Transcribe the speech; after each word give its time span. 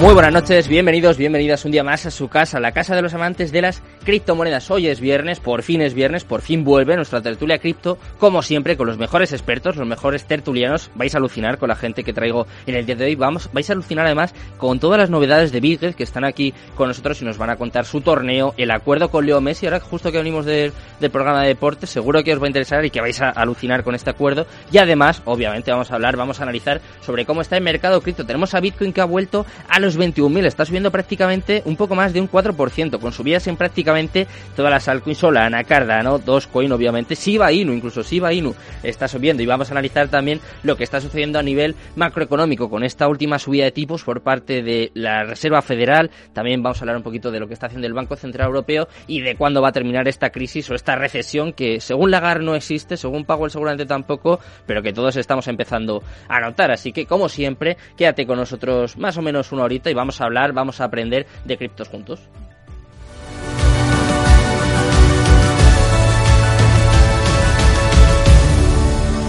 Muy 0.00 0.12
buenas 0.12 0.32
noches, 0.32 0.68
bienvenidos, 0.68 1.16
bienvenidas 1.16 1.64
un 1.64 1.72
día 1.72 1.82
más 1.82 2.04
a 2.04 2.10
su 2.10 2.28
casa, 2.28 2.60
la 2.60 2.72
casa 2.72 2.94
de 2.94 3.00
los 3.00 3.14
amantes 3.14 3.50
de 3.50 3.62
las 3.62 3.82
criptomonedas. 4.04 4.70
Hoy 4.70 4.88
es 4.88 5.00
viernes, 5.00 5.40
por 5.40 5.62
fin 5.62 5.80
es 5.80 5.94
viernes, 5.94 6.22
por 6.22 6.42
fin 6.42 6.64
vuelve 6.64 6.96
nuestra 6.96 7.22
tertulia 7.22 7.58
cripto, 7.58 7.96
como 8.18 8.42
siempre, 8.42 8.76
con 8.76 8.86
los 8.86 8.98
mejores 8.98 9.32
expertos, 9.32 9.76
los 9.76 9.86
mejores 9.88 10.26
tertulianos. 10.26 10.90
Vais 10.94 11.14
a 11.14 11.18
alucinar 11.18 11.56
con 11.56 11.70
la 11.70 11.76
gente 11.76 12.04
que 12.04 12.12
traigo 12.12 12.46
en 12.66 12.74
el 12.74 12.84
día 12.84 12.94
de 12.94 13.06
hoy. 13.06 13.14
Vamos, 13.14 13.48
vais 13.54 13.70
a 13.70 13.72
alucinar 13.72 14.04
además 14.04 14.34
con 14.58 14.78
todas 14.78 14.98
las 14.98 15.08
novedades 15.08 15.50
de 15.50 15.60
Big 15.60 15.80
que 15.96 16.04
están 16.04 16.24
aquí 16.24 16.52
con 16.76 16.88
nosotros 16.88 17.22
y 17.22 17.24
nos 17.24 17.38
van 17.38 17.48
a 17.48 17.56
contar 17.56 17.86
su 17.86 18.02
torneo, 18.02 18.52
el 18.58 18.72
acuerdo 18.72 19.10
con 19.10 19.24
Leo 19.24 19.40
Messi. 19.40 19.64
Ahora 19.64 19.80
justo 19.80 20.12
que 20.12 20.18
venimos 20.18 20.44
del, 20.44 20.72
programa 21.10 21.40
de 21.40 21.48
deportes, 21.48 21.88
seguro 21.88 22.22
que 22.22 22.34
os 22.34 22.40
va 22.40 22.44
a 22.44 22.48
interesar 22.48 22.84
y 22.84 22.90
que 22.90 23.00
vais 23.00 23.20
a 23.22 23.30
alucinar 23.30 23.82
con 23.82 23.94
este 23.94 24.10
acuerdo. 24.10 24.46
Y 24.70 24.76
además, 24.76 25.22
obviamente, 25.24 25.70
vamos 25.70 25.90
a 25.90 25.94
hablar, 25.94 26.16
vamos 26.16 26.38
a 26.38 26.42
analizar 26.42 26.82
sobre 27.00 27.24
cómo 27.24 27.40
está 27.40 27.56
el 27.56 27.64
mercado 27.64 28.02
cripto. 28.02 28.26
Tenemos 28.26 28.52
a 28.52 28.60
Bitcoin 28.60 28.92
que 28.92 29.00
ha 29.00 29.06
vuelto 29.06 29.46
a 29.68 29.85
los 29.86 29.98
21.000, 29.98 30.44
está 30.46 30.64
subiendo 30.64 30.90
prácticamente 30.90 31.62
un 31.64 31.76
poco 31.76 31.94
más 31.94 32.12
de 32.12 32.20
un 32.20 32.30
4%, 32.30 32.98
con 32.98 33.12
subidas 33.12 33.46
en 33.46 33.56
prácticamente 33.56 34.26
todas 34.54 34.70
las 34.70 34.88
altcoins, 34.88 35.18
Solana, 35.18 35.64
Cardano, 35.64 36.18
Dogecoin 36.18 36.72
obviamente, 36.72 37.14
Shiba 37.14 37.52
Inu, 37.52 37.72
incluso 37.72 38.02
Shiba 38.02 38.32
Inu 38.32 38.54
está 38.82 39.08
subiendo. 39.08 39.42
Y 39.42 39.46
vamos 39.46 39.70
a 39.70 39.72
analizar 39.72 40.08
también 40.08 40.40
lo 40.62 40.76
que 40.76 40.84
está 40.84 41.00
sucediendo 41.00 41.38
a 41.38 41.42
nivel 41.42 41.74
macroeconómico 41.94 42.68
con 42.68 42.84
esta 42.84 43.08
última 43.08 43.38
subida 43.38 43.64
de 43.64 43.72
tipos 43.72 44.02
por 44.02 44.20
parte 44.20 44.62
de 44.62 44.90
la 44.94 45.24
Reserva 45.24 45.62
Federal, 45.62 46.10
también 46.32 46.62
vamos 46.62 46.78
a 46.78 46.80
hablar 46.82 46.96
un 46.96 47.02
poquito 47.02 47.30
de 47.30 47.40
lo 47.40 47.46
que 47.46 47.54
está 47.54 47.66
haciendo 47.66 47.86
el 47.86 47.94
Banco 47.94 48.16
Central 48.16 48.48
Europeo 48.48 48.88
y 49.06 49.20
de 49.20 49.36
cuándo 49.36 49.62
va 49.62 49.68
a 49.68 49.72
terminar 49.72 50.08
esta 50.08 50.30
crisis 50.30 50.68
o 50.70 50.74
esta 50.74 50.96
recesión 50.96 51.52
que 51.52 51.80
según 51.80 52.10
Lagarde 52.10 52.44
no 52.44 52.54
existe, 52.54 52.96
según 52.96 53.24
Powell 53.24 53.50
seguramente 53.50 53.86
tampoco, 53.86 54.40
pero 54.66 54.82
que 54.82 54.92
todos 54.92 55.16
estamos 55.16 55.46
empezando 55.48 56.02
a 56.28 56.40
notar, 56.40 56.70
así 56.70 56.92
que 56.92 57.06
como 57.06 57.28
siempre, 57.28 57.76
quédate 57.96 58.26
con 58.26 58.38
nosotros 58.38 58.96
más 58.96 59.16
o 59.16 59.22
menos 59.22 59.52
una 59.52 59.64
horita 59.64 59.75
y 59.84 59.94
vamos 59.94 60.20
a 60.20 60.24
hablar, 60.24 60.52
vamos 60.52 60.80
a 60.80 60.84
aprender 60.84 61.26
de 61.44 61.56
criptos 61.56 61.88
juntos. 61.88 62.20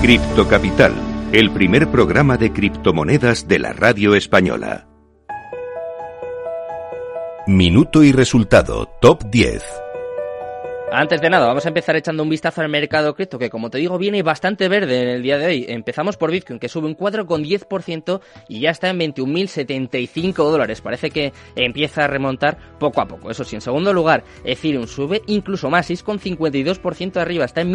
Cripto 0.02 0.48
Capital, 0.48 0.94
el 1.34 1.52
primer 1.52 1.88
programa 1.90 2.38
de 2.38 2.54
criptomonedas 2.54 3.48
de 3.48 3.60
la 3.60 3.74
radio 3.74 4.16
española. 4.16 4.88
Minuto 7.48 8.04
y 8.04 8.12
resultado, 8.12 8.88
top 9.02 9.24
10. 9.30 9.87
Antes 10.90 11.20
de 11.20 11.30
nada, 11.30 11.48
vamos 11.48 11.66
a 11.66 11.68
empezar 11.68 11.98
echando 11.98 12.24
un 12.24 12.30
vistazo 12.30 12.62
al 12.62 12.70
mercado 12.70 13.14
cripto, 13.14 13.38
que 13.38 13.50
como 13.50 13.70
te 13.70 13.78
digo, 13.78 13.98
viene 13.98 14.24
bastante 14.24 14.70
verde 14.70 15.02
en 15.02 15.10
el 15.10 15.22
día 15.22 15.38
de 15.38 15.46
hoy. 15.46 15.66
Empezamos 15.68 16.16
por 16.16 16.32
Bitcoin, 16.32 16.60
que 16.60 16.70
sube 16.70 16.88
un 16.88 16.96
4,10% 16.96 18.22
y 18.48 18.62
ya 18.62 18.70
está 18.70 18.90
en 18.90 19.00
21.045 19.00 20.34
dólares. 20.50 20.80
Parece 20.80 21.10
que 21.10 21.34
empieza 21.58 22.06
a 22.06 22.08
remontar 22.08 22.58
poco 22.80 23.02
a 23.02 23.06
poco. 23.06 23.30
Eso 23.30 23.44
sí, 23.44 23.56
en 23.56 23.62
segundo 23.62 23.92
lugar, 23.92 24.24
Ethereum 24.46 24.88
sube 24.88 25.22
incluso 25.28 25.70
más, 25.70 25.90
6,52% 25.90 27.18
arriba, 27.18 27.44
está 27.44 27.60
en 27.60 27.74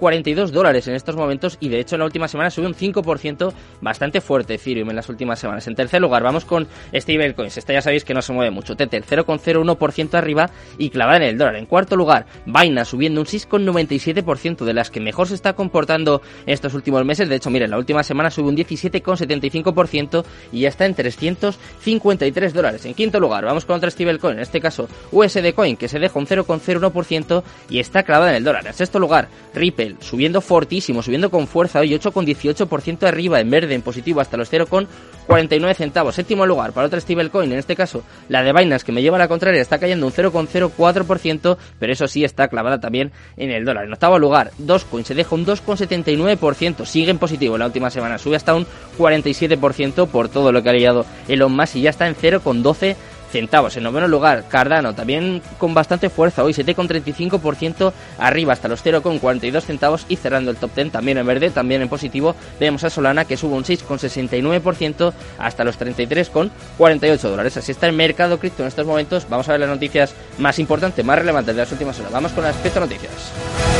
1.642 0.00 0.50
dólares 0.50 0.88
en 0.88 0.94
estos 0.94 1.16
momentos 1.16 1.56
y 1.60 1.68
de 1.68 1.80
hecho 1.80 1.96
en 1.96 2.00
la 2.00 2.04
última 2.06 2.28
semana 2.28 2.50
sube 2.50 2.66
un 2.66 2.74
5% 2.74 3.52
bastante 3.80 4.20
fuerte 4.20 4.54
Ethereum 4.54 4.90
en 4.90 4.96
las 4.96 5.08
últimas 5.08 5.38
semanas. 5.38 5.66
En 5.66 5.74
tercer 5.74 6.00
lugar, 6.00 6.22
vamos 6.22 6.44
con 6.44 6.66
stablecoins. 6.94 7.56
Esta 7.56 7.72
ya 7.72 7.82
sabéis 7.82 8.04
que 8.04 8.14
no 8.14 8.22
se 8.22 8.32
mueve 8.32 8.50
mucho. 8.50 8.76
Tether, 8.76 9.04
0,01% 9.04 10.14
arriba 10.14 10.50
y 10.78 10.90
clavada 10.90 11.18
en 11.18 11.22
el 11.24 11.38
dólar. 11.38 11.56
En 11.56 11.66
cuarto 11.66 11.96
lugar, 11.96 12.26
Binance 12.46 12.90
subiendo 12.90 13.20
un 13.20 13.26
6,97% 13.26 14.64
de 14.64 14.74
las 14.74 14.90
que 14.90 15.00
mejor 15.00 15.28
se 15.28 15.34
está 15.34 15.52
comportando 15.52 16.22
estos 16.46 16.74
últimos 16.74 17.04
meses. 17.04 17.28
De 17.28 17.36
hecho, 17.36 17.50
miren, 17.50 17.70
la 17.70 17.78
última 17.78 18.02
semana 18.02 18.30
sube 18.30 18.48
un 18.48 18.56
17,75% 18.56 20.24
y 20.52 20.60
ya 20.60 20.68
está 20.68 20.86
en 20.86 20.94
353 20.94 22.54
dólares. 22.54 22.84
En 22.86 22.94
quinto 22.94 23.20
lugar, 23.20 23.44
vamos 23.44 23.64
con 23.64 23.76
otra 23.76 23.90
stablecoin, 23.90 24.36
en 24.36 24.42
este 24.42 24.60
caso 24.60 24.88
USD 25.12 25.52
Coin, 25.54 25.76
que 25.76 25.88
se 25.88 25.98
deja 25.98 26.18
un 26.18 26.26
0,01% 26.26 27.42
y 27.68 27.78
está 27.78 28.02
clavada 28.02 28.30
en 28.30 28.36
el 28.36 28.44
dólar. 28.44 28.66
En 28.66 28.74
sexto 28.74 28.98
lugar, 28.98 29.28
Ripple 29.54 29.89
subiendo 30.00 30.40
fortísimo, 30.40 31.02
subiendo 31.02 31.30
con 31.30 31.46
fuerza 31.46 31.80
hoy 31.80 31.90
8,18% 31.90 33.06
arriba 33.06 33.40
en 33.40 33.50
verde, 33.50 33.74
en 33.74 33.82
positivo 33.82 34.20
hasta 34.20 34.36
los 34.36 34.50
0,49 34.52 35.74
centavos. 35.74 36.14
Séptimo 36.14 36.46
lugar 36.46 36.72
para 36.72 36.86
otra 36.86 37.00
stablecoin, 37.00 37.52
en 37.52 37.58
este 37.58 37.76
caso 37.76 38.02
la 38.28 38.42
de 38.42 38.52
Binance, 38.52 38.84
que 38.84 38.92
me 38.92 39.02
lleva 39.02 39.16
a 39.16 39.18
la 39.18 39.28
contraria, 39.28 39.60
está 39.60 39.78
cayendo 39.78 40.06
un 40.06 40.12
0,04%, 40.12 41.56
pero 41.78 41.92
eso 41.92 42.08
sí 42.08 42.24
está 42.24 42.48
clavada 42.48 42.80
también 42.80 43.12
en 43.36 43.50
el 43.50 43.64
dólar. 43.64 43.84
En 43.84 43.92
octavo 43.92 44.18
lugar, 44.18 44.52
Dogecoin 44.58 45.04
se 45.04 45.14
deja 45.14 45.34
un 45.34 45.46
2,79%, 45.46 46.84
sigue 46.84 47.10
en 47.10 47.18
positivo 47.18 47.58
la 47.58 47.66
última 47.66 47.90
semana, 47.90 48.18
sube 48.18 48.36
hasta 48.36 48.54
un 48.54 48.66
47% 48.98 50.08
por 50.08 50.28
todo 50.28 50.52
lo 50.52 50.62
que 50.62 50.70
ha 50.70 50.74
liado 50.74 51.06
Elon 51.28 51.52
Musk 51.52 51.76
y 51.76 51.82
ya 51.82 51.90
está 51.90 52.06
en 52.06 52.14
0,12 52.14 52.96
centavos. 53.30 53.76
En 53.76 53.84
noveno 53.84 54.08
lugar, 54.08 54.44
Cardano, 54.48 54.94
también 54.94 55.42
con 55.58 55.74
bastante 55.74 56.10
fuerza 56.10 56.44
hoy, 56.44 56.52
7,35% 56.52 57.92
arriba 58.18 58.52
hasta 58.52 58.68
los 58.68 58.84
0,42 58.84 59.62
centavos 59.62 60.06
y 60.08 60.16
cerrando 60.16 60.50
el 60.50 60.56
top 60.56 60.74
10 60.74 60.92
también 60.92 61.18
en 61.18 61.26
verde, 61.26 61.50
también 61.50 61.82
en 61.82 61.88
positivo. 61.88 62.34
Vemos 62.58 62.84
a 62.84 62.90
Solana 62.90 63.24
que 63.24 63.36
sube 63.36 63.54
un 63.54 63.64
6,69% 63.64 65.12
hasta 65.38 65.64
los 65.64 65.78
33,48 65.78 67.18
dólares. 67.18 67.56
Así 67.56 67.72
está 67.72 67.86
el 67.86 67.94
mercado 67.94 68.38
cripto 68.38 68.62
en 68.62 68.68
estos 68.68 68.86
momentos. 68.86 69.26
Vamos 69.28 69.48
a 69.48 69.52
ver 69.52 69.60
las 69.60 69.70
noticias 69.70 70.14
más 70.38 70.58
importantes, 70.58 71.04
más 71.04 71.18
relevantes 71.18 71.54
de 71.54 71.62
las 71.62 71.72
últimas 71.72 71.98
horas. 71.98 72.12
Vamos 72.12 72.32
con 72.32 72.44
las 72.44 72.56
aspecto 72.56 72.80
noticias. 72.80 73.79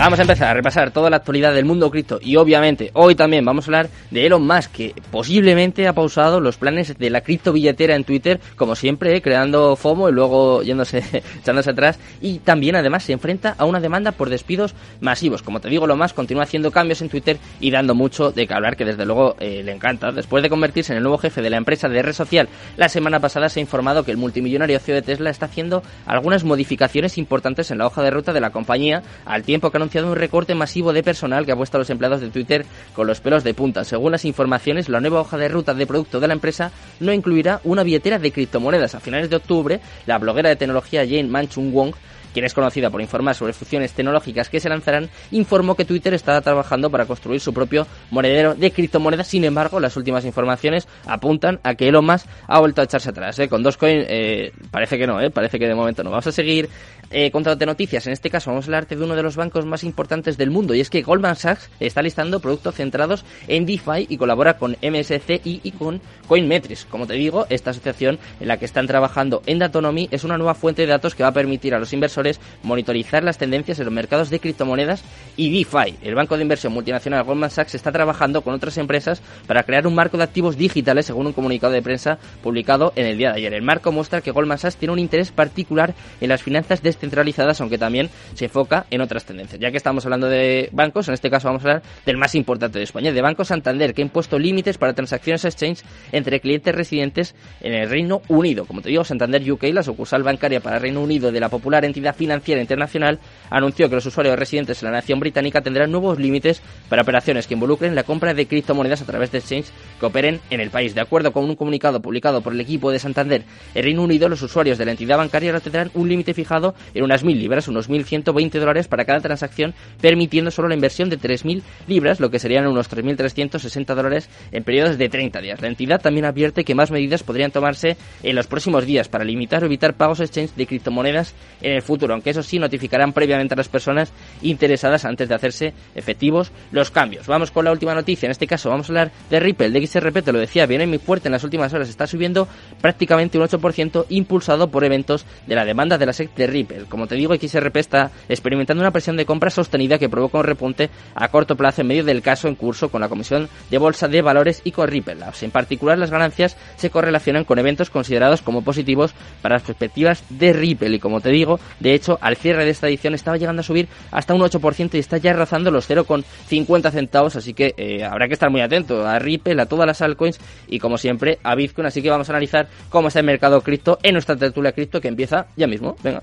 Vamos 0.00 0.18
a 0.18 0.22
empezar 0.22 0.48
a 0.48 0.54
repasar 0.54 0.92
toda 0.92 1.10
la 1.10 1.18
actualidad 1.18 1.52
del 1.52 1.66
mundo 1.66 1.90
cripto 1.90 2.18
y 2.22 2.36
obviamente 2.36 2.90
hoy 2.94 3.14
también 3.14 3.44
vamos 3.44 3.66
a 3.66 3.68
hablar 3.68 3.90
de 4.10 4.24
Elon 4.24 4.46
Musk 4.46 4.72
que 4.72 4.94
posiblemente 5.10 5.86
ha 5.86 5.92
pausado 5.92 6.40
los 6.40 6.56
planes 6.56 6.96
de 6.96 7.10
la 7.10 7.20
cripto 7.20 7.52
billetera 7.52 7.94
en 7.94 8.04
Twitter 8.04 8.40
como 8.56 8.74
siempre 8.76 9.20
creando 9.20 9.76
FOMO 9.76 10.08
y 10.08 10.12
luego 10.12 10.62
yéndose 10.62 11.04
echándose 11.42 11.72
atrás. 11.72 11.98
Y 12.22 12.38
también 12.38 12.76
además 12.76 13.04
se 13.04 13.12
enfrenta 13.12 13.54
a 13.58 13.66
una 13.66 13.78
demanda 13.78 14.12
por 14.12 14.30
despidos 14.30 14.74
masivos. 15.02 15.42
Como 15.42 15.60
te 15.60 15.68
digo 15.68 15.84
Elon 15.84 15.98
Musk 15.98 16.16
continúa 16.16 16.44
haciendo 16.44 16.70
cambios 16.70 17.02
en 17.02 17.10
Twitter 17.10 17.36
y 17.60 17.70
dando 17.70 17.94
mucho 17.94 18.32
de 18.32 18.46
que 18.46 18.54
hablar 18.54 18.78
que 18.78 18.86
desde 18.86 19.04
luego 19.04 19.36
eh, 19.38 19.62
le 19.62 19.72
encanta. 19.72 20.12
Después 20.12 20.42
de 20.42 20.48
convertirse 20.48 20.94
en 20.94 20.96
el 20.96 21.02
nuevo 21.02 21.18
jefe 21.18 21.42
de 21.42 21.50
la 21.50 21.58
empresa 21.58 21.90
de 21.90 22.00
red 22.00 22.14
social 22.14 22.48
la 22.78 22.88
semana 22.88 23.20
pasada 23.20 23.50
se 23.50 23.60
ha 23.60 23.62
informado 23.62 24.02
que 24.02 24.12
el 24.12 24.16
multimillonario 24.16 24.78
CEO 24.78 24.94
de 24.94 25.02
Tesla 25.02 25.28
está 25.28 25.44
haciendo 25.44 25.82
algunas 26.06 26.42
modificaciones 26.42 27.18
importantes 27.18 27.70
en 27.70 27.76
la 27.76 27.86
hoja 27.86 28.02
de 28.02 28.10
ruta 28.10 28.32
de 28.32 28.40
la 28.40 28.48
compañía 28.48 29.02
al 29.26 29.42
tiempo 29.42 29.70
que 29.70 29.76
ha 29.76 29.89
anunciado 29.90 30.12
un 30.12 30.16
recorte 30.16 30.54
masivo 30.54 30.92
de 30.92 31.02
personal 31.02 31.44
que 31.44 31.50
ha 31.50 31.56
puesto 31.56 31.76
a 31.76 31.80
los 31.80 31.90
empleados 31.90 32.20
de 32.20 32.30
Twitter 32.30 32.64
con 32.94 33.08
los 33.08 33.20
pelos 33.20 33.42
de 33.42 33.54
punta. 33.54 33.82
Según 33.84 34.12
las 34.12 34.24
informaciones, 34.24 34.88
la 34.88 35.00
nueva 35.00 35.20
hoja 35.20 35.36
de 35.36 35.48
ruta 35.48 35.74
de 35.74 35.84
producto 35.84 36.20
de 36.20 36.28
la 36.28 36.34
empresa 36.34 36.70
no 37.00 37.12
incluirá 37.12 37.60
una 37.64 37.82
billetera 37.82 38.20
de 38.20 38.30
criptomonedas. 38.30 38.94
A 38.94 39.00
finales 39.00 39.30
de 39.30 39.36
octubre, 39.36 39.80
la 40.06 40.18
bloguera 40.18 40.48
de 40.48 40.54
tecnología 40.54 41.04
Jane 41.04 41.24
Manchung 41.24 41.72
Wong 41.72 41.92
quien 42.32 42.44
es 42.44 42.54
conocida 42.54 42.90
por 42.90 43.00
informar 43.00 43.34
sobre 43.34 43.52
funciones 43.52 43.92
tecnológicas 43.92 44.48
que 44.48 44.60
se 44.60 44.68
lanzarán, 44.68 45.08
informó 45.30 45.74
que 45.74 45.84
Twitter 45.84 46.14
estaba 46.14 46.40
trabajando 46.40 46.90
para 46.90 47.06
construir 47.06 47.40
su 47.40 47.52
propio 47.52 47.86
monedero 48.10 48.54
de 48.54 48.70
criptomonedas. 48.70 49.26
Sin 49.26 49.44
embargo, 49.44 49.80
las 49.80 49.96
últimas 49.96 50.24
informaciones 50.24 50.88
apuntan 51.06 51.60
a 51.62 51.74
que 51.74 51.88
Elon 51.88 52.04
Musk 52.04 52.26
ha 52.46 52.60
vuelto 52.60 52.80
a 52.80 52.84
echarse 52.84 53.10
atrás. 53.10 53.38
¿eh? 53.38 53.48
Con 53.48 53.62
Dogecoin 53.62 54.04
eh, 54.08 54.52
parece 54.70 54.98
que 54.98 55.06
no, 55.06 55.20
¿eh? 55.20 55.30
parece 55.30 55.58
que 55.58 55.66
de 55.66 55.74
momento 55.74 56.02
no. 56.02 56.10
Vamos 56.10 56.26
a 56.26 56.32
seguir 56.32 56.68
eh, 57.10 57.30
de 57.30 57.66
noticias. 57.66 58.06
En 58.06 58.12
este 58.12 58.30
caso 58.30 58.50
vamos 58.50 58.66
a 58.66 58.68
hablarte 58.68 58.96
de 58.96 59.04
uno 59.04 59.16
de 59.16 59.22
los 59.22 59.36
bancos 59.36 59.66
más 59.66 59.82
importantes 59.82 60.36
del 60.36 60.50
mundo 60.50 60.74
y 60.74 60.80
es 60.80 60.90
que 60.90 61.02
Goldman 61.02 61.36
Sachs 61.36 61.68
está 61.80 62.02
listando 62.02 62.40
productos 62.40 62.76
centrados 62.76 63.24
en 63.48 63.66
DeFi 63.66 64.06
y 64.08 64.16
colabora 64.16 64.56
con 64.56 64.76
MSC 64.82 65.40
y, 65.44 65.70
con 65.72 66.00
Coinmetrics. 66.28 66.84
Como 66.84 67.06
te 67.06 67.14
digo, 67.14 67.46
esta 67.50 67.70
asociación 67.70 68.18
en 68.38 68.48
la 68.48 68.58
que 68.58 68.64
están 68.64 68.86
trabajando 68.86 69.42
en 69.46 69.58
Datonomy 69.58 70.08
es 70.10 70.24
una 70.24 70.38
nueva 70.38 70.54
fuente 70.54 70.82
de 70.82 70.88
datos 70.88 71.14
que 71.14 71.22
va 71.22 71.30
a 71.30 71.32
permitir 71.32 71.74
a 71.74 71.78
los 71.78 71.92
inversores 71.92 72.19
inversores 72.20 72.40
monitorizar 72.62 73.24
las 73.24 73.38
tendencias 73.38 73.78
en 73.78 73.86
los 73.86 73.94
mercados 73.94 74.30
de 74.30 74.40
criptomonedas 74.40 75.02
y 75.36 75.50
DeFi. 75.50 75.96
El 76.02 76.14
banco 76.14 76.36
de 76.36 76.42
inversión 76.42 76.72
multinacional 76.72 77.24
Goldman 77.24 77.50
Sachs 77.50 77.74
está 77.74 77.90
trabajando 77.92 78.42
con 78.42 78.54
otras 78.54 78.76
empresas 78.78 79.22
para 79.46 79.62
crear 79.62 79.86
un 79.86 79.94
marco 79.94 80.16
de 80.16 80.24
activos 80.24 80.56
digitales, 80.56 81.06
según 81.06 81.26
un 81.26 81.32
comunicado 81.32 81.72
de 81.72 81.82
prensa 81.82 82.18
publicado 82.42 82.92
en 82.96 83.06
el 83.06 83.16
día 83.16 83.30
de 83.30 83.38
ayer. 83.38 83.54
El 83.54 83.62
marco 83.62 83.92
muestra 83.92 84.20
que 84.20 84.30
Goldman 84.30 84.58
Sachs 84.58 84.76
tiene 84.76 84.92
un 84.92 84.98
interés 84.98 85.30
particular 85.30 85.94
en 86.20 86.28
las 86.28 86.42
finanzas 86.42 86.82
descentralizadas, 86.82 87.60
aunque 87.60 87.78
también 87.78 88.10
se 88.34 88.46
enfoca 88.46 88.86
en 88.90 89.00
otras 89.00 89.24
tendencias. 89.24 89.60
Ya 89.60 89.70
que 89.70 89.76
estamos 89.76 90.04
hablando 90.04 90.28
de 90.28 90.68
bancos, 90.72 91.08
en 91.08 91.14
este 91.14 91.30
caso 91.30 91.48
vamos 91.48 91.64
a 91.64 91.68
hablar 91.68 91.82
del 92.04 92.16
más 92.16 92.34
importante 92.34 92.78
de 92.78 92.84
España, 92.84 93.12
de 93.12 93.22
Banco 93.22 93.44
Santander, 93.44 93.94
que 93.94 94.02
ha 94.02 94.04
impuesto 94.04 94.38
límites 94.38 94.78
para 94.78 94.92
transacciones 94.92 95.44
exchange 95.44 95.82
entre 96.12 96.40
clientes 96.40 96.74
residentes 96.74 97.34
en 97.60 97.72
el 97.72 97.88
Reino 97.88 98.22
Unido. 98.28 98.66
Como 98.66 98.82
te 98.82 98.90
digo, 98.90 99.04
Santander 99.04 99.50
UK, 99.50 99.64
la 99.72 99.82
sucursal 99.82 100.22
bancaria 100.22 100.60
para 100.60 100.78
Reino 100.78 101.02
Unido 101.02 101.32
de 101.32 101.40
la 101.40 101.48
popular 101.48 101.84
entidad 101.84 102.09
financiera 102.12 102.60
internacional, 102.60 103.18
anunció 103.50 103.88
que 103.88 103.94
los 103.94 104.06
usuarios 104.06 104.38
residentes 104.38 104.82
en 104.82 104.90
la 104.90 104.98
nación 104.98 105.20
británica 105.20 105.60
tendrán 105.60 105.90
nuevos 105.90 106.18
límites 106.18 106.62
para 106.88 107.02
operaciones 107.02 107.46
que 107.46 107.54
involucren 107.54 107.94
la 107.94 108.04
compra 108.04 108.34
de 108.34 108.46
criptomonedas 108.46 109.02
a 109.02 109.06
través 109.06 109.32
de 109.32 109.38
exchange 109.38 109.66
que 109.98 110.06
operen 110.06 110.40
en 110.50 110.60
el 110.60 110.70
país. 110.70 110.94
De 110.94 111.00
acuerdo 111.00 111.32
con 111.32 111.44
un 111.44 111.56
comunicado 111.56 112.00
publicado 112.00 112.40
por 112.40 112.52
el 112.52 112.60
equipo 112.60 112.90
de 112.90 112.98
Santander, 112.98 113.42
en 113.74 113.84
Reino 113.84 114.02
Unido 114.02 114.28
los 114.28 114.42
usuarios 114.42 114.78
de 114.78 114.84
la 114.84 114.92
entidad 114.92 115.18
bancaria 115.18 115.50
ahora 115.50 115.60
tendrán 115.60 115.90
un 115.94 116.08
límite 116.08 116.34
fijado 116.34 116.74
en 116.94 117.04
unas 117.04 117.24
1.000 117.24 117.36
libras, 117.36 117.68
unos 117.68 117.88
1.120 117.88 118.58
dólares 118.58 118.88
para 118.88 119.04
cada 119.04 119.20
transacción, 119.20 119.74
permitiendo 120.00 120.50
solo 120.50 120.68
la 120.68 120.74
inversión 120.74 121.10
de 121.10 121.18
3.000 121.18 121.62
libras, 121.86 122.20
lo 122.20 122.30
que 122.30 122.38
serían 122.38 122.66
unos 122.66 122.90
3.360 122.90 123.94
dólares 123.94 124.28
en 124.52 124.64
periodos 124.64 124.98
de 124.98 125.08
30 125.08 125.40
días. 125.40 125.60
La 125.60 125.68
entidad 125.68 126.00
también 126.00 126.24
advierte 126.24 126.64
que 126.64 126.74
más 126.74 126.90
medidas 126.90 127.22
podrían 127.22 127.50
tomarse 127.50 127.96
en 128.22 128.36
los 128.36 128.46
próximos 128.46 128.86
días 128.86 129.08
para 129.08 129.24
limitar 129.24 129.62
o 129.62 129.66
evitar 129.66 129.94
pagos 129.94 130.20
exchange 130.20 130.54
de 130.54 130.66
criptomonedas 130.66 131.34
en 131.60 131.72
el 131.72 131.82
futuro, 131.82 131.99
aunque 132.08 132.30
eso 132.30 132.42
sí 132.42 132.58
notificarán 132.58 133.12
previamente 133.12 133.54
a 133.54 133.56
las 133.56 133.68
personas 133.68 134.12
interesadas 134.42 135.04
antes 135.04 135.28
de 135.28 135.34
hacerse 135.34 135.74
efectivos 135.94 136.52
los 136.72 136.90
cambios. 136.90 137.26
Vamos 137.26 137.50
con 137.50 137.64
la 137.64 137.72
última 137.72 137.94
noticia, 137.94 138.26
en 138.26 138.32
este 138.32 138.46
caso 138.46 138.70
vamos 138.70 138.88
a 138.88 138.92
hablar 138.92 139.10
de 139.28 139.40
Ripple, 139.40 139.70
de 139.70 139.86
XRP, 139.86 140.22
te 140.22 140.32
lo 140.32 140.38
decía, 140.38 140.66
viene 140.66 140.86
muy 140.86 140.98
fuerte 140.98 141.28
en 141.28 141.32
las 141.32 141.44
últimas 141.44 141.72
horas, 141.74 141.88
está 141.88 142.06
subiendo 142.06 142.48
prácticamente 142.80 143.38
un 143.38 143.44
8% 143.44 144.06
impulsado 144.08 144.70
por 144.70 144.84
eventos 144.84 145.26
de 145.46 145.54
la 145.54 145.64
demanda 145.64 145.98
de 145.98 146.06
la 146.06 146.12
SEC 146.12 146.34
de 146.34 146.46
Ripple. 146.46 146.84
Como 146.88 147.06
te 147.06 147.14
digo, 147.14 147.34
XRP 147.34 147.76
está 147.76 148.10
experimentando 148.28 148.82
una 148.82 148.90
presión 148.90 149.16
de 149.16 149.26
compra 149.26 149.50
sostenida 149.50 149.98
que 149.98 150.08
provoca 150.08 150.38
un 150.38 150.44
repunte 150.44 150.90
a 151.14 151.28
corto 151.28 151.56
plazo 151.56 151.82
en 151.82 151.88
medio 151.88 152.04
del 152.04 152.22
caso 152.22 152.48
en 152.48 152.54
curso 152.54 152.90
con 152.90 153.00
la 153.00 153.08
Comisión 153.08 153.48
de 153.70 153.78
Bolsa 153.78 154.08
de 154.08 154.22
Valores 154.22 154.62
y 154.64 154.72
con 154.72 154.88
Ripple 154.88 155.16
Labs. 155.16 155.42
En 155.42 155.50
particular, 155.50 155.98
las 155.98 156.10
ganancias 156.10 156.56
se 156.76 156.90
correlacionan 156.90 157.44
con 157.44 157.58
eventos 157.58 157.90
considerados 157.90 158.42
como 158.42 158.62
positivos 158.62 159.12
para 159.42 159.56
las 159.56 159.62
perspectivas 159.62 160.24
de 160.28 160.52
Ripple. 160.52 160.96
Y 160.96 160.98
como 160.98 161.20
te 161.20 161.30
digo, 161.30 161.60
de 161.80 161.89
hecho, 161.94 162.18
al 162.20 162.36
cierre 162.36 162.64
de 162.64 162.70
esta 162.70 162.88
edición 162.88 163.14
estaba 163.14 163.36
llegando 163.36 163.60
a 163.60 163.62
subir 163.62 163.88
hasta 164.10 164.34
un 164.34 164.40
8% 164.40 164.94
y 164.94 164.98
está 164.98 165.18
ya 165.18 165.32
rozando 165.32 165.70
los 165.70 165.88
0,50 165.88 166.90
centavos. 166.90 167.36
Así 167.36 167.54
que 167.54 167.74
eh, 167.76 168.04
habrá 168.04 168.28
que 168.28 168.34
estar 168.34 168.50
muy 168.50 168.60
atento 168.60 169.06
a 169.06 169.18
Ripple, 169.18 169.60
a 169.60 169.66
todas 169.66 169.86
las 169.86 170.02
altcoins 170.02 170.38
y 170.68 170.78
como 170.78 170.98
siempre 170.98 171.38
a 171.42 171.54
Bitcoin. 171.54 171.86
Así 171.86 172.02
que 172.02 172.10
vamos 172.10 172.28
a 172.28 172.32
analizar 172.32 172.68
cómo 172.88 173.08
está 173.08 173.20
el 173.20 173.26
mercado 173.26 173.60
cripto 173.60 173.98
en 174.02 174.14
nuestra 174.14 174.36
tertulia 174.36 174.72
cripto 174.72 175.00
que 175.00 175.08
empieza 175.08 175.46
ya 175.56 175.66
mismo. 175.66 175.96
Venga. 176.02 176.22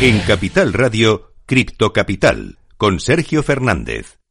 En 0.00 0.18
Capital 0.20 0.72
Radio, 0.72 1.32
Cripto 1.46 1.92
Capital, 1.92 2.58
con 2.76 3.00
Sergio 3.00 3.42
Fernández. 3.42 4.23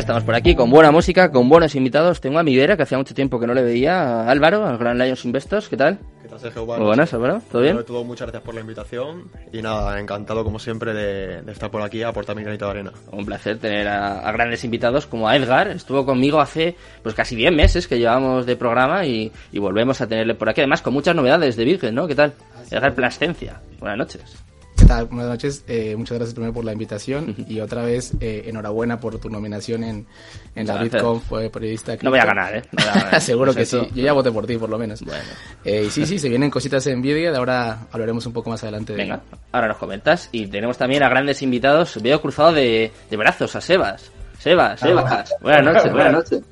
Estamos 0.00 0.24
por 0.24 0.34
aquí 0.34 0.54
con 0.54 0.70
buena 0.70 0.90
música, 0.90 1.30
con 1.30 1.48
buenos 1.48 1.74
invitados. 1.74 2.20
Tengo 2.20 2.38
a 2.38 2.42
Miguera, 2.42 2.76
que 2.76 2.82
hacía 2.82 2.98
mucho 2.98 3.14
tiempo 3.14 3.38
que 3.38 3.46
no 3.46 3.54
le 3.54 3.62
veía, 3.62 4.22
a 4.22 4.30
Álvaro, 4.30 4.66
al 4.66 4.78
Gran 4.78 4.98
Lions 4.98 5.24
Investors. 5.24 5.68
¿Qué 5.68 5.76
tal? 5.76 5.98
¿Qué 6.22 6.28
tal, 6.28 6.40
Sergio? 6.40 6.64
Muy 6.66 6.78
buenas, 6.78 7.12
Álvaro. 7.12 7.42
¿Todo 7.52 7.62
bien? 7.62 7.84
Todo, 7.84 8.02
muchas 8.02 8.26
gracias 8.26 8.42
por 8.42 8.54
la 8.54 8.62
invitación 8.62 9.30
y 9.52 9.60
nada, 9.62 10.00
encantado 10.00 10.42
como 10.42 10.58
siempre 10.58 10.94
de, 10.94 11.42
de 11.42 11.52
estar 11.52 11.70
por 11.70 11.82
aquí 11.82 12.02
a 12.02 12.08
aportar 12.08 12.34
mi 12.34 12.42
granito 12.42 12.64
de 12.64 12.70
arena. 12.70 12.92
Un 13.12 13.26
placer 13.26 13.58
tener 13.58 13.86
a, 13.88 14.20
a, 14.20 14.32
grandes 14.32 14.64
invitados 14.64 15.06
como 15.06 15.28
a 15.28 15.36
Edgar. 15.36 15.68
Estuvo 15.68 16.04
conmigo 16.06 16.40
hace 16.40 16.76
pues 17.02 17.14
casi 17.14 17.36
10 17.36 17.52
meses 17.52 17.86
que 17.86 17.98
llevamos 17.98 18.46
de 18.46 18.56
programa 18.56 19.04
y, 19.04 19.30
y, 19.52 19.58
volvemos 19.58 20.00
a 20.00 20.06
tenerle 20.06 20.34
por 20.34 20.48
aquí. 20.48 20.62
Además, 20.62 20.82
con 20.82 20.94
muchas 20.94 21.14
novedades 21.14 21.56
de 21.56 21.64
Virgen, 21.64 21.94
¿no? 21.94 22.06
¿Qué 22.06 22.14
tal? 22.14 22.32
Edgar 22.70 22.94
Plascencia. 22.94 23.60
Buenas 23.78 23.98
noches. 23.98 24.50
¿Qué 24.80 24.86
tal? 24.86 25.04
Buenas 25.06 25.26
noches. 25.26 25.62
Eh, 25.68 25.94
muchas 25.94 26.16
gracias 26.16 26.34
primero 26.34 26.54
por 26.54 26.64
la 26.64 26.72
invitación 26.72 27.36
y 27.46 27.60
otra 27.60 27.82
vez 27.82 28.12
eh, 28.18 28.44
enhorabuena 28.46 28.98
por 28.98 29.18
tu 29.18 29.28
nominación 29.28 29.84
en, 29.84 30.06
en 30.54 30.66
la 30.66 30.82
BitConf 30.82 31.22
fue 31.22 31.50
periodista. 31.50 31.94
No 32.00 32.08
voy 32.08 32.18
a 32.18 32.24
ganar, 32.24 32.56
¿eh? 32.56 32.62
No 32.72 32.82
a 32.82 32.94
ganar. 32.94 33.20
Seguro 33.20 33.52
que 33.52 33.66
sí. 33.66 33.78
Yo 33.94 34.02
ya 34.02 34.14
voté 34.14 34.32
por 34.32 34.46
ti, 34.46 34.56
por 34.56 34.70
lo 34.70 34.78
menos. 34.78 35.02
Bueno. 35.02 35.22
Eh, 35.66 35.84
y 35.86 35.90
sí, 35.90 36.06
sí, 36.06 36.18
se 36.18 36.30
vienen 36.30 36.50
cositas 36.50 36.86
en 36.86 37.02
vídeo. 37.02 37.30
De 37.30 37.36
ahora 37.36 37.88
hablaremos 37.92 38.24
un 38.24 38.32
poco 38.32 38.48
más 38.48 38.62
adelante. 38.62 38.94
De 38.94 39.02
Venga, 39.02 39.20
ahora 39.52 39.68
nos 39.68 39.76
comentas. 39.76 40.30
Y 40.32 40.46
tenemos 40.46 40.78
también 40.78 41.02
a 41.02 41.10
grandes 41.10 41.42
invitados. 41.42 42.00
Veo 42.02 42.18
cruzado 42.22 42.54
de, 42.54 42.90
de 43.10 43.16
brazos 43.18 43.54
a 43.56 43.60
Sebas. 43.60 44.10
Sebas, 44.38 44.80
Sebas. 44.80 45.34
Buenas 45.42 45.62
noches, 45.62 45.92
buenas 45.92 46.12
noches. 46.12 46.42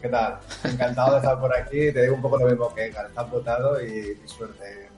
¿Qué 0.00 0.08
tal? 0.08 0.38
Encantado 0.62 1.12
de 1.14 1.18
estar 1.18 1.40
por 1.40 1.56
aquí. 1.56 1.92
Te 1.92 2.02
digo 2.02 2.14
un 2.14 2.22
poco 2.22 2.38
lo 2.38 2.46
mismo 2.46 2.72
que 2.72 2.86
Edgar. 2.86 3.06
Estás 3.06 3.28
votado 3.28 3.84
y, 3.84 4.16
y 4.24 4.28
suerte. 4.28 4.88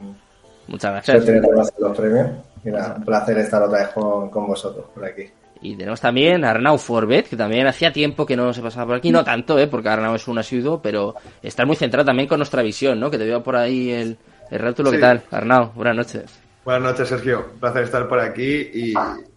Muchas 0.67 0.93
gracias. 0.93 1.25
Suerte 1.25 1.49
en 1.49 1.57
los 1.57 1.97
premios. 1.97 2.31
Y 2.65 2.71
nada, 2.71 2.95
un 2.97 3.05
placer 3.05 3.39
estar 3.39 3.63
otra 3.63 3.81
vez 3.81 3.89
con, 3.89 4.31
con 4.31 4.47
vosotros 4.47 4.87
por 4.95 5.05
aquí. 5.05 5.31
Y 5.61 5.77
tenemos 5.77 6.01
también 6.01 6.45
a 6.45 6.51
Arnau 6.51 6.77
Forbet, 6.77 7.29
que 7.29 7.37
también 7.37 7.67
hacía 7.67 7.93
tiempo 7.93 8.27
que 8.27 8.37
no 8.37 8.53
se 8.53 8.61
pasaba 8.61 8.87
por 8.87 8.97
aquí. 8.97 9.11
No 9.11 9.25
tanto, 9.25 9.59
¿eh? 9.59 9.67
porque 9.67 9.89
Arnau 9.89 10.15
es 10.15 10.29
un 10.29 10.39
asiduo, 10.39 10.81
pero 10.83 11.15
está 11.43 11.65
muy 11.65 11.77
centrado 11.77 12.05
también 12.05 12.29
con 12.29 12.39
nuestra 12.39 12.63
visión, 12.63 13.01
¿no? 13.01 13.11
Que 13.11 13.19
te 13.19 13.25
veo 13.25 13.43
por 13.43 13.57
ahí 13.57 13.91
el, 13.91 14.19
el 14.51 14.59
rótulo. 14.59 14.91
Sí. 14.91 14.97
¿Qué 14.97 15.01
tal? 15.01 15.23
Arnau, 15.31 15.73
buenas 15.75 15.97
noches. 15.97 16.41
Buenas 16.65 16.83
noches, 16.83 17.09
Sergio. 17.09 17.47
Un 17.55 17.61
placer 17.61 17.85
estar 17.85 18.09
por 18.09 18.21
aquí 18.21 18.71
y 18.73 18.95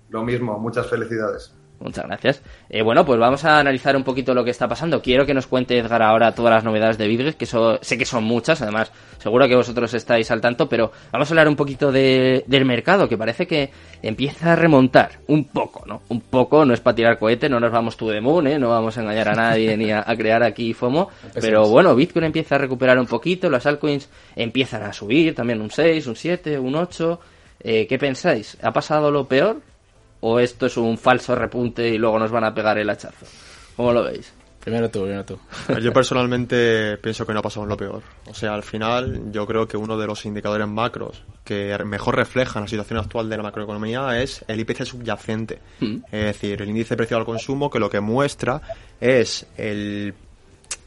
lo 0.10 0.24
mismo, 0.24 0.58
muchas 0.60 0.88
felicidades. 0.88 1.54
Muchas 1.80 2.06
gracias. 2.06 2.42
Eh, 2.70 2.82
bueno, 2.82 3.06
pues 3.06 3.20
vamos 3.20 3.46
a 3.46 3.60
analizar 3.60 3.96
un 3.96 4.04
poquito 4.04 4.34
lo 4.34 4.44
que 4.44 4.50
está 4.50 4.68
pasando. 4.68 5.02
Quiero 5.02 5.26
que 5.26 5.34
nos 5.34 5.48
cuente 5.48 5.78
Edgar 5.78 6.02
ahora 6.02 6.34
todas 6.34 6.54
las 6.54 6.64
novedades 6.64 6.98
de 6.98 7.08
Bitget, 7.08 7.38
que 7.38 7.46
so, 7.46 7.78
sé 7.82 7.98
que 7.98 8.06
son 8.06 8.24
muchas, 8.24 8.62
además 8.62 8.92
seguro 9.20 9.48
que 9.48 9.56
vosotros 9.56 9.94
estáis 9.94 10.32
al 10.32 10.42
tanto, 10.42 10.68
pero 10.68 10.92
vamos 11.12 11.30
a 11.30 11.32
hablar 11.34 11.48
un 11.48 11.56
poquito 11.56 11.92
de, 11.92 12.44
del 12.48 12.66
mercado, 12.66 13.08
que 13.08 13.18
parece 13.18 13.46
que 13.46 13.72
empieza 14.02 14.54
a 14.54 14.56
remontar 14.56 15.20
un 15.28 15.46
poco, 15.46 15.86
¿no? 15.86 16.02
Un 16.10 16.22
poco, 16.22 16.66
no 16.66 16.74
es 16.74 16.82
para 16.82 16.96
tirar 16.96 17.20
cohete, 17.20 17.50
no 17.50 17.60
nos 17.60 17.72
vamos 17.72 17.96
tú 17.96 18.10
de 18.10 18.22
moon, 18.22 18.48
¿eh? 18.48 18.58
No 18.58 18.70
vamos 18.70 18.98
a 18.98 19.02
engañar 19.02 19.30
a 19.30 19.34
nadie 19.34 19.78
ni 19.78 19.92
a, 19.92 20.04
a, 20.06 20.16
crear 20.16 20.44
aquí 20.44 20.74
FOMO, 20.74 21.10
pero 21.42 21.68
bueno, 21.68 21.96
Bitcoin 21.96 22.26
empieza 22.26 22.56
a 22.56 22.58
recuperar 22.58 22.98
un 22.98 23.08
poquito, 23.08 23.50
las 23.50 23.66
altcoins 23.66 24.10
empiezan 24.36 24.84
a 24.84 24.94
subir, 24.94 25.36
también 25.36 25.62
un 25.62 25.70
6, 25.70 26.08
un 26.08 26.16
7, 26.16 26.58
un 26.60 26.76
8. 26.76 27.20
Eh, 27.60 27.88
¿Qué 27.88 27.98
pensáis? 27.98 28.58
¿Ha 28.62 28.72
pasado 28.72 29.12
lo 29.12 29.28
peor? 29.28 29.62
O 30.30 30.40
esto 30.40 30.66
es 30.66 30.76
un 30.78 30.98
falso 30.98 31.36
repunte 31.36 31.88
y 31.88 31.98
luego 31.98 32.20
nos 32.20 32.32
van 32.32 32.44
a 32.44 32.54
pegar 32.54 32.78
el 32.78 32.90
hachazo? 32.90 33.26
¿Cómo 33.76 33.94
lo 33.94 34.04
veis? 34.04 34.34
Primero 34.60 34.90
tú, 34.90 35.04
primero 35.04 35.24
tú. 35.24 35.40
Yo 35.82 35.94
personalmente 35.94 36.98
pienso 36.98 37.26
que 37.26 37.32
no 37.32 37.40
ha 37.40 37.42
pasado 37.42 37.66
lo 37.66 37.78
peor. 37.78 38.04
O 38.26 38.34
sea, 38.34 38.54
al 38.54 38.64
final 38.64 39.32
yo 39.32 39.48
creo 39.48 39.66
que 39.66 39.78
uno 39.78 39.98
de 39.98 40.06
los 40.06 40.26
indicadores 40.26 40.68
macros 40.68 41.24
que 41.46 41.78
mejor 41.86 42.18
reflejan 42.18 42.64
la 42.64 42.68
situación 42.68 43.00
actual 43.00 43.30
de 43.30 43.38
la 43.38 43.44
macroeconomía 43.44 44.22
es 44.22 44.44
el 44.50 44.60
IPC 44.60 44.84
subyacente. 44.84 45.60
Mm. 45.80 45.96
Es 46.12 46.26
decir, 46.26 46.62
el 46.62 46.68
índice 46.68 46.90
de 46.90 46.98
precio 46.98 47.16
al 47.16 47.24
consumo 47.24 47.70
que 47.70 47.80
lo 47.80 47.90
que 47.90 48.02
muestra 48.02 48.62
es 49.00 49.48
el, 49.56 50.14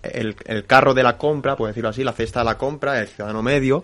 el, 0.02 0.37
el 0.44 0.66
carro 0.66 0.92
de 0.92 1.02
la 1.02 1.16
compra, 1.16 1.56
por 1.56 1.68
decirlo 1.68 1.88
así, 1.88 2.04
la 2.04 2.12
cesta 2.12 2.40
de 2.40 2.44
la 2.44 2.59
compra, 2.59 3.00
el 3.00 3.09
ciudadano 3.09 3.42
medio, 3.42 3.82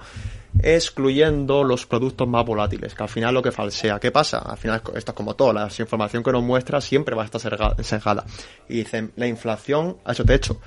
excluyendo 0.63 1.65
los 1.65 1.87
productos 1.87 2.27
más 2.27 2.45
volátiles, 2.45 2.95
que 2.95 3.03
al 3.03 3.09
final 3.09 3.35
lo 3.35 3.43
que 3.43 3.53
falsea. 3.53 3.99
¿Qué 4.01 4.11
pasa? 4.11 4.39
Al 4.39 4.57
final 4.57 4.83
esto 4.95 5.13
es 5.13 5.17
como 5.17 5.35
todo, 5.35 5.53
la 5.53 5.69
información 5.79 6.23
que 6.23 6.33
nos 6.33 6.43
muestra 6.43 6.81
siempre 6.81 7.15
va 7.15 7.23
a 7.23 7.27
estar 7.27 7.41
sesgada. 7.83 8.25
Y 8.69 8.79
dicen, 8.79 9.13
la 9.17 9.27
inflación 9.27 9.97
ha 10.05 10.13
hecho 10.13 10.25
techo. 10.25 10.61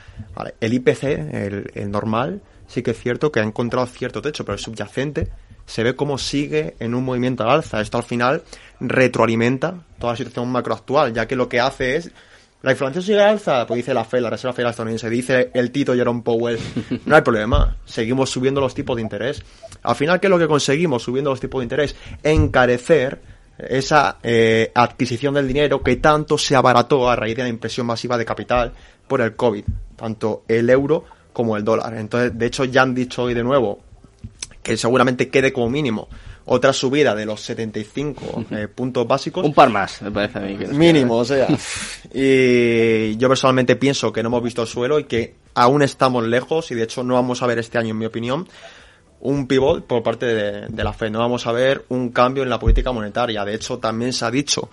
El 0.60 0.74
IPC, 0.74 1.04
el, 1.04 1.72
el 1.74 1.92
normal, 1.92 2.42
sí 2.68 2.84
que 2.84 2.92
es 2.92 3.00
cierto 3.00 3.32
que 3.32 3.40
ha 3.40 3.44
encontrado 3.44 3.86
cierto 3.88 4.22
techo, 4.22 4.46
pero 4.46 4.54
el 4.54 4.60
subyacente 4.60 5.32
se 5.66 5.84
ve 5.84 5.96
como 5.96 6.18
sigue 6.18 6.76
en 6.80 6.96
un 6.96 7.06
movimiento 7.06 7.44
al 7.44 7.52
alza. 7.52 7.80
Esto 7.82 7.98
al 7.98 8.04
final 8.04 8.44
retroalimenta 8.80 9.86
toda 10.00 10.14
la 10.14 10.18
situación 10.18 10.52
macroactual, 10.52 11.14
ya 11.14 11.28
que 11.28 11.36
lo 11.36 11.48
que 11.48 11.60
hace 11.60 11.96
es 11.96 12.12
la 12.62 12.72
inflación 12.72 13.02
sigue 13.02 13.22
al 13.22 13.30
alza, 13.30 13.66
pues 13.66 13.78
dice 13.78 13.94
la 13.94 14.04
FED, 14.04 14.20
la 14.20 14.30
Reserva 14.30 14.54
Federal 14.54 14.72
estadounidense, 14.72 15.10
dice 15.10 15.50
el 15.54 15.72
Tito 15.72 15.94
Jerome 15.94 16.22
Powell. 16.22 16.60
No 17.06 17.16
hay 17.16 17.22
problema, 17.22 17.78
seguimos 17.86 18.30
subiendo 18.30 18.60
los 18.60 18.76
tipos 18.76 18.98
de 18.98 19.02
interés. 19.02 19.42
Al 19.84 19.96
final, 19.96 20.20
¿qué 20.20 20.28
es 20.28 20.32
lo 20.32 20.38
que 20.38 20.48
conseguimos 20.48 21.04
subiendo 21.04 21.30
los 21.30 21.40
tipos 21.40 21.60
de 21.60 21.64
interés? 21.64 21.96
Encarecer 22.22 23.22
esa 23.58 24.18
eh, 24.24 24.72
adquisición 24.76 25.34
del 25.34 25.48
dinero 25.48 25.82
que 25.82 25.96
tanto 25.98 26.38
se 26.38 26.56
abarató 26.56 27.10
a 27.10 27.16
raíz 27.16 27.36
de 27.38 27.44
la 27.44 27.50
impresión 27.50 27.88
masiva 27.88 28.18
de 28.18 28.26
capital 28.26 28.74
por 29.08 29.22
el 29.22 29.36
COVID, 29.36 29.64
tanto 29.96 30.44
el 30.48 30.70
euro 30.70 31.06
como 31.32 31.56
el 31.56 31.64
dólar. 31.64 31.94
Entonces, 31.96 32.38
de 32.38 32.46
hecho, 32.46 32.66
ya 32.66 32.82
han 32.82 32.94
dicho 32.94 33.24
hoy 33.24 33.34
de 33.34 33.44
nuevo 33.44 33.80
que 34.62 34.76
seguramente 34.76 35.30
quede 35.30 35.54
como 35.54 35.70
mínimo 35.70 36.10
otra 36.52 36.74
subida 36.74 37.14
de 37.14 37.26
los 37.26 37.42
75 37.42 38.46
eh, 38.52 38.68
puntos 38.68 39.08
básicos. 39.08 39.46
Un 39.46 39.54
par 39.54 39.70
más, 39.70 40.02
me 40.02 40.12
parece 40.12 40.40
a 40.40 40.42
mí. 40.42 40.58
Mínimo, 40.72 41.18
o 41.18 41.26
sea. 41.26 41.48
y 42.14 43.16
yo 43.18 43.28
personalmente 43.28 43.76
pienso 43.76 44.12
que 44.12 44.24
no 44.24 44.30
hemos 44.30 44.44
visto 44.44 44.64
el 44.64 44.68
suelo 44.68 45.00
y 45.00 45.04
que 45.04 45.36
aún 45.54 45.84
estamos 45.84 46.26
lejos 46.26 46.72
y 46.72 46.76
de 46.76 46.84
hecho 46.84 47.04
no 47.04 47.14
vamos 47.14 47.44
a 47.44 47.48
ver 47.48 47.60
este 47.60 47.78
año, 47.78 47.92
en 47.92 48.00
mi 48.00 48.06
opinión, 48.06 48.48
un 49.20 49.48
pivot 49.48 49.86
por 49.86 50.02
parte 50.02 50.26
de, 50.26 50.84
la 50.84 50.94
Fed. 50.94 51.12
No 51.12 51.20
vamos 51.20 51.46
a 51.46 51.52
ver 51.52 51.86
un 51.90 52.10
cambio 52.10 52.42
en 52.42 52.50
la 52.50 52.58
política 52.58 52.92
monetaria. 52.92 53.46
De 53.46 53.54
hecho, 53.54 53.78
también 53.78 54.12
se 54.12 54.26
ha 54.26 54.32
dicho 54.32 54.70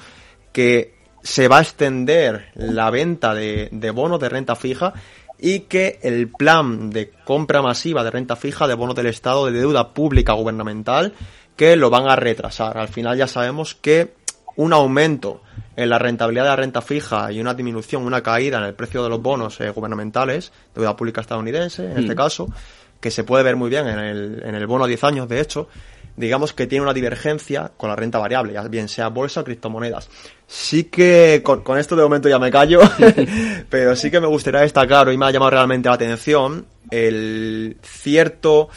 que 0.52 0.94
se 1.22 1.46
va 1.48 1.58
a 1.58 1.62
extender 1.62 2.52
la 2.54 2.88
venta 2.88 3.34
de, 3.34 3.68
de 3.70 3.90
bonos 3.90 4.18
de 4.18 4.28
renta 4.30 4.56
fija 4.56 4.94
y 5.38 5.60
que 5.60 5.98
el 6.02 6.30
plan 6.30 6.88
de 6.88 7.10
compra 7.24 7.60
masiva 7.60 8.02
de 8.02 8.10
renta 8.10 8.36
fija 8.36 8.66
de 8.66 8.74
bonos 8.74 8.96
del 8.96 9.06
Estado 9.08 9.46
de 9.46 9.58
deuda 9.58 9.92
pública 9.92 10.32
gubernamental 10.32 11.12
que 11.56 11.76
lo 11.76 11.90
van 11.90 12.08
a 12.08 12.16
retrasar. 12.16 12.78
Al 12.78 12.88
final 12.88 13.16
ya 13.16 13.26
sabemos 13.26 13.74
que 13.74 14.14
un 14.56 14.72
aumento 14.72 15.42
en 15.76 15.90
la 15.90 15.98
rentabilidad 15.98 16.44
de 16.44 16.50
la 16.50 16.56
renta 16.56 16.82
fija 16.82 17.30
y 17.30 17.40
una 17.40 17.54
disminución, 17.54 18.04
una 18.04 18.22
caída 18.22 18.58
en 18.58 18.64
el 18.64 18.74
precio 18.74 19.02
de 19.02 19.10
los 19.10 19.20
bonos 19.20 19.60
eh, 19.60 19.70
gubernamentales, 19.70 20.52
deuda 20.74 20.96
pública 20.96 21.20
estadounidense 21.20 21.84
en 21.84 21.98
este 21.98 22.14
mm. 22.14 22.16
caso, 22.16 22.48
que 23.00 23.10
se 23.10 23.24
puede 23.24 23.44
ver 23.44 23.56
muy 23.56 23.68
bien 23.68 23.86
en 23.86 23.98
el, 23.98 24.42
en 24.44 24.54
el 24.54 24.66
bono 24.66 24.84
a 24.84 24.86
10 24.86 25.04
años, 25.04 25.28
de 25.28 25.40
hecho, 25.40 25.68
digamos 26.16 26.54
que 26.54 26.66
tiene 26.66 26.82
una 26.82 26.94
divergencia 26.94 27.70
con 27.76 27.90
la 27.90 27.96
renta 27.96 28.18
variable, 28.18 28.54
ya 28.54 28.62
bien 28.62 28.88
sea 28.88 29.08
bolsa 29.08 29.42
o 29.42 29.44
criptomonedas. 29.44 30.08
Sí 30.46 30.84
que, 30.84 31.42
con, 31.44 31.62
con 31.62 31.78
esto 31.78 31.94
de 31.94 32.02
momento 32.02 32.30
ya 32.30 32.38
me 32.38 32.50
callo, 32.50 32.80
pero 33.68 33.94
sí 33.94 34.10
que 34.10 34.20
me 34.20 34.26
gustaría 34.26 34.60
destacar, 34.60 35.08
hoy 35.08 35.18
me 35.18 35.26
ha 35.26 35.30
llamado 35.30 35.50
realmente 35.50 35.90
la 35.90 35.96
atención, 35.96 36.66
el 36.90 37.76
cierto 37.82 38.70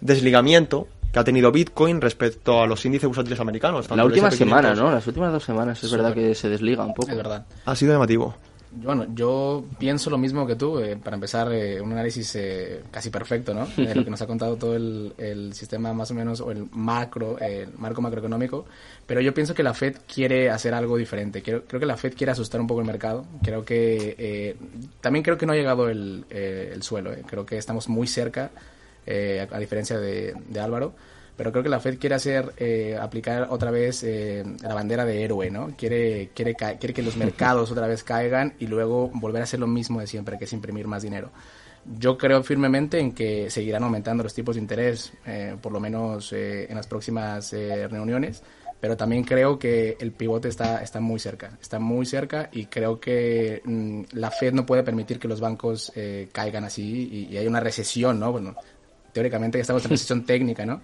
desligamiento 0.00 0.88
que 1.12 1.18
ha 1.18 1.24
tenido 1.24 1.52
Bitcoin 1.52 2.00
respecto 2.00 2.62
a 2.62 2.66
los 2.66 2.84
índices 2.84 3.06
bursátiles 3.06 3.38
americanos. 3.38 3.90
La 3.90 4.04
última 4.04 4.30
semana, 4.30 4.74
¿no? 4.74 4.90
Las 4.90 5.06
últimas 5.06 5.32
dos 5.32 5.44
semanas 5.44 5.82
es 5.84 5.92
verdad 5.92 6.14
que 6.14 6.34
se 6.34 6.48
desliga 6.48 6.84
un 6.84 6.94
poco. 6.94 7.10
Es 7.10 7.16
verdad. 7.16 7.44
Ha 7.66 7.76
sido 7.76 7.92
llamativo. 7.92 8.34
Bueno, 8.74 9.06
yo 9.14 9.64
pienso 9.78 10.08
lo 10.08 10.16
mismo 10.16 10.46
que 10.46 10.56
tú. 10.56 10.78
Eh, 10.78 10.96
para 10.96 11.16
empezar, 11.16 11.52
eh, 11.52 11.78
un 11.78 11.92
análisis 11.92 12.34
eh, 12.36 12.82
casi 12.90 13.10
perfecto, 13.10 13.52
¿no? 13.52 13.66
De 13.76 13.94
lo 13.94 14.04
que 14.04 14.10
nos 14.10 14.22
ha 14.22 14.26
contado 14.26 14.56
todo 14.56 14.74
el, 14.74 15.12
el, 15.18 15.52
sistema 15.52 15.92
más 15.92 16.10
o 16.10 16.14
menos, 16.14 16.40
o 16.40 16.50
el 16.50 16.66
macro, 16.72 17.38
el 17.38 17.68
marco 17.76 18.00
macroeconómico. 18.00 18.64
Pero 19.06 19.20
yo 19.20 19.34
pienso 19.34 19.54
que 19.54 19.62
la 19.62 19.74
Fed 19.74 19.96
quiere 20.12 20.48
hacer 20.48 20.72
algo 20.72 20.96
diferente. 20.96 21.42
Creo, 21.42 21.64
creo 21.64 21.80
que 21.80 21.86
la 21.86 21.98
Fed 21.98 22.14
quiere 22.16 22.32
asustar 22.32 22.62
un 22.62 22.66
poco 22.66 22.80
el 22.80 22.86
mercado. 22.86 23.26
Creo 23.42 23.62
que... 23.62 24.56
también 25.02 25.22
creo 25.22 25.36
que 25.36 25.44
no 25.44 25.52
ha 25.52 25.56
llegado 25.56 25.90
el, 25.90 26.24
el 26.30 26.82
suelo. 26.82 27.10
Creo 27.26 27.44
que 27.44 27.58
estamos 27.58 27.90
muy 27.90 28.06
cerca, 28.06 28.50
a, 29.06 29.58
diferencia 29.58 29.98
de, 29.98 30.34
de 30.48 30.60
Álvaro 30.60 30.94
pero 31.36 31.50
creo 31.50 31.62
que 31.62 31.68
la 31.68 31.80
Fed 31.80 31.98
quiere 31.98 32.14
hacer 32.14 32.52
eh, 32.58 32.96
aplicar 33.00 33.48
otra 33.50 33.70
vez 33.70 34.04
eh, 34.04 34.44
la 34.62 34.74
bandera 34.74 35.04
de 35.04 35.24
héroe, 35.24 35.50
¿no? 35.50 35.74
Quiere, 35.76 36.30
quiere, 36.34 36.54
quiere 36.54 36.94
que 36.94 37.02
los 37.02 37.16
mercados 37.16 37.70
otra 37.70 37.86
vez 37.86 38.04
caigan 38.04 38.54
y 38.58 38.66
luego 38.66 39.10
volver 39.14 39.40
a 39.40 39.44
hacer 39.44 39.58
lo 39.58 39.66
mismo 39.66 40.00
de 40.00 40.06
siempre, 40.06 40.38
que 40.38 40.44
es 40.44 40.52
imprimir 40.52 40.86
más 40.86 41.02
dinero. 41.02 41.30
Yo 41.98 42.16
creo 42.16 42.42
firmemente 42.44 43.00
en 43.00 43.12
que 43.12 43.50
seguirán 43.50 43.82
aumentando 43.82 44.22
los 44.22 44.34
tipos 44.34 44.54
de 44.54 44.62
interés, 44.62 45.12
eh, 45.26 45.56
por 45.60 45.72
lo 45.72 45.80
menos 45.80 46.32
en 46.32 46.76
las 46.76 46.86
próximas 46.86 47.50
reuniones, 47.52 48.40
pero 48.78 48.96
también 48.96 49.24
creo 49.24 49.58
que 49.58 49.96
el 49.98 50.12
pivote 50.12 50.48
está, 50.48 50.80
está 50.82 51.00
muy 51.00 51.18
cerca, 51.18 51.58
está 51.60 51.80
muy 51.80 52.06
cerca 52.06 52.50
y 52.52 52.66
creo 52.66 53.00
que 53.00 53.62
mm, 53.64 54.02
la 54.12 54.30
Fed 54.30 54.52
no 54.52 54.64
puede 54.64 54.84
permitir 54.84 55.18
que 55.18 55.26
los 55.26 55.40
bancos 55.40 55.92
caigan 56.30 56.62
así 56.64 57.08
y, 57.10 57.34
y, 57.34 57.38
hay 57.38 57.48
una 57.48 57.58
recesión, 57.58 58.20
¿no? 58.20 58.30
Bueno, 58.30 58.54
teóricamente 59.12 59.60
estamos 59.60 59.84
en 59.84 59.90
recesión 59.90 60.24
técnica, 60.26 60.66
¿no? 60.66 60.80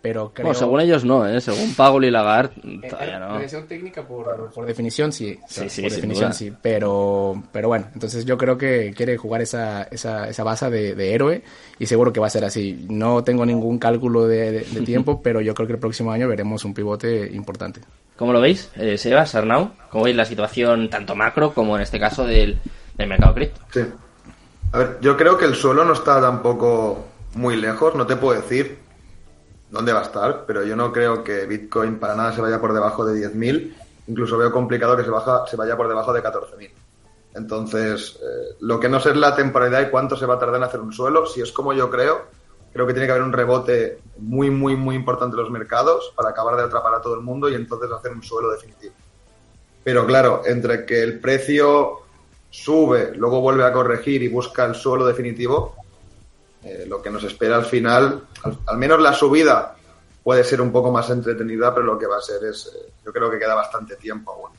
pero 0.00 0.32
creo... 0.32 0.46
Bueno, 0.46 0.58
según 0.58 0.80
ellos 0.80 1.04
no, 1.04 1.26
¿eh? 1.26 1.40
Según 1.40 1.74
Pagol 1.74 2.04
y 2.04 2.10
Lagarde, 2.10 2.54
eh, 2.64 2.88
todavía 2.88 3.18
no. 3.18 3.38
La 3.38 3.66
técnica 3.66 4.06
por, 4.06 4.50
por 4.50 4.66
definición 4.66 5.12
sí, 5.12 5.38
sí, 5.48 5.68
sí 5.68 5.82
por 5.82 5.90
definición 5.90 6.32
sí, 6.32 6.52
pero, 6.62 7.42
pero 7.52 7.68
bueno, 7.68 7.88
entonces 7.92 8.24
yo 8.24 8.38
creo 8.38 8.56
que 8.56 8.92
quiere 8.96 9.16
jugar 9.16 9.42
esa, 9.42 9.84
esa, 9.84 10.28
esa 10.28 10.44
base 10.44 10.70
de, 10.70 10.94
de, 10.94 11.14
héroe 11.14 11.42
y 11.78 11.86
seguro 11.86 12.12
que 12.12 12.20
va 12.20 12.28
a 12.28 12.30
ser 12.30 12.44
así. 12.44 12.86
No 12.88 13.24
tengo 13.24 13.44
ningún 13.44 13.78
cálculo 13.78 14.26
de, 14.26 14.60
de, 14.60 14.80
tiempo, 14.86 15.20
pero 15.22 15.40
yo 15.40 15.54
creo 15.54 15.66
que 15.66 15.74
el 15.74 15.80
próximo 15.80 16.12
año 16.12 16.28
veremos 16.28 16.64
un 16.64 16.74
pivote 16.74 17.30
importante. 17.32 17.80
¿Cómo 18.16 18.32
lo 18.32 18.40
veis, 18.40 18.70
eh, 18.76 18.98
Sebas, 18.98 19.34
Arnau? 19.34 19.72
¿Cómo 19.90 20.04
veis 20.04 20.16
la 20.16 20.24
situación 20.24 20.90
tanto 20.90 21.14
macro 21.14 21.52
como 21.54 21.76
en 21.76 21.82
este 21.82 21.98
caso 21.98 22.24
del, 22.24 22.58
del 22.96 23.08
mercado 23.08 23.34
cripto? 23.34 23.60
Sí. 23.72 23.80
A 24.72 24.78
ver, 24.78 24.98
yo 25.00 25.16
creo 25.16 25.38
que 25.38 25.46
el 25.46 25.54
suelo 25.54 25.84
no 25.84 25.94
está 25.94 26.20
tampoco 26.20 27.06
muy 27.34 27.56
lejos, 27.56 27.94
no 27.94 28.06
te 28.06 28.16
puedo 28.16 28.40
decir 28.40 28.78
dónde 29.70 29.92
va 29.92 30.00
a 30.00 30.04
estar, 30.04 30.44
pero 30.46 30.64
yo 30.64 30.76
no 30.76 30.92
creo 30.92 31.22
que 31.22 31.46
Bitcoin 31.46 31.98
para 31.98 32.14
nada 32.14 32.32
se 32.32 32.40
vaya 32.40 32.60
por 32.60 32.72
debajo 32.72 33.04
de 33.04 33.28
10.000. 33.30 33.74
Incluso 34.06 34.38
veo 34.38 34.50
complicado 34.50 34.96
que 34.96 35.04
se, 35.04 35.10
baja, 35.10 35.46
se 35.46 35.56
vaya 35.56 35.76
por 35.76 35.88
debajo 35.88 36.12
de 36.12 36.22
14.000. 36.22 36.70
Entonces, 37.34 38.18
eh, 38.22 38.56
lo 38.60 38.80
que 38.80 38.88
no 38.88 39.00
sé 39.00 39.10
es 39.10 39.16
la 39.16 39.36
temporalidad 39.36 39.82
y 39.82 39.90
cuánto 39.90 40.16
se 40.16 40.26
va 40.26 40.34
a 40.34 40.38
tardar 40.38 40.56
en 40.56 40.64
hacer 40.64 40.80
un 40.80 40.92
suelo. 40.92 41.26
Si 41.26 41.40
es 41.40 41.52
como 41.52 41.72
yo 41.74 41.90
creo, 41.90 42.26
creo 42.72 42.86
que 42.86 42.94
tiene 42.94 43.06
que 43.06 43.12
haber 43.12 43.24
un 43.24 43.32
rebote 43.32 44.00
muy, 44.18 44.50
muy, 44.50 44.76
muy 44.76 44.96
importante 44.96 45.36
en 45.36 45.42
los 45.42 45.50
mercados 45.50 46.12
para 46.16 46.30
acabar 46.30 46.56
de 46.56 46.62
atrapar 46.62 46.94
a 46.94 47.02
todo 47.02 47.14
el 47.14 47.20
mundo 47.20 47.48
y 47.48 47.54
entonces 47.54 47.90
hacer 47.90 48.12
un 48.12 48.22
suelo 48.22 48.50
definitivo. 48.50 48.94
Pero 49.84 50.06
claro, 50.06 50.42
entre 50.46 50.84
que 50.84 51.02
el 51.02 51.20
precio 51.20 52.00
sube, 52.50 53.12
luego 53.14 53.40
vuelve 53.40 53.64
a 53.64 53.72
corregir 53.72 54.22
y 54.22 54.28
busca 54.28 54.64
el 54.64 54.74
suelo 54.74 55.06
definitivo, 55.06 55.76
eh, 56.68 56.84
lo 56.86 57.00
que 57.00 57.10
nos 57.10 57.24
espera 57.24 57.56
al 57.56 57.64
final, 57.64 58.24
al, 58.66 58.76
menos 58.76 59.00
la 59.00 59.14
subida 59.14 59.74
puede 60.22 60.44
ser 60.44 60.60
un 60.60 60.70
poco 60.70 60.92
más 60.92 61.08
entretenida, 61.08 61.74
pero 61.74 61.86
lo 61.86 61.98
que 61.98 62.06
va 62.06 62.18
a 62.18 62.20
ser 62.20 62.44
es, 62.44 62.66
eh, 62.66 62.92
yo 63.04 63.12
creo 63.12 63.30
que 63.30 63.38
queda 63.38 63.54
bastante 63.54 63.96
tiempo 63.96 64.32
aún. 64.32 64.50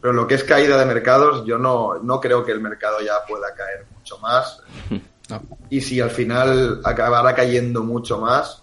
Pero 0.00 0.12
lo 0.12 0.26
que 0.26 0.34
es 0.34 0.44
caída 0.44 0.76
de 0.76 0.84
mercados, 0.84 1.46
yo 1.46 1.56
no, 1.56 1.94
no 2.02 2.20
creo 2.20 2.44
que 2.44 2.52
el 2.52 2.60
mercado 2.60 3.00
ya 3.00 3.24
pueda 3.26 3.54
caer 3.54 3.86
mucho 3.96 4.18
más. 4.18 4.60
Y 5.70 5.80
si 5.80 6.02
al 6.02 6.10
final 6.10 6.82
acabara 6.84 7.34
cayendo 7.34 7.82
mucho 7.82 8.18
más, 8.18 8.60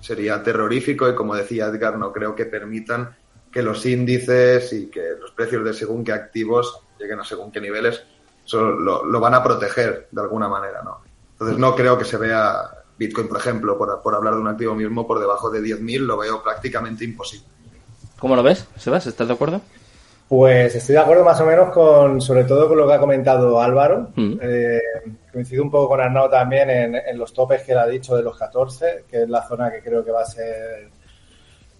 sería 0.00 0.42
terrorífico 0.42 1.06
y 1.06 1.14
como 1.14 1.34
decía 1.34 1.66
Edgar, 1.66 1.98
no 1.98 2.10
creo 2.10 2.34
que 2.34 2.46
permitan 2.46 3.14
que 3.52 3.62
los 3.62 3.84
índices 3.84 4.72
y 4.72 4.88
que 4.88 5.10
los 5.20 5.30
precios 5.32 5.62
de 5.62 5.74
según 5.74 6.02
qué 6.04 6.12
activos 6.12 6.80
lleguen 6.98 7.20
a 7.20 7.24
según 7.24 7.52
qué 7.52 7.60
niveles, 7.60 8.02
lo, 8.50 9.04
lo 9.04 9.20
van 9.20 9.34
a 9.34 9.42
proteger 9.42 10.08
de 10.10 10.22
alguna 10.22 10.48
manera, 10.48 10.80
¿no? 10.82 11.02
Entonces 11.38 11.58
no 11.58 11.76
creo 11.76 11.96
que 11.96 12.04
se 12.04 12.16
vea 12.16 12.68
Bitcoin, 12.98 13.28
por 13.28 13.38
ejemplo, 13.38 13.78
por, 13.78 14.14
hablar 14.14 14.34
de 14.34 14.40
un 14.40 14.48
activo 14.48 14.74
mismo, 14.74 15.06
por 15.06 15.20
debajo 15.20 15.50
de 15.50 15.60
10.000, 15.60 16.00
lo 16.00 16.18
veo 16.18 16.42
prácticamente 16.42 17.04
imposible. 17.04 17.46
¿Cómo 18.18 18.34
lo 18.34 18.42
ves, 18.42 18.66
Sebas? 18.76 19.06
¿Estás 19.06 19.28
de 19.28 19.34
acuerdo? 19.34 19.60
Pues 20.28 20.74
estoy 20.74 20.94
de 20.94 21.00
acuerdo 21.00 21.24
más 21.24 21.40
o 21.40 21.46
menos 21.46 21.70
con, 21.70 22.20
sobre 22.20 22.42
todo 22.42 22.68
con 22.68 22.76
lo 22.76 22.88
que 22.88 22.94
ha 22.94 22.98
comentado 22.98 23.62
Álvaro. 23.62 24.08
Mm. 24.16 24.38
Eh, 24.42 24.80
coincido 25.32 25.62
un 25.62 25.70
poco 25.70 25.90
con 25.90 26.00
Arnau 26.00 26.28
también 26.28 26.68
en, 26.70 27.18
los 27.18 27.32
topes 27.32 27.62
que 27.62 27.72
él 27.72 27.78
ha 27.78 27.86
dicho 27.86 28.16
de 28.16 28.24
los 28.24 28.36
14, 28.36 29.04
que 29.08 29.22
es 29.22 29.28
la 29.28 29.46
zona 29.46 29.70
que 29.70 29.80
creo 29.80 30.04
que 30.04 30.10
va 30.10 30.22
a 30.22 30.26
ser 30.26 30.90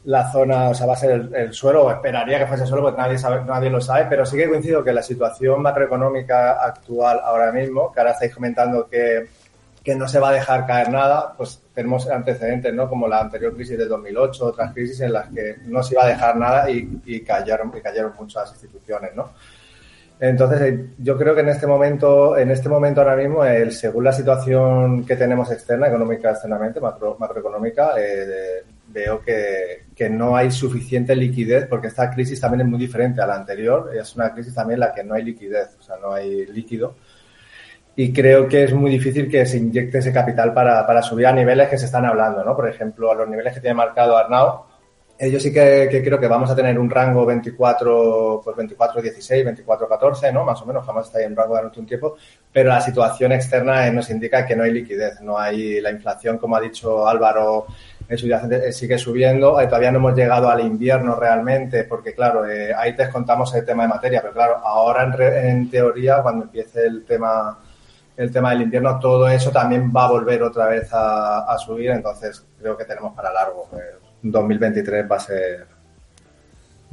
la 0.04 0.30
zona, 0.30 0.70
o 0.70 0.74
sea, 0.74 0.86
va 0.86 0.92
a 0.92 0.96
ser 0.96 1.28
el, 1.34 1.52
suelo, 1.52 1.84
o 1.84 1.90
esperaría 1.90 2.38
que 2.38 2.46
fuese 2.46 2.62
el 2.62 2.68
suelo, 2.68 2.84
porque 2.84 3.02
nadie, 3.02 3.18
sabe, 3.18 3.44
nadie 3.44 3.68
lo 3.68 3.80
sabe, 3.80 4.06
pero 4.08 4.24
sí 4.24 4.36
que 4.36 4.48
coincido 4.48 4.82
que 4.84 4.92
la 4.92 5.02
situación 5.02 5.60
macroeconómica 5.60 6.64
actual 6.64 7.20
ahora 7.22 7.52
mismo, 7.52 7.92
que 7.92 8.00
ahora 8.00 8.12
estáis 8.12 8.32
comentando 8.32 8.88
que 8.88 9.26
que 9.88 9.96
no 9.96 10.06
se 10.06 10.18
va 10.18 10.28
a 10.28 10.32
dejar 10.32 10.66
caer 10.66 10.90
nada, 10.90 11.32
pues 11.34 11.62
tenemos 11.72 12.06
antecedentes, 12.10 12.74
¿no? 12.74 12.90
Como 12.90 13.08
la 13.08 13.20
anterior 13.20 13.54
crisis 13.54 13.78
de 13.78 13.86
2008, 13.86 14.44
otras 14.44 14.74
crisis 14.74 15.00
en 15.00 15.14
las 15.14 15.30
que 15.30 15.56
no 15.64 15.82
se 15.82 15.94
iba 15.94 16.04
a 16.04 16.08
dejar 16.08 16.36
nada 16.36 16.70
y, 16.70 17.00
y 17.06 17.20
cayeron, 17.22 17.72
y 17.74 17.80
cayeron 17.80 18.12
muchas 18.20 18.50
instituciones, 18.50 19.16
¿no? 19.16 19.32
Entonces, 20.20 20.60
eh, 20.60 20.86
yo 20.98 21.16
creo 21.16 21.34
que 21.34 21.40
en 21.40 21.48
este 21.48 21.66
momento, 21.66 22.36
en 22.36 22.50
este 22.50 22.68
momento 22.68 23.00
ahora 23.00 23.16
mismo, 23.16 23.42
el, 23.46 23.72
según 23.72 24.04
la 24.04 24.12
situación 24.12 25.06
que 25.06 25.16
tenemos 25.16 25.50
externa, 25.50 25.88
económica 25.88 26.32
externamente, 26.32 26.80
macro, 26.80 27.16
macroeconómica, 27.18 27.94
eh, 27.98 28.64
veo 28.88 29.22
que, 29.22 29.86
que, 29.96 30.10
no 30.10 30.36
hay 30.36 30.50
suficiente 30.50 31.16
liquidez, 31.16 31.64
porque 31.66 31.86
esta 31.86 32.10
crisis 32.10 32.38
también 32.38 32.60
es 32.60 32.66
muy 32.66 32.78
diferente 32.78 33.22
a 33.22 33.26
la 33.26 33.36
anterior. 33.36 33.90
Es 33.98 34.14
una 34.16 34.34
crisis 34.34 34.54
también 34.54 34.74
en 34.74 34.80
la 34.80 34.92
que 34.92 35.02
no 35.02 35.14
hay 35.14 35.24
liquidez, 35.24 35.78
o 35.80 35.82
sea, 35.82 35.96
no 35.96 36.12
hay 36.12 36.44
líquido 36.44 36.94
y 38.00 38.12
creo 38.12 38.46
que 38.46 38.62
es 38.62 38.72
muy 38.72 38.92
difícil 38.92 39.28
que 39.28 39.44
se 39.44 39.56
inyecte 39.56 39.98
ese 39.98 40.12
capital 40.12 40.54
para, 40.54 40.86
para 40.86 41.02
subir 41.02 41.26
a 41.26 41.32
niveles 41.32 41.68
que 41.68 41.76
se 41.76 41.86
están 41.86 42.04
hablando, 42.04 42.44
¿no? 42.44 42.54
Por 42.54 42.68
ejemplo, 42.68 43.10
a 43.10 43.14
los 43.16 43.28
niveles 43.28 43.52
que 43.52 43.60
tiene 43.60 43.74
marcado 43.74 44.16
Arnau, 44.16 44.66
eh, 45.18 45.28
yo 45.28 45.40
sí 45.40 45.52
que, 45.52 45.88
creo 45.90 46.20
que 46.20 46.28
vamos 46.28 46.48
a 46.48 46.54
tener 46.54 46.78
un 46.78 46.88
rango 46.88 47.26
24, 47.26 48.40
pues 48.44 48.56
24, 48.56 49.02
16, 49.02 49.44
24, 49.44 49.88
14, 49.88 50.32
¿no? 50.32 50.44
Más 50.44 50.62
o 50.62 50.66
menos, 50.66 50.86
jamás 50.86 51.06
está 51.06 51.18
ahí 51.18 51.24
en 51.24 51.34
rango 51.34 51.56
durante 51.56 51.80
un 51.80 51.86
tiempo, 51.86 52.14
pero 52.52 52.68
la 52.68 52.80
situación 52.80 53.32
externa 53.32 53.90
nos 53.90 54.08
indica 54.10 54.46
que 54.46 54.54
no 54.54 54.62
hay 54.62 54.70
liquidez, 54.70 55.20
no 55.20 55.36
hay 55.36 55.80
la 55.80 55.90
inflación, 55.90 56.38
como 56.38 56.54
ha 56.54 56.60
dicho 56.60 57.08
Álvaro, 57.08 57.66
eh, 58.08 58.70
sigue 58.70 58.96
subiendo, 58.96 59.60
eh, 59.60 59.66
todavía 59.66 59.90
no 59.90 59.98
hemos 59.98 60.14
llegado 60.14 60.48
al 60.48 60.60
invierno 60.60 61.16
realmente, 61.16 61.82
porque 61.82 62.14
claro, 62.14 62.44
ahí 62.76 62.92
descontamos 62.92 63.52
el 63.56 63.64
tema 63.64 63.82
de 63.82 63.88
materia, 63.88 64.20
pero 64.20 64.34
claro, 64.34 64.58
ahora 64.58 65.02
en, 65.02 65.48
en 65.48 65.68
teoría, 65.68 66.22
cuando 66.22 66.44
empiece 66.44 66.86
el 66.86 67.04
tema 67.04 67.58
el 68.18 68.32
tema 68.32 68.50
del 68.50 68.62
invierno, 68.62 68.98
todo 68.98 69.28
eso 69.28 69.52
también 69.52 69.92
va 69.94 70.06
a 70.06 70.10
volver 70.10 70.42
otra 70.42 70.66
vez 70.66 70.88
a, 70.92 71.56
subir, 71.64 71.90
entonces 71.90 72.44
creo 72.60 72.76
que 72.76 72.84
tenemos 72.84 73.14
para 73.14 73.32
largo. 73.32 73.70
2023 74.22 75.08
va 75.08 75.16
a 75.16 75.20
ser 75.20 75.66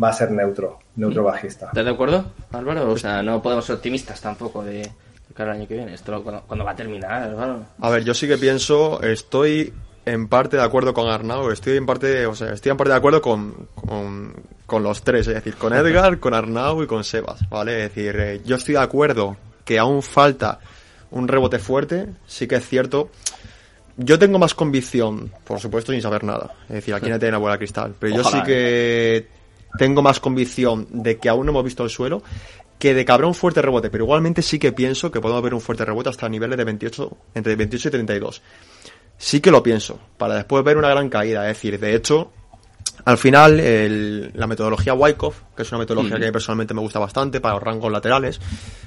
va 0.01 0.09
a 0.09 0.13
ser 0.13 0.29
neutro, 0.29 0.77
neutro 0.95 1.23
¿Mm? 1.23 1.25
bajista. 1.25 1.65
¿Estás 1.67 1.83
de 1.83 1.91
acuerdo, 1.91 2.25
Álvaro? 2.51 2.91
O 2.91 2.97
sea, 2.97 3.23
no 3.23 3.41
podemos 3.41 3.65
ser 3.65 3.77
optimistas 3.77 4.21
tampoco 4.21 4.63
de, 4.63 4.81
de 4.81 5.33
cara 5.33 5.51
al 5.51 5.57
año 5.57 5.67
que 5.67 5.73
viene. 5.73 5.95
Esto 5.95 6.21
cuando, 6.21 6.43
cuando 6.43 6.63
va 6.63 6.71
a 6.71 6.75
terminar, 6.75 7.23
Álvaro. 7.23 7.65
A 7.79 7.89
ver, 7.89 8.03
yo 8.03 8.13
sí 8.13 8.27
que 8.27 8.37
pienso, 8.37 9.01
estoy 9.01 9.73
en 10.05 10.27
parte 10.27 10.57
de 10.57 10.63
acuerdo 10.63 10.93
con 10.93 11.09
Arnau, 11.09 11.49
estoy 11.49 11.77
en 11.77 11.87
parte, 11.87 12.27
o 12.27 12.35
sea, 12.35 12.53
estoy 12.53 12.69
en 12.69 12.77
parte 12.77 12.91
de 12.91 12.97
acuerdo 12.97 13.23
con, 13.23 13.67
con, 13.73 14.31
con 14.67 14.83
los 14.83 15.01
tres, 15.01 15.27
es 15.27 15.33
decir, 15.33 15.55
con 15.55 15.73
Edgar, 15.73 16.19
con 16.19 16.35
Arnau 16.35 16.83
y 16.83 16.87
con 16.87 17.03
Sebas, 17.03 17.49
¿vale? 17.49 17.85
Es 17.85 17.95
decir, 17.95 18.15
eh, 18.19 18.41
yo 18.45 18.57
estoy 18.57 18.75
de 18.75 18.81
acuerdo 18.81 19.37
que 19.63 19.79
aún 19.79 20.03
falta 20.03 20.59
un 21.15 21.27
rebote 21.29 21.59
fuerte, 21.59 22.07
sí 22.27 22.45
que 22.45 22.55
es 22.55 22.67
cierto. 22.67 23.09
Yo 23.97 24.19
tengo 24.19 24.37
más 24.37 24.53
convicción, 24.53 25.31
por 25.45 25.59
supuesto, 25.61 25.93
sin 25.93 26.01
saber 26.01 26.25
nada. 26.25 26.53
Es 26.67 26.75
decir, 26.75 26.93
aquí 26.93 27.09
no 27.09 27.17
tiene 27.17 27.29
una 27.29 27.37
bola 27.39 27.53
de 27.53 27.59
cristal. 27.59 27.95
Pero 27.97 28.17
yo 28.17 28.23
sí 28.23 28.37
que 28.43 29.27
tengo 29.77 30.01
más 30.01 30.19
convicción 30.19 30.87
de 30.91 31.17
que 31.17 31.29
aún 31.29 31.45
no 31.45 31.51
hemos 31.53 31.63
visto 31.63 31.83
el 31.83 31.89
suelo 31.89 32.21
que 32.77 32.93
de 32.93 33.05
que 33.05 33.11
habrá 33.13 33.27
un 33.27 33.33
fuerte 33.33 33.61
rebote. 33.61 33.89
Pero 33.89 34.03
igualmente 34.03 34.41
sí 34.41 34.59
que 34.59 34.73
pienso 34.73 35.09
que 35.09 35.21
podemos 35.21 35.41
ver 35.41 35.53
un 35.53 35.61
fuerte 35.61 35.85
rebote 35.85 36.09
hasta 36.09 36.27
niveles 36.27 36.57
de 36.57 36.65
28, 36.65 37.17
entre 37.33 37.55
28 37.55 37.87
y 37.87 37.91
32. 37.91 38.41
Sí 39.17 39.39
que 39.39 39.51
lo 39.51 39.63
pienso, 39.63 39.97
para 40.17 40.35
después 40.35 40.65
ver 40.65 40.75
una 40.75 40.89
gran 40.89 41.07
caída. 41.07 41.49
Es 41.49 41.55
decir, 41.55 41.79
de 41.79 41.95
hecho, 41.95 42.33
al 43.05 43.17
final, 43.17 43.59
el- 43.59 44.31
la 44.33 44.47
metodología 44.47 44.93
Wyckoff, 44.93 45.41
que 45.55 45.61
es 45.63 45.71
una 45.71 45.79
metodología 45.79 46.13
Ujú. 46.13 46.19
que 46.19 46.25
a 46.25 46.27
mí 46.29 46.31
personalmente 46.33 46.73
me 46.73 46.81
gusta 46.81 46.99
bastante 46.99 47.39
para 47.39 47.55
los 47.55 47.63
rangos 47.63 47.91
laterales, 47.91 48.39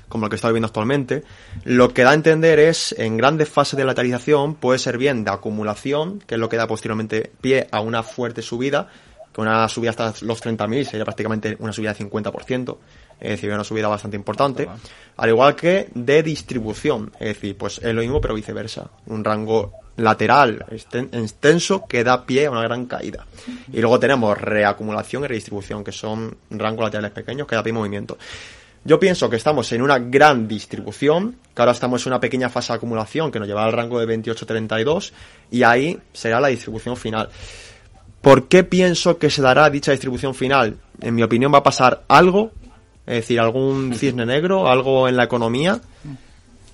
como 0.09 0.27
el 0.27 0.31
que 0.31 0.37
está 0.37 0.51
viendo 0.51 0.67
actualmente, 0.67 1.23
lo 1.65 1.93
que 1.93 2.03
da 2.03 2.11
a 2.11 2.15
entender 2.15 2.59
es, 2.59 2.95
en 2.99 3.17
grandes 3.17 3.49
fases 3.49 3.77
de 3.77 3.85
lateralización, 3.85 4.55
puede 4.55 4.79
ser 4.79 4.99
bien 4.99 5.25
de 5.25 5.31
acumulación, 5.31 6.19
que 6.27 6.35
es 6.35 6.41
lo 6.41 6.49
que 6.49 6.57
da 6.57 6.67
posteriormente 6.67 7.31
pie 7.41 7.69
a 7.71 7.81
una 7.81 8.03
fuerte 8.03 8.43
subida, 8.43 8.89
que 9.33 9.41
una 9.41 9.69
subida 9.69 9.91
hasta 9.91 10.13
los 10.23 10.41
30.000 10.43 10.85
sería 10.87 11.05
prácticamente 11.05 11.57
una 11.61 11.73
subida 11.73 11.93
de 11.93 11.99
50%, 12.05 12.79
es 13.21 13.31
decir, 13.31 13.53
una 13.53 13.63
subida 13.65 13.87
bastante 13.89 14.17
importante, 14.17 14.69
al 15.17 15.29
igual 15.29 15.55
que 15.55 15.91
de 15.95 16.23
distribución, 16.23 17.13
es 17.21 17.29
decir, 17.29 17.57
pues 17.57 17.79
es 17.79 17.95
lo 17.95 18.01
mismo 18.01 18.21
pero 18.21 18.35
viceversa, 18.35 18.91
un 19.07 19.23
rango 19.23 19.73
lateral 19.99 20.65
exten- 20.71 21.09
extenso 21.13 21.85
que 21.87 22.03
da 22.05 22.25
pie 22.25 22.47
a 22.47 22.51
una 22.51 22.63
gran 22.63 22.87
caída. 22.87 23.27
Y 23.73 23.81
luego 23.81 23.99
tenemos 24.01 24.37
reacumulación 24.39 25.25
y 25.25 25.27
redistribución, 25.29 25.85
que 25.85 25.93
son 25.93 26.37
rangos 26.51 26.85
laterales 26.85 27.11
pequeños 27.13 27.47
que 27.47 27.55
da 27.57 27.63
pie 27.63 27.73
a 27.73 27.75
movimiento. 27.75 28.17
Yo 28.85 28.99
pienso 28.99 29.29
que 29.29 29.37
estamos 29.37 29.71
en 29.73 29.83
una 29.83 29.99
gran 29.99 30.47
distribución, 30.49 31.37
que 31.55 31.61
ahora 31.63 31.73
estamos 31.73 32.07
en 32.07 32.13
una 32.13 32.21
pequeña 32.21 32.49
fase 32.49 32.73
de 32.73 32.77
acumulación 32.77 33.31
que 33.31 33.39
nos 33.39 33.47
lleva 33.49 33.65
al 33.65 33.73
rango 33.73 33.99
de 34.01 34.07
28-32 34.23 35.13
y 35.51 35.63
ahí 35.65 35.99
será 36.13 36.41
la 36.41 36.49
distribución 36.49 36.97
final. 36.97 37.29
¿Por 38.23 38.49
qué 38.49 38.65
pienso 38.65 39.19
que 39.19 39.31
se 39.31 39.43
dará 39.43 39.69
dicha 39.69 39.93
distribución 39.93 40.35
final? 40.35 40.77
En 41.01 41.15
mi 41.15 41.23
opinión 41.23 41.53
va 41.53 41.59
a 41.59 41.63
pasar 41.63 42.05
algo, 42.09 42.53
es 43.07 43.17
decir, 43.17 43.41
algún 43.41 43.95
cisne 43.95 44.25
negro, 44.27 44.69
algo 44.69 45.09
en 45.09 45.17
la 45.17 45.25
economía, 45.25 45.81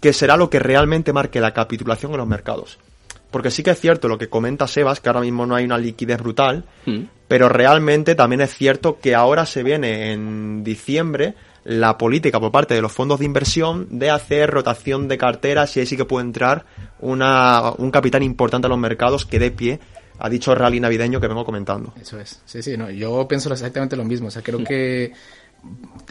que 0.00 0.12
será 0.12 0.36
lo 0.36 0.50
que 0.50 0.58
realmente 0.58 1.12
marque 1.12 1.40
la 1.40 1.52
capitulación 1.54 2.12
en 2.12 2.18
los 2.18 2.26
mercados. 2.26 2.78
Porque 3.34 3.50
sí 3.50 3.64
que 3.64 3.72
es 3.72 3.80
cierto 3.80 4.06
lo 4.06 4.16
que 4.16 4.28
comenta 4.28 4.68
Sebas, 4.68 5.00
que 5.00 5.08
ahora 5.08 5.20
mismo 5.20 5.44
no 5.44 5.56
hay 5.56 5.64
una 5.64 5.76
liquidez 5.76 6.20
brutal, 6.20 6.66
Mm. 6.86 7.00
pero 7.26 7.48
realmente 7.48 8.14
también 8.14 8.40
es 8.42 8.54
cierto 8.54 9.00
que 9.00 9.16
ahora 9.16 9.44
se 9.44 9.64
viene 9.64 10.12
en 10.12 10.62
diciembre 10.62 11.34
la 11.64 11.98
política 11.98 12.38
por 12.38 12.52
parte 12.52 12.74
de 12.74 12.80
los 12.80 12.92
fondos 12.92 13.18
de 13.18 13.24
inversión 13.26 13.88
de 13.98 14.08
hacer 14.10 14.50
rotación 14.50 15.08
de 15.08 15.18
carteras 15.18 15.76
y 15.76 15.80
ahí 15.80 15.86
sí 15.86 15.96
que 15.96 16.04
puede 16.04 16.26
entrar 16.26 16.64
una, 17.00 17.72
un 17.76 17.90
capital 17.90 18.22
importante 18.22 18.66
a 18.66 18.70
los 18.70 18.78
mercados 18.78 19.26
que 19.26 19.40
dé 19.40 19.50
pie 19.50 19.80
a 20.20 20.28
dicho 20.28 20.54
rally 20.54 20.78
navideño 20.78 21.20
que 21.20 21.26
vengo 21.26 21.44
comentando. 21.44 21.92
Eso 22.00 22.20
es. 22.20 22.40
Sí, 22.44 22.62
sí, 22.62 22.76
no. 22.76 22.88
Yo 22.88 23.26
pienso 23.26 23.52
exactamente 23.52 23.96
lo 23.96 24.04
mismo. 24.04 24.28
O 24.28 24.30
sea, 24.30 24.42
creo 24.42 24.62
que 24.62 25.12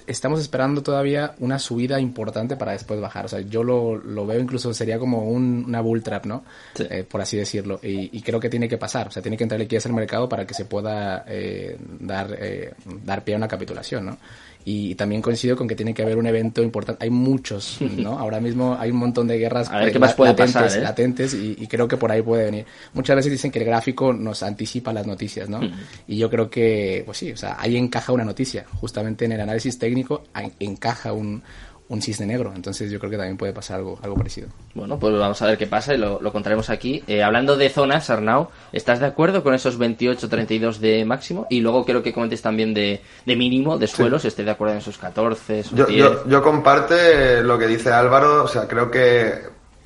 estamos 0.07 0.39
esperando 0.39 0.83
todavía 0.83 1.35
una 1.39 1.59
subida 1.59 1.99
importante 1.99 2.55
para 2.55 2.73
después 2.73 2.99
bajar. 2.99 3.25
O 3.25 3.27
sea, 3.27 3.41
yo 3.41 3.63
lo, 3.63 3.95
lo 3.97 4.25
veo 4.25 4.39
incluso 4.39 4.73
sería 4.73 4.99
como 4.99 5.29
un, 5.29 5.65
una 5.67 5.81
bull 5.81 6.03
trap, 6.03 6.25
¿no? 6.25 6.43
Sí. 6.73 6.85
Eh, 6.89 7.03
por 7.03 7.21
así 7.21 7.37
decirlo. 7.37 7.79
Y, 7.81 8.15
y 8.17 8.21
creo 8.21 8.39
que 8.39 8.49
tiene 8.49 8.67
que 8.67 8.77
pasar. 8.77 9.07
O 9.07 9.11
sea, 9.11 9.21
tiene 9.21 9.37
que 9.37 9.43
entrar 9.43 9.59
liquidez 9.59 9.85
al 9.85 9.93
mercado 9.93 10.27
para 10.27 10.45
que 10.45 10.53
se 10.53 10.65
pueda 10.65 11.23
eh, 11.27 11.77
dar, 11.99 12.35
eh, 12.39 12.73
dar 13.03 13.23
pie 13.23 13.35
a 13.35 13.37
una 13.37 13.47
capitulación, 13.47 14.05
¿no? 14.05 14.17
Y, 14.65 14.95
también 14.95 15.21
coincido 15.21 15.55
con 15.55 15.67
que 15.67 15.75
tiene 15.75 15.93
que 15.93 16.03
haber 16.03 16.17
un 16.17 16.27
evento 16.27 16.61
importante. 16.61 17.03
Hay 17.03 17.09
muchos, 17.09 17.79
¿no? 17.81 18.17
Ahora 18.19 18.39
mismo 18.39 18.77
hay 18.79 18.91
un 18.91 18.97
montón 18.97 19.27
de 19.27 19.37
guerras 19.37 19.69
A 19.69 19.79
ver 19.79 19.91
qué 19.91 19.99
más 19.99 20.13
puede 20.13 20.31
latentes, 20.31 20.53
pasar, 20.53 20.79
¿eh? 20.79 20.81
latentes 20.83 21.33
y, 21.33 21.57
y 21.59 21.67
creo 21.67 21.87
que 21.87 21.97
por 21.97 22.11
ahí 22.11 22.21
puede 22.21 22.45
venir. 22.45 22.65
Muchas 22.93 23.15
veces 23.15 23.31
dicen 23.31 23.51
que 23.51 23.59
el 23.59 23.65
gráfico 23.65 24.13
nos 24.13 24.43
anticipa 24.43 24.93
las 24.93 25.07
noticias, 25.07 25.49
¿no? 25.49 25.59
Y 26.07 26.17
yo 26.17 26.29
creo 26.29 26.49
que, 26.49 27.03
pues 27.05 27.17
sí, 27.17 27.31
o 27.31 27.37
sea, 27.37 27.57
ahí 27.59 27.77
encaja 27.77 28.11
una 28.11 28.23
noticia. 28.23 28.65
Justamente 28.79 29.25
en 29.25 29.33
el 29.33 29.41
análisis 29.41 29.77
técnico 29.77 30.23
encaja 30.59 31.13
un, 31.13 31.43
un 31.89 32.01
cisne 32.01 32.25
negro. 32.25 32.51
Entonces 32.55 32.89
yo 32.91 32.99
creo 32.99 33.11
que 33.11 33.17
también 33.17 33.37
puede 33.37 33.53
pasar 33.53 33.77
algo, 33.77 33.99
algo 34.01 34.15
parecido. 34.15 34.47
Bueno, 34.73 34.97
pues 34.97 35.13
vamos 35.17 35.41
a 35.41 35.47
ver 35.47 35.57
qué 35.57 35.67
pasa 35.67 35.93
y 35.93 35.97
lo, 35.97 36.19
lo 36.21 36.31
contaremos 36.31 36.69
aquí. 36.69 37.03
Eh, 37.07 37.21
hablando 37.21 37.57
de 37.57 37.69
zonas, 37.69 38.09
Arnau, 38.09 38.49
¿estás 38.71 38.99
de 38.99 39.05
acuerdo 39.05 39.43
con 39.43 39.53
esos 39.53 39.79
28-32 39.79 40.77
de 40.77 41.05
máximo? 41.05 41.45
Y 41.49 41.61
luego 41.61 41.85
quiero 41.85 42.01
que 42.01 42.13
comentes 42.13 42.41
también 42.41 42.73
de, 42.73 43.01
de 43.25 43.35
mínimo, 43.35 43.77
de 43.77 43.87
suelos, 43.87 44.25
¿estés 44.25 44.45
de 44.45 44.51
acuerdo 44.51 44.73
en 44.73 44.79
esos 44.79 44.97
14, 44.97 45.59
esos 45.59 45.77
Yo, 45.77 45.85
10? 45.85 45.99
yo, 45.99 46.27
yo 46.27 46.41
comparte 46.41 47.43
lo 47.43 47.57
que 47.57 47.67
dice 47.67 47.91
Álvaro, 47.91 48.43
o 48.43 48.47
sea, 48.47 48.67
creo 48.67 48.89
que 48.89 49.33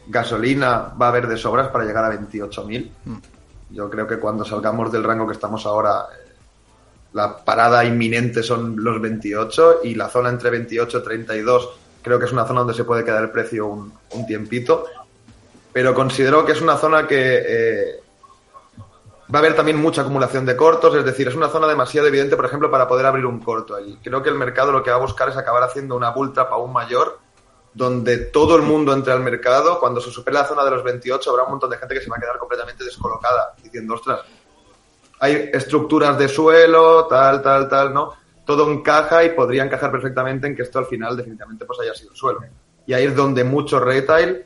gasolina 0.08 0.94
va 1.00 1.08
a 1.08 1.10
haber 1.10 1.28
de 1.28 1.38
sobras 1.38 1.68
para 1.70 1.84
llegar 1.86 2.06
a 2.06 2.14
28.000. 2.14 2.90
Yo 3.72 3.90
creo 3.90 4.08
que 4.08 4.18
cuando 4.18 4.46
salgamos 4.46 4.92
del 4.92 5.04
rango 5.04 5.28
que 5.28 5.34
estamos 5.34 5.66
ahora, 5.66 6.06
la 7.14 7.38
parada 7.38 7.84
inminente 7.84 8.44
son 8.44 8.82
los 8.82 9.02
28 9.02 9.80
y 9.84 9.96
la 9.96 10.08
zona 10.08 10.30
entre 10.30 10.50
28 10.50 11.00
y 11.00 11.04
32 11.04 11.70
creo 12.08 12.20
que 12.20 12.26
es 12.26 12.32
una 12.32 12.46
zona 12.46 12.62
donde 12.62 12.74
se 12.74 12.84
puede 12.84 13.04
quedar 13.04 13.24
el 13.24 13.30
precio 13.30 13.68
un, 13.68 13.94
tiempito. 14.26 14.86
Pero 15.72 15.94
considero 15.94 16.46
que 16.46 16.54
es 16.54 16.62
una 16.62 16.78
zona 16.78 17.06
que 17.06 17.44
eh, 17.48 18.02
va 19.34 19.40
a 19.40 19.42
haber 19.42 19.56
también 19.56 19.78
mucha 19.78 20.02
acumulación 20.02 20.46
de 20.46 20.56
cortos, 20.56 20.96
es 20.96 21.06
decir, 21.06 21.28
es 21.28 21.36
una 21.36 21.50
zona 21.50 21.68
demasiado 21.68 22.08
evidente, 22.08 22.36
por 22.36 22.46
ejemplo, 22.46 22.72
para 22.72 22.88
poder 22.88 23.06
abrir 23.06 23.26
un 23.26 23.40
corto. 23.40 23.80
Y 23.80 23.98
creo 23.98 24.24
que 24.24 24.30
el 24.30 24.36
mercado 24.36 24.72
lo 24.72 24.82
que 24.82 24.90
va 24.90 24.98
a 24.98 25.02
buscar 25.02 25.30
es 25.30 25.38
acabar 25.38 25.64
haciendo 25.64 25.96
una 25.96 26.10
bull 26.10 26.34
trap 26.34 26.52
aún 26.52 26.74
mayor, 26.74 27.20
donde 27.74 28.18
todo 28.18 28.56
el 28.56 28.64
mundo 28.64 28.94
entre 28.94 29.14
al 29.14 29.20
mercado. 29.20 29.80
Cuando 29.80 30.02
se 30.02 30.10
supere 30.10 30.36
la 30.36 30.46
zona 30.46 30.64
de 30.64 30.72
los 30.72 30.84
28, 30.84 31.30
habrá 31.30 31.44
un 31.44 31.52
montón 31.52 31.70
de 31.70 31.78
gente 31.78 31.94
que 31.94 32.02
se 32.02 32.10
va 32.10 32.16
a 32.18 32.20
quedar 32.20 32.38
completamente 32.40 32.84
descolocada, 32.84 33.54
diciendo, 33.62 33.94
ostras, 33.94 34.22
hay 35.20 35.50
estructuras 35.54 36.18
de 36.18 36.28
suelo, 36.28 37.06
tal, 37.08 37.42
tal, 37.42 37.68
tal, 37.70 37.94
¿no? 37.94 38.14
Todo 38.48 38.72
encaja 38.72 39.24
y 39.24 39.30
podría 39.30 39.64
encajar 39.64 39.92
perfectamente 39.92 40.48
en 40.48 40.56
que 40.56 40.64
esto 40.64 40.80
al 40.80 40.86
final 40.88 41.16
definitivamente 41.16 41.66
pues 41.66 41.80
haya 41.82 41.94
sido 41.94 42.12
el 42.12 42.18
suelo. 42.18 42.40
Y 42.88 42.94
ahí 42.94 43.04
es 43.06 43.16
donde 43.16 43.44
mucho 43.44 43.80
retail 43.80 44.44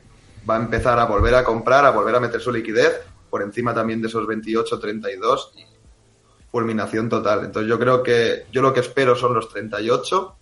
va 0.48 0.56
a 0.56 0.58
empezar 0.58 0.98
a 0.98 1.04
volver 1.06 1.34
a 1.36 1.44
comprar, 1.44 1.86
a 1.86 1.90
volver 1.90 2.16
a 2.16 2.20
meter 2.20 2.40
su 2.40 2.52
liquidez 2.52 3.00
por 3.30 3.40
encima 3.42 3.72
también 3.72 4.02
de 4.02 4.08
esos 4.08 4.26
28, 4.26 4.78
32 4.78 5.52
y 5.56 5.64
fulminación 6.50 7.08
total. 7.08 7.44
Entonces 7.44 7.68
yo 7.70 7.78
creo 7.78 8.02
que 8.02 8.44
yo 8.52 8.60
lo 8.60 8.74
que 8.74 8.80
espero 8.80 9.14
son 9.16 9.32
los 9.34 9.48
38, 9.48 10.34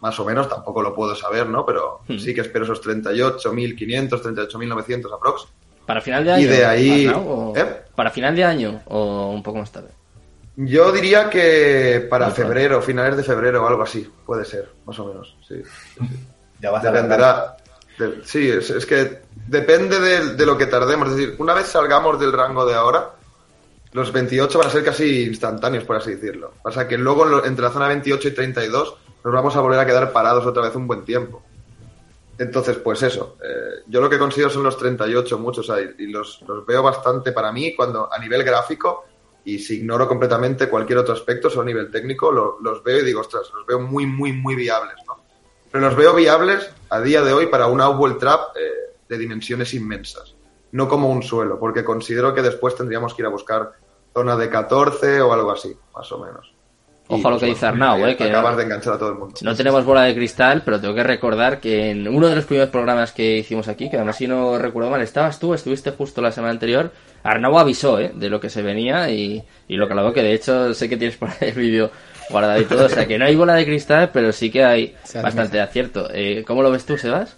más 0.00 0.18
o 0.20 0.24
menos, 0.24 0.48
tampoco 0.48 0.82
lo 0.82 0.94
puedo 0.94 1.14
saber, 1.14 1.48
¿no? 1.48 1.64
Pero 1.64 2.00
Hmm. 2.08 2.18
sí 2.18 2.34
que 2.34 2.40
espero 2.42 2.64
esos 2.64 2.80
38.500, 2.82 4.20
38.900 4.20 5.12
aprox. 5.14 5.46
¿Para 5.86 6.00
final 6.00 6.24
de 6.24 6.32
año? 6.32 6.42
Y 6.42 6.46
de 6.46 6.66
ahí- 6.66 7.06
o- 7.14 7.52
¿Eh? 7.56 7.82
¿Para 7.94 8.10
final 8.10 8.34
de 8.34 8.44
año 8.44 8.82
o 8.86 9.30
un 9.32 9.42
poco 9.42 9.58
más 9.58 9.70
tarde? 9.70 9.90
Yo 10.56 10.90
diría 10.90 11.28
que 11.28 12.06
para 12.08 12.30
febrero, 12.30 12.80
finales 12.80 13.16
de 13.16 13.22
febrero 13.22 13.62
o 13.62 13.68
algo 13.68 13.82
así, 13.82 14.10
puede 14.24 14.44
ser, 14.44 14.70
más 14.86 14.98
o 14.98 15.04
menos, 15.06 15.36
sí. 15.46 15.62
Ya 16.60 16.70
vas 16.70 16.84
a 16.84 16.90
Dependerá. 16.90 17.56
de- 17.98 18.20
sí, 18.24 18.48
es, 18.48 18.70
es 18.70 18.86
que 18.86 19.20
depende 19.46 20.00
de, 20.00 20.34
de 20.34 20.46
lo 20.46 20.56
que 20.56 20.66
tardemos. 20.66 21.08
Es 21.10 21.16
decir, 21.16 21.36
una 21.38 21.52
vez 21.52 21.66
salgamos 21.66 22.18
del 22.18 22.32
rango 22.32 22.64
de 22.64 22.74
ahora, 22.74 23.10
los 23.92 24.10
28 24.12 24.58
van 24.58 24.68
a 24.68 24.70
ser 24.70 24.82
casi 24.84 25.24
instantáneos, 25.24 25.84
por 25.84 25.96
así 25.96 26.14
decirlo. 26.14 26.52
Pasa 26.62 26.88
que 26.88 26.96
luego 26.96 27.44
entre 27.44 27.62
la 27.64 27.70
zona 27.70 27.88
28 27.88 28.28
y 28.28 28.30
32 28.32 28.96
nos 29.24 29.34
vamos 29.34 29.56
a 29.56 29.60
volver 29.60 29.78
a 29.80 29.86
quedar 29.86 30.10
parados 30.12 30.46
otra 30.46 30.62
vez 30.62 30.74
un 30.74 30.86
buen 30.86 31.04
tiempo. 31.04 31.42
Entonces, 32.38 32.76
pues 32.78 33.02
eso. 33.02 33.36
eh, 33.42 33.82
yo 33.86 34.00
lo 34.00 34.08
que 34.10 34.18
considero 34.18 34.50
son 34.50 34.62
los 34.62 34.76
38 34.78 35.38
muchos 35.38 35.68
ahí 35.70 35.86
y 35.98 36.06
los, 36.06 36.40
los 36.46 36.64
veo 36.66 36.82
bastante 36.82 37.32
para 37.32 37.52
mí 37.52 37.74
cuando 37.74 38.10
a 38.12 38.18
nivel 38.18 38.42
gráfico 38.44 39.04
y 39.46 39.58
si 39.60 39.76
ignoro 39.76 40.06
completamente 40.08 40.68
cualquier 40.68 40.98
otro 40.98 41.14
aspecto, 41.14 41.48
solo 41.48 41.62
a 41.62 41.66
nivel 41.66 41.90
técnico, 41.90 42.30
lo- 42.32 42.58
los 42.60 42.82
veo 42.82 42.98
y 42.98 43.04
digo, 43.04 43.20
ostras, 43.20 43.50
los 43.54 43.64
veo 43.64 43.78
muy, 43.80 44.04
muy, 44.04 44.32
muy 44.32 44.54
viables, 44.56 44.96
¿no? 45.06 45.24
Pero 45.70 45.84
los 45.86 45.96
veo 45.96 46.14
viables 46.14 46.68
a 46.90 47.00
día 47.00 47.22
de 47.22 47.32
hoy 47.32 47.46
para 47.46 47.68
una 47.68 47.88
Upwell 47.88 48.18
Trap 48.18 48.56
eh, 48.56 48.70
de 49.08 49.18
dimensiones 49.18 49.72
inmensas, 49.72 50.34
no 50.72 50.88
como 50.88 51.08
un 51.10 51.22
suelo, 51.22 51.58
porque 51.60 51.84
considero 51.84 52.34
que 52.34 52.42
después 52.42 52.74
tendríamos 52.74 53.14
que 53.14 53.22
ir 53.22 53.26
a 53.26 53.30
buscar 53.30 53.72
zona 54.12 54.36
de 54.36 54.50
14 54.50 55.20
o 55.20 55.32
algo 55.32 55.52
así, 55.52 55.76
más 55.94 56.10
o 56.10 56.18
menos. 56.18 56.52
Ojo 57.08 57.28
a 57.28 57.30
lo 57.30 57.38
que 57.38 57.46
dice 57.46 57.66
Arnau, 57.66 58.04
eh, 58.04 58.16
que 58.16 58.24
acabas 58.24 58.56
de 58.56 58.64
enganchar 58.64 58.94
a 58.94 58.98
todo 58.98 59.10
el 59.10 59.14
mundo. 59.16 59.34
No 59.40 59.54
tenemos 59.54 59.84
bola 59.84 60.02
de 60.02 60.14
cristal, 60.14 60.62
pero 60.64 60.80
tengo 60.80 60.94
que 60.94 61.04
recordar 61.04 61.60
que 61.60 61.90
en 61.90 62.08
uno 62.08 62.28
de 62.28 62.34
los 62.34 62.44
primeros 62.44 62.70
programas 62.70 63.12
que 63.12 63.38
hicimos 63.38 63.68
aquí, 63.68 63.88
que 63.88 63.96
además 63.96 64.16
si 64.16 64.26
no 64.26 64.58
recuerdo 64.58 64.90
mal, 64.90 65.00
estabas 65.02 65.38
tú, 65.38 65.54
estuviste 65.54 65.92
justo 65.92 66.20
la 66.20 66.32
semana 66.32 66.52
anterior, 66.52 66.90
Arnau 67.22 67.58
avisó 67.58 68.00
eh, 68.00 68.12
de 68.14 68.28
lo 68.28 68.40
que 68.40 68.50
se 68.50 68.62
venía 68.62 69.08
y, 69.10 69.42
y 69.68 69.76
lo 69.76 69.86
que 69.86 69.92
hablaba, 69.92 70.12
que 70.12 70.22
de 70.22 70.32
hecho 70.32 70.74
sé 70.74 70.88
que 70.88 70.96
tienes 70.96 71.16
por 71.16 71.28
ahí 71.28 71.36
el 71.48 71.54
vídeo 71.54 71.90
guardado 72.28 72.60
y 72.60 72.64
todo, 72.64 72.86
o 72.86 72.88
sea 72.88 73.06
que 73.06 73.18
no 73.18 73.24
hay 73.24 73.36
bola 73.36 73.54
de 73.54 73.64
cristal, 73.64 74.10
pero 74.12 74.32
sí 74.32 74.50
que 74.50 74.64
hay 74.64 74.96
bastante 75.22 75.60
acierto. 75.60 76.08
Eh, 76.12 76.42
¿Cómo 76.44 76.62
lo 76.62 76.72
ves 76.72 76.84
tú, 76.84 76.98
Sebas? 76.98 77.36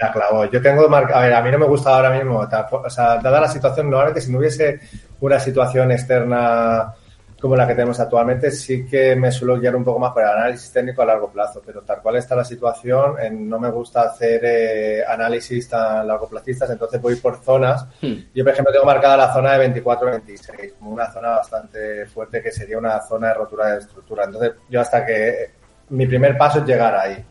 Ya, 0.00 0.12
clavo. 0.12 0.44
Yo 0.50 0.62
tengo 0.62 0.88
marca. 0.88 1.18
A 1.18 1.22
ver, 1.22 1.34
a 1.34 1.42
mí 1.42 1.50
no 1.50 1.58
me 1.58 1.66
gusta 1.66 1.94
ahora 1.94 2.10
mismo. 2.12 2.38
O 2.38 2.90
sea, 2.90 3.18
dada 3.18 3.40
la 3.40 3.48
situación, 3.48 3.90
normalmente 3.90 4.20
si 4.20 4.30
no 4.30 4.38
hubiese 4.38 4.80
una 5.20 5.40
situación 5.40 5.90
externa 5.90 6.94
como 7.40 7.56
la 7.56 7.66
que 7.66 7.74
tenemos 7.74 7.98
actualmente, 7.98 8.50
sí 8.50 8.84
que 8.84 9.16
me 9.16 9.32
suelo 9.32 9.58
guiar 9.58 9.74
un 9.74 9.82
poco 9.82 9.98
más 9.98 10.12
por 10.12 10.22
el 10.22 10.28
análisis 10.28 10.70
técnico 10.70 11.00
a 11.00 11.06
largo 11.06 11.30
plazo, 11.30 11.62
pero 11.64 11.80
tal 11.80 12.02
cual 12.02 12.16
está 12.16 12.36
la 12.36 12.44
situación, 12.44 13.16
no 13.48 13.58
me 13.58 13.70
gusta 13.70 14.02
hacer 14.02 14.42
eh, 14.44 15.04
análisis 15.06 15.66
tan 15.68 16.06
largo 16.06 16.28
placistas, 16.28 16.68
entonces 16.68 17.00
voy 17.00 17.16
por 17.16 17.42
zonas. 17.42 17.86
Hmm. 18.02 18.14
Yo, 18.34 18.44
por 18.44 18.52
ejemplo, 18.52 18.72
tengo 18.72 18.84
marcada 18.84 19.16
la 19.16 19.32
zona 19.32 19.56
de 19.56 19.72
24-26, 19.72 20.74
como 20.78 20.90
una 20.90 21.10
zona 21.10 21.30
bastante 21.30 22.04
fuerte 22.06 22.42
que 22.42 22.52
sería 22.52 22.76
una 22.76 23.00
zona 23.00 23.28
de 23.28 23.34
rotura 23.34 23.68
de 23.68 23.78
estructura. 23.78 24.24
Entonces, 24.24 24.52
yo 24.68 24.80
hasta 24.80 25.06
que 25.06 25.50
mi 25.88 26.06
primer 26.06 26.36
paso 26.36 26.58
es 26.58 26.66
llegar 26.66 26.94
ahí. 26.94 27.24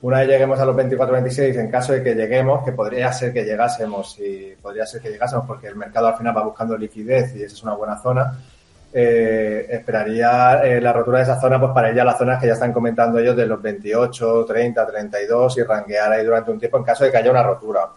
Una 0.00 0.20
vez 0.20 0.28
lleguemos 0.28 0.58
a 0.60 0.64
los 0.64 0.76
24-26, 0.76 1.58
en 1.58 1.70
caso 1.70 1.92
de 1.92 2.02
que 2.02 2.14
lleguemos, 2.14 2.64
que 2.64 2.72
podría 2.72 3.12
ser 3.12 3.32
que 3.32 3.44
llegásemos, 3.44 4.18
y 4.18 4.54
podría 4.62 4.86
ser 4.86 5.02
que 5.02 5.10
llegásemos 5.10 5.44
porque 5.46 5.68
el 5.68 5.76
mercado 5.76 6.08
al 6.08 6.16
final 6.16 6.36
va 6.36 6.44
buscando 6.44 6.76
liquidez 6.76 7.34
y 7.34 7.42
esa 7.42 7.54
es 7.54 7.62
una 7.62 7.74
buena 7.74 7.98
zona, 7.98 8.38
eh, 8.98 9.66
esperaría 9.68 10.62
eh, 10.64 10.80
la 10.80 10.90
rotura 10.90 11.18
de 11.18 11.24
esa 11.24 11.38
zona 11.38 11.60
pues 11.60 11.72
para 11.72 11.92
ir 11.92 12.00
a 12.00 12.04
las 12.04 12.16
zonas 12.16 12.40
que 12.40 12.46
ya 12.46 12.54
están 12.54 12.72
comentando 12.72 13.18
ellos 13.18 13.36
de 13.36 13.44
los 13.44 13.60
28, 13.60 14.46
30, 14.46 14.86
32 14.86 15.58
y 15.58 15.62
ranquear 15.64 16.12
ahí 16.12 16.24
durante 16.24 16.50
un 16.50 16.58
tiempo 16.58 16.78
en 16.78 16.84
caso 16.84 17.04
de 17.04 17.10
que 17.10 17.18
haya 17.18 17.30
una 17.30 17.42
rotura. 17.42 17.90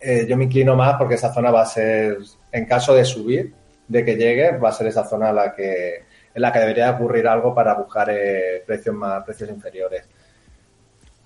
Eh, 0.00 0.24
yo 0.26 0.38
me 0.38 0.44
inclino 0.44 0.74
más 0.74 0.96
porque 0.96 1.16
esa 1.16 1.30
zona 1.30 1.50
va 1.50 1.60
a 1.60 1.66
ser, 1.66 2.16
en 2.50 2.64
caso 2.64 2.94
de 2.94 3.04
subir, 3.04 3.52
de 3.86 4.02
que 4.02 4.16
llegue, 4.16 4.56
va 4.56 4.70
a 4.70 4.72
ser 4.72 4.86
esa 4.86 5.06
zona 5.06 5.30
la 5.30 5.54
que, 5.54 6.04
en 6.34 6.40
la 6.40 6.50
que 6.50 6.60
debería 6.60 6.90
ocurrir 6.92 7.28
algo 7.28 7.54
para 7.54 7.74
buscar 7.74 8.10
precios 8.64 8.94
más, 8.94 9.22
precios 9.24 9.50
inferiores. 9.50 10.08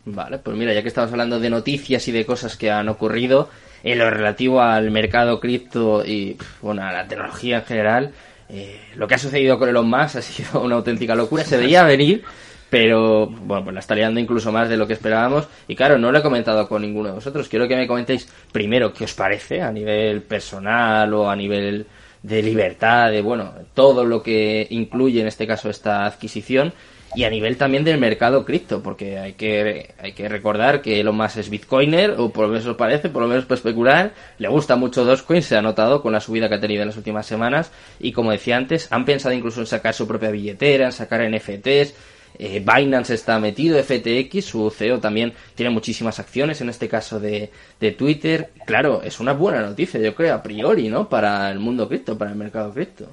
Vale, 0.07 0.39
pues 0.39 0.57
mira, 0.57 0.73
ya 0.73 0.83
que 0.83 0.89
estamos 0.89 1.13
hablando 1.13 1.39
de 1.39 1.51
noticias 1.51 2.09
y 2.09 2.13
de 2.13 2.27
cosas 2.27 2.57
que 2.57 2.69
han 2.69 2.89
ocurrido 2.89 3.49
en 3.85 3.99
lo 3.99 4.11
relativo 4.11 4.61
al 4.61 4.91
mercado 4.91 5.39
cripto 5.39 6.05
y 6.05 6.37
bueno, 6.61 6.83
a 6.83 6.91
la 6.91 7.07
tecnología 7.07 7.59
en 7.59 7.65
general, 7.65 8.13
eh, 8.49 8.81
lo 8.97 9.09
que 9.09 9.15
ha 9.15 9.19
sucedido 9.19 9.59
con 9.59 9.69
Elon 9.69 9.89
Musk 9.89 10.17
ha 10.17 10.23
sido 10.23 10.61
una 10.63 10.77
auténtica 10.77 11.15
locura. 11.15 11.45
Se 11.45 11.57
veía 11.57 11.83
venir, 11.85 12.25
pero 12.71 13.27
bueno, 13.27 13.65
pues 13.65 13.75
la 13.75 13.81
está 13.81 13.95
liando 13.95 14.21
incluso 14.21 14.53
más 14.53 14.69
de 14.69 14.77
lo 14.77 14.87
que 14.87 14.95
esperábamos. 14.95 15.49
Y 15.69 15.77
claro, 15.77 15.99
no 15.99 16.13
lo 16.13 16.19
he 16.19 16.23
comentado 16.23 16.69
con 16.69 16.83
ninguno 16.83 17.09
de 17.09 17.15
vosotros. 17.15 17.49
Quiero 17.49 17.69
que 17.69 17.77
me 17.77 17.87
comentéis 17.87 18.29
primero 18.53 18.93
qué 18.93 19.05
os 19.05 19.15
parece 19.15 19.63
a 19.63 19.71
nivel 19.73 20.23
personal 20.23 21.13
o 21.15 21.31
a 21.31 21.37
nivel 21.37 21.87
de 22.23 22.43
libertad, 22.43 23.11
de 23.11 23.21
bueno, 23.21 23.53
todo 23.75 24.05
lo 24.05 24.23
que 24.23 24.67
incluye 24.71 25.21
en 25.21 25.27
este 25.27 25.47
caso 25.47 25.69
esta 25.69 26.07
adquisición 26.07 26.73
y 27.15 27.25
a 27.25 27.31
nivel 27.31 27.57
también 27.57 27.85
del 27.85 27.99
mercado 27.99 28.45
cripto, 28.45 28.83
porque 28.83 29.19
hay 29.19 29.35
que, 29.35 29.95
hay 29.99 30.13
que 30.13 30.29
recordar 30.29 30.83
que 30.83 31.01
Elon 31.01 31.17
Musk 31.17 31.39
es 31.39 31.51
bitcoiner, 31.51 32.15
o 32.19 32.31
por 32.31 32.47
lo 32.47 32.53
menos 32.53 32.67
os 32.67 32.77
parece, 32.77 33.09
por 33.09 33.23
lo 33.23 33.29
menos 33.29 33.45
para 33.45 33.57
especular, 33.57 34.13
le 34.39 34.49
gusta 34.49 34.77
mucho 34.77 35.05
Dogecoin, 35.05 35.43
se 35.43 35.57
ha 35.57 35.63
notado 35.63 36.03
con 36.03 36.13
la 36.13 36.21
subida 36.21 36.49
que 36.49 36.57
ha 36.57 36.61
tenido 36.61 36.83
en 36.83 36.89
las 36.89 36.97
últimas 36.97 37.27
semanas, 37.27 37.71
y 38.01 38.13
como 38.13 38.33
decía 38.33 38.57
antes, 38.57 38.89
han 38.91 39.05
pensado 39.05 39.35
incluso 39.35 39.61
en 39.61 39.67
sacar 39.67 39.95
su 39.95 40.07
propia 40.07 40.31
billetera, 40.31 40.87
en 40.87 40.93
sacar 40.93 41.29
NFTs, 41.29 41.95
eh, 42.37 42.61
Binance 42.61 43.15
está 43.15 43.39
metido, 43.39 43.81
FTX, 43.83 44.45
su 44.45 44.71
CEO 44.71 44.99
también 44.99 45.33
tiene 45.55 45.71
muchísimas 45.71 46.19
acciones, 46.19 46.61
en 46.61 46.69
este 46.69 46.89
caso 46.89 47.21
de, 47.21 47.51
de 47.79 47.93
Twitter. 47.93 48.51
Claro, 48.67 49.03
es 49.03 49.21
una 49.21 49.33
buena 49.33 49.61
noticia, 49.61 50.01
yo 50.01 50.15
creo, 50.15 50.35
a 50.35 50.43
priori, 50.43 50.89
¿no? 50.89 51.09
Para 51.09 51.51
el 51.51 51.61
mundo 51.61 51.89
cripto, 51.89 52.19
para 52.19 52.33
el 52.33 52.37
mercado 52.37 52.73
cripto. 52.73 53.09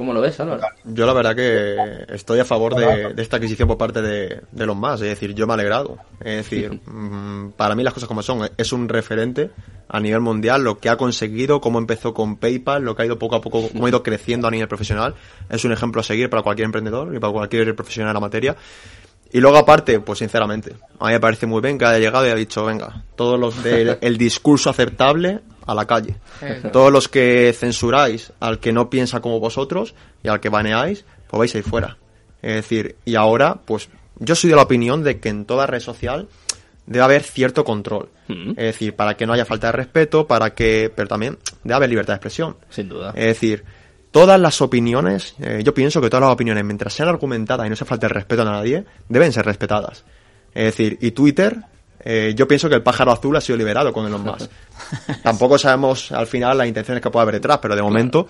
¿Cómo 0.00 0.14
lo 0.14 0.22
ves, 0.22 0.40
Álvaro? 0.40 0.62
Yo 0.82 1.04
la 1.04 1.12
verdad 1.12 1.36
que 1.36 2.06
estoy 2.14 2.40
a 2.40 2.46
favor 2.46 2.74
de, 2.74 3.12
esta 3.22 3.36
adquisición 3.36 3.68
por 3.68 3.76
parte 3.76 4.00
de, 4.00 4.40
los 4.50 4.74
más, 4.74 5.02
es 5.02 5.08
decir, 5.08 5.34
yo 5.34 5.46
me 5.46 5.52
he 5.52 5.54
alegrado. 5.56 5.98
Es 6.20 6.36
decir, 6.36 6.80
mm, 6.86 7.50
para 7.50 7.74
mí 7.74 7.82
las 7.82 7.92
cosas 7.92 8.08
como 8.08 8.22
son, 8.22 8.48
es 8.56 8.72
un 8.72 8.88
referente 8.88 9.50
a 9.90 10.00
nivel 10.00 10.22
mundial, 10.22 10.64
lo 10.64 10.78
que 10.78 10.88
ha 10.88 10.96
conseguido, 10.96 11.60
cómo 11.60 11.78
empezó 11.78 12.14
con 12.14 12.36
PayPal, 12.36 12.82
lo 12.82 12.96
que 12.96 13.02
ha 13.02 13.04
ido 13.04 13.18
poco 13.18 13.36
a 13.36 13.42
poco, 13.42 13.68
cómo 13.68 13.84
ha 13.84 13.88
ido 13.90 14.02
creciendo 14.02 14.48
a 14.48 14.50
nivel 14.50 14.68
profesional, 14.68 15.16
es 15.50 15.66
un 15.66 15.72
ejemplo 15.72 16.00
a 16.00 16.02
seguir 16.02 16.30
para 16.30 16.42
cualquier 16.42 16.64
emprendedor 16.64 17.14
y 17.14 17.18
para 17.18 17.34
cualquier 17.34 17.76
profesional 17.76 18.08
de 18.08 18.14
la 18.14 18.20
materia. 18.20 18.56
Y 19.32 19.40
luego 19.40 19.58
aparte, 19.58 20.00
pues 20.00 20.20
sinceramente, 20.20 20.76
a 20.98 21.08
mí 21.08 21.12
me 21.12 21.20
parece 21.20 21.46
muy 21.46 21.60
bien 21.60 21.76
que 21.76 21.84
haya 21.84 21.98
llegado 21.98 22.26
y 22.26 22.30
ha 22.30 22.34
dicho, 22.34 22.64
venga, 22.64 23.04
todos 23.16 23.38
los 23.38 23.62
del 23.62 23.98
discurso 24.16 24.70
aceptable 24.70 25.40
a 25.70 25.74
la 25.74 25.86
calle. 25.86 26.16
Todos 26.72 26.92
los 26.92 27.08
que 27.08 27.54
censuráis 27.56 28.32
al 28.40 28.58
que 28.58 28.72
no 28.72 28.90
piensa 28.90 29.20
como 29.20 29.38
vosotros 29.38 29.94
y 30.22 30.28
al 30.28 30.40
que 30.40 30.48
baneáis, 30.48 31.04
pues 31.28 31.38
vais 31.38 31.54
ahí 31.54 31.62
fuera. 31.62 31.96
Es 32.42 32.56
decir, 32.56 32.96
y 33.04 33.14
ahora, 33.14 33.60
pues 33.64 33.88
yo 34.18 34.34
soy 34.34 34.50
de 34.50 34.56
la 34.56 34.62
opinión 34.62 35.04
de 35.04 35.20
que 35.20 35.28
en 35.28 35.44
toda 35.44 35.66
red 35.66 35.80
social 35.80 36.28
debe 36.86 37.04
haber 37.04 37.22
cierto 37.22 37.64
control. 37.64 38.08
Mm. 38.26 38.50
Es 38.50 38.56
decir, 38.56 38.96
para 38.96 39.16
que 39.16 39.26
no 39.26 39.32
haya 39.32 39.44
falta 39.44 39.68
de 39.68 39.72
respeto, 39.72 40.26
para 40.26 40.54
que, 40.54 40.92
pero 40.94 41.06
también 41.06 41.38
debe 41.62 41.74
haber 41.74 41.90
libertad 41.90 42.14
de 42.14 42.16
expresión. 42.16 42.56
Sin 42.68 42.88
duda. 42.88 43.12
Es 43.14 43.26
decir, 43.26 43.64
todas 44.10 44.40
las 44.40 44.60
opiniones, 44.60 45.36
eh, 45.38 45.62
yo 45.64 45.72
pienso 45.72 46.00
que 46.00 46.10
todas 46.10 46.22
las 46.24 46.32
opiniones, 46.32 46.64
mientras 46.64 46.94
sean 46.94 47.08
argumentadas 47.08 47.64
y 47.64 47.70
no 47.70 47.76
se 47.76 47.84
falte 47.84 48.06
el 48.06 48.10
respeto 48.10 48.42
a 48.42 48.46
nadie, 48.46 48.84
deben 49.08 49.32
ser 49.32 49.46
respetadas. 49.46 50.04
Es 50.52 50.64
decir, 50.64 50.98
y 51.00 51.12
Twitter, 51.12 51.58
eh, 52.04 52.34
yo 52.36 52.48
pienso 52.48 52.68
que 52.68 52.76
el 52.76 52.82
pájaro 52.82 53.12
azul 53.12 53.36
ha 53.36 53.40
sido 53.40 53.56
liberado 53.56 53.92
con 53.92 54.06
Elon 54.06 54.22
Musk. 54.22 54.50
Tampoco 55.22 55.58
sabemos 55.58 56.12
al 56.12 56.26
final 56.26 56.58
las 56.58 56.66
intenciones 56.66 57.02
que 57.02 57.10
puede 57.10 57.22
haber 57.22 57.34
detrás, 57.36 57.58
pero 57.58 57.76
de 57.76 57.82
momento 57.82 58.26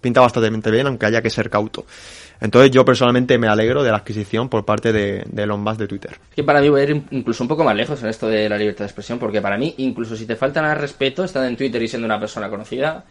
pinta 0.00 0.20
bastante 0.20 0.70
bien, 0.70 0.86
aunque 0.86 1.06
haya 1.06 1.22
que 1.22 1.30
ser 1.30 1.50
cauto. 1.50 1.84
Entonces 2.40 2.70
yo 2.70 2.84
personalmente 2.84 3.38
me 3.38 3.48
alegro 3.48 3.82
de 3.82 3.90
la 3.90 3.96
adquisición 3.98 4.48
por 4.48 4.64
parte 4.64 4.92
de, 4.92 5.24
de 5.26 5.42
Elon 5.42 5.60
Musk 5.60 5.78
de 5.78 5.88
Twitter. 5.88 6.18
que 6.34 6.44
para 6.44 6.60
mí 6.60 6.68
voy 6.68 6.80
a 6.80 6.84
ir 6.84 7.02
incluso 7.10 7.42
un 7.42 7.48
poco 7.48 7.64
más 7.64 7.74
lejos 7.74 8.02
en 8.02 8.10
esto 8.10 8.28
de 8.28 8.48
la 8.48 8.58
libertad 8.58 8.80
de 8.80 8.86
expresión, 8.86 9.18
porque 9.18 9.40
para 9.40 9.56
mí, 9.56 9.74
incluso 9.78 10.14
si 10.14 10.26
te 10.26 10.36
faltan 10.36 10.64
al 10.64 10.78
respeto, 10.78 11.24
estando 11.24 11.48
en 11.48 11.56
Twitter 11.56 11.82
y 11.82 11.88
siendo 11.88 12.06
una 12.06 12.20
persona 12.20 12.48
conocida, 12.48 13.04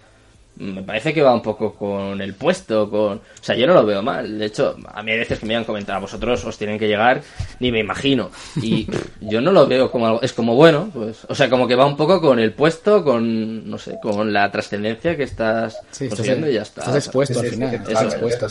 me 0.58 0.84
parece 0.84 1.13
que 1.13 1.22
va 1.22 1.34
un 1.34 1.41
poco 1.41 1.74
con 1.74 2.22
el 2.22 2.34
puesto, 2.34 2.89
con... 2.89 3.18
O 3.18 3.22
sea, 3.41 3.56
yo 3.56 3.68
no 3.68 3.74
lo 3.74 3.86
veo 3.86 4.02
mal. 4.02 4.38
De 4.39 4.46
hecho, 4.46 4.78
a 4.88 5.04
mí 5.04 5.12
hay 5.12 5.20
veces 5.20 5.39
que 5.39 5.46
me 5.46 5.56
han 5.56 5.65
comentado, 5.65 6.02
vosotros 6.02 6.44
os 6.46 6.58
tienen 6.58 6.80
que 6.80 6.88
llegar, 6.88 7.22
ni 7.60 7.72
me 7.72 7.80
imagino. 7.80 8.30
Y 8.62 8.88
yo 9.22 9.41
no 9.41 9.52
lo 9.52 9.68
veo 9.68 9.91
como 9.91 10.08
algo... 10.08 10.22
Es 10.22 10.34
como 10.34 10.56
bueno, 10.56 10.89
pues... 10.94 11.26
O 11.28 11.36
sea, 11.36 11.50
como 11.50 11.68
que 11.68 11.76
va 11.76 11.86
un 11.86 11.98
poco 11.98 12.22
con 12.22 12.39
el 12.39 12.54
puesto, 12.54 13.04
con, 13.04 13.70
no 13.70 13.78
sé, 13.78 14.00
con 14.02 14.32
la 14.32 14.52
trascendencia 14.52 15.18
que 15.18 15.24
estás 15.24 15.78
sí, 15.91 16.06
y 16.06 16.54
ya 16.54 16.62
está. 16.62 16.82
Estás 16.82 16.96
expuesto 16.96 17.39
al 17.39 17.48
final. 17.48 17.76
estás 17.76 18.04
expuesto, 18.04 18.48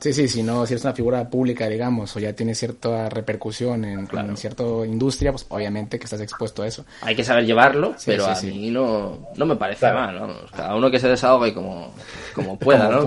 Sí, 0.00 0.12
sí, 0.12 0.28
si 0.28 0.42
no, 0.42 0.66
si 0.66 0.74
eres 0.74 0.84
una 0.84 0.94
figura 0.94 1.28
pública, 1.28 1.68
digamos, 1.68 2.14
o 2.16 2.20
ya 2.20 2.32
tienes 2.32 2.58
cierta 2.58 3.08
repercusión 3.08 3.84
en, 3.84 4.08
en 4.10 4.36
cierta 4.36 4.64
industria, 4.86 5.32
pues 5.32 5.46
obviamente 5.48 5.98
que 5.98 6.04
estás 6.04 6.20
expuesto 6.20 6.62
a 6.62 6.66
eso. 6.66 6.84
Hay 7.02 7.14
que 7.14 7.24
saber 7.24 7.44
llevarlo, 7.44 7.94
pero 8.04 8.26
a 8.26 8.40
mí 8.42 8.70
no, 8.70 9.28
no 9.36 9.46
me 9.46 9.56
parece 9.56 9.92
mal, 9.92 10.18
vamos. 10.18 10.50
Cada 10.54 10.74
uno 10.74 10.90
que 10.90 10.98
se 10.98 11.08
y 11.46 11.52
como, 11.52 11.92
como 12.34 12.58
pueda, 12.58 12.88
¿no? 12.88 13.02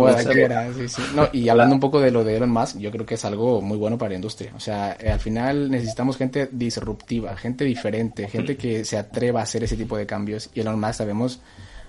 no, 1.15 1.30
y 1.32 1.49
hablando 1.49 1.76
un 1.76 1.82
poco 1.82 1.99
de 1.99 2.12
lo 2.12 2.23
de 2.23 2.38
Elon 2.38 2.49
Musk, 2.49 2.78
yo 2.78 2.91
creo 2.91 3.06
que 3.06 3.15
es 3.15 3.26
algo 3.26 3.62
muy 3.62 3.78
bueno 3.78 3.97
para 3.97 4.10
la 4.10 4.15
industria. 4.15 4.52
O 4.56 4.60
sea, 4.60 4.95
eh, 4.99 5.10
al 5.10 5.19
final 5.19 5.69
necesitamos 5.71 6.17
gente 6.17 6.49
disruptiva, 6.52 7.36
gente 7.36 7.65
diferente, 7.65 8.28
gente 8.28 8.56
que 8.56 8.86
se 8.86 8.97
atreva 8.97 9.39
a 9.39 9.43
hacer 9.43 9.63
ese 9.63 9.76
tipo 9.76 9.97
de 9.97 10.06
cambios. 10.06 10.49
Y 10.54 10.62
Elon 10.62 10.80
Musk 10.80 10.93
sabemos 10.93 11.41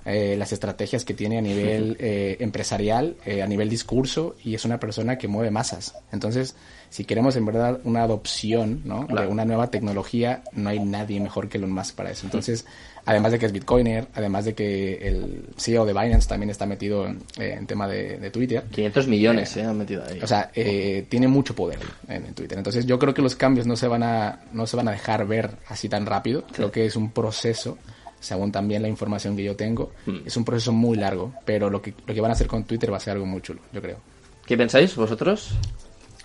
eh, 0.05 0.37
las 0.39 0.53
estrategias 0.53 1.05
que 1.05 1.15
tiene 1.15 1.39
a 1.39 1.43
nivel 1.43 1.97
eh, 2.01 2.37
empresarial, 2.41 3.17
a 3.43 3.47
nivel 3.47 3.69
discurso, 3.69 4.37
y 4.43 4.55
es 4.55 4.65
una 4.65 4.81
persona 4.81 5.19
que 5.19 5.29
mueve 5.29 5.51
masas. 5.51 5.95
Entonces, 6.13 6.57
si 6.91 7.05
queremos 7.05 7.37
en 7.37 7.45
verdad 7.45 7.81
una 7.85 8.03
adopción 8.03 8.83
¿no? 8.85 9.07
de 9.07 9.27
una 9.27 9.45
nueva 9.45 9.69
tecnología, 9.69 10.43
no 10.53 10.71
hay 10.71 10.81
nadie 10.81 11.21
mejor 11.21 11.49
que 11.49 11.59
Elon 11.59 11.73
Musk 11.73 11.97
para 11.97 12.11
eso. 12.11 12.27
Entonces, 12.27 12.67
además 13.05 13.33
de 13.33 13.39
que 13.39 13.47
es 13.47 13.53
Bitcoiner, 13.53 14.09
además 14.15 14.45
de 14.45 14.55
que 14.55 14.95
el 15.07 15.47
CEO 15.57 15.85
de 15.85 15.93
Binance 15.93 16.29
también 16.29 16.51
está 16.51 16.67
metido 16.67 17.07
en, 17.07 17.23
eh, 17.39 17.61
tema 17.67 17.87
de, 17.89 18.31
Twitter. 18.31 18.65
500 18.71 19.07
millones 19.09 19.49
se 19.49 19.63
han 19.63 19.79
metido 19.79 20.03
ahí. 20.09 20.21
O 20.23 20.27
sea, 20.27 20.51
eh, 20.55 21.07
tiene 21.09 21.29
mucho 21.29 21.55
poder 21.55 21.79
en, 22.09 22.35
Twitter. 22.35 22.59
Entonces 22.59 22.87
yo 22.87 22.99
creo 22.99 23.15
que 23.15 23.23
los 23.23 23.37
cambios 23.37 23.67
no 23.67 23.77
se 23.77 23.89
van 23.89 24.03
a, 24.03 24.41
no 24.53 24.67
se 24.67 24.77
van 24.77 24.89
a 24.89 24.93
dejar 24.93 25.27
ver 25.27 25.51
así 25.69 25.89
tan 25.89 26.07
rápido. 26.07 26.45
Creo 26.53 26.71
que 26.71 26.87
es 26.87 26.97
un 26.97 27.11
proceso 27.11 27.79
según 28.21 28.51
también 28.51 28.81
la 28.81 28.89
información 28.89 29.37
que 29.37 29.45
yo 29.45 29.55
tengo, 29.55 29.93
hmm. 30.07 30.21
es 30.25 30.35
un 30.39 30.47
proceso 30.47 30.73
muy 30.73 30.97
largo, 30.97 31.35
pero 31.45 31.69
lo 31.69 31.83
que, 31.83 31.93
lo 32.07 32.15
que 32.15 32.21
van 32.23 32.31
a 32.31 32.33
hacer 32.33 32.47
con 32.47 32.65
Twitter 32.65 32.91
va 32.91 32.97
a 32.97 33.01
ser 33.01 33.13
algo 33.13 33.27
muy 33.27 33.43
chulo, 33.43 33.61
yo 33.71 33.83
creo. 33.83 33.99
¿Qué 34.47 34.57
pensáis 34.57 34.97
vosotros? 34.97 35.55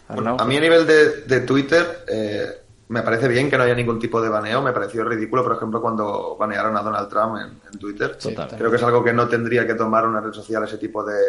a 0.08 0.46
mí 0.46 0.58
a 0.58 0.62
nivel 0.62 0.88
de, 0.88 1.22
de 1.28 1.42
Twitter, 1.42 1.86
eh, 2.08 2.46
me 2.90 3.04
parece 3.04 3.28
bien 3.28 3.50
que 3.50 3.58
no 3.58 3.64
haya 3.64 3.76
ningún 3.76 4.00
tipo 4.00 4.20
de 4.20 4.30
baneo. 4.30 4.62
Me 4.64 4.74
pareció 4.74 5.04
ridículo, 5.04 5.44
por 5.44 5.56
ejemplo, 5.56 5.80
cuando 5.80 6.36
banearon 6.38 6.76
a 6.76 6.82
Donald 6.82 7.08
Trump 7.08 7.38
en, 7.38 7.80
Twitter. 7.80 8.18
Creo 8.58 8.70
que 8.70 8.78
es 8.78 8.84
algo 8.84 9.04
que 9.04 9.14
no 9.14 9.28
tendría 9.28 9.66
que 9.66 9.76
tomar 9.76 10.08
una 10.08 10.20
red 10.20 10.34
social 10.34 10.64
ese 10.64 10.80
tipo 10.80 11.04
de, 11.04 11.22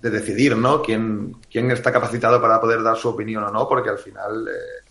de 0.00 0.10
decidir, 0.10 0.56
¿no? 0.56 0.80
Quién, 0.80 1.36
quién 1.50 1.70
está 1.70 1.92
capacitado 1.92 2.40
para 2.40 2.58
poder 2.58 2.82
dar 2.82 2.96
su 2.96 3.10
opinión 3.10 3.44
o 3.44 3.50
no, 3.50 3.68
porque 3.68 3.90
al 3.90 3.98
final 3.98 4.48
eh, 4.48 4.88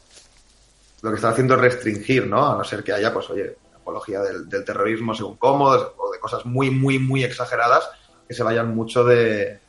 lo 1.02 1.10
que 1.10 1.16
está 1.16 1.30
haciendo 1.30 1.56
es 1.56 1.62
restringir, 1.62 2.28
¿no? 2.28 2.52
A 2.52 2.56
no 2.56 2.64
ser 2.64 2.84
que 2.84 2.94
haya, 2.94 3.12
pues, 3.12 3.28
oye, 3.32 3.58
apología 3.76 4.22
del, 4.22 4.48
terrorismo 4.64 5.16
según 5.16 5.38
cómo, 5.38 5.66
o 5.66 6.12
de 6.12 6.20
cosas 6.20 6.46
muy, 6.46 6.70
muy, 6.70 7.00
muy 7.00 7.24
exageradas 7.24 7.90
que 8.28 8.36
se 8.36 8.44
vayan 8.44 8.76
mucho 8.76 9.04
de, 9.04 9.60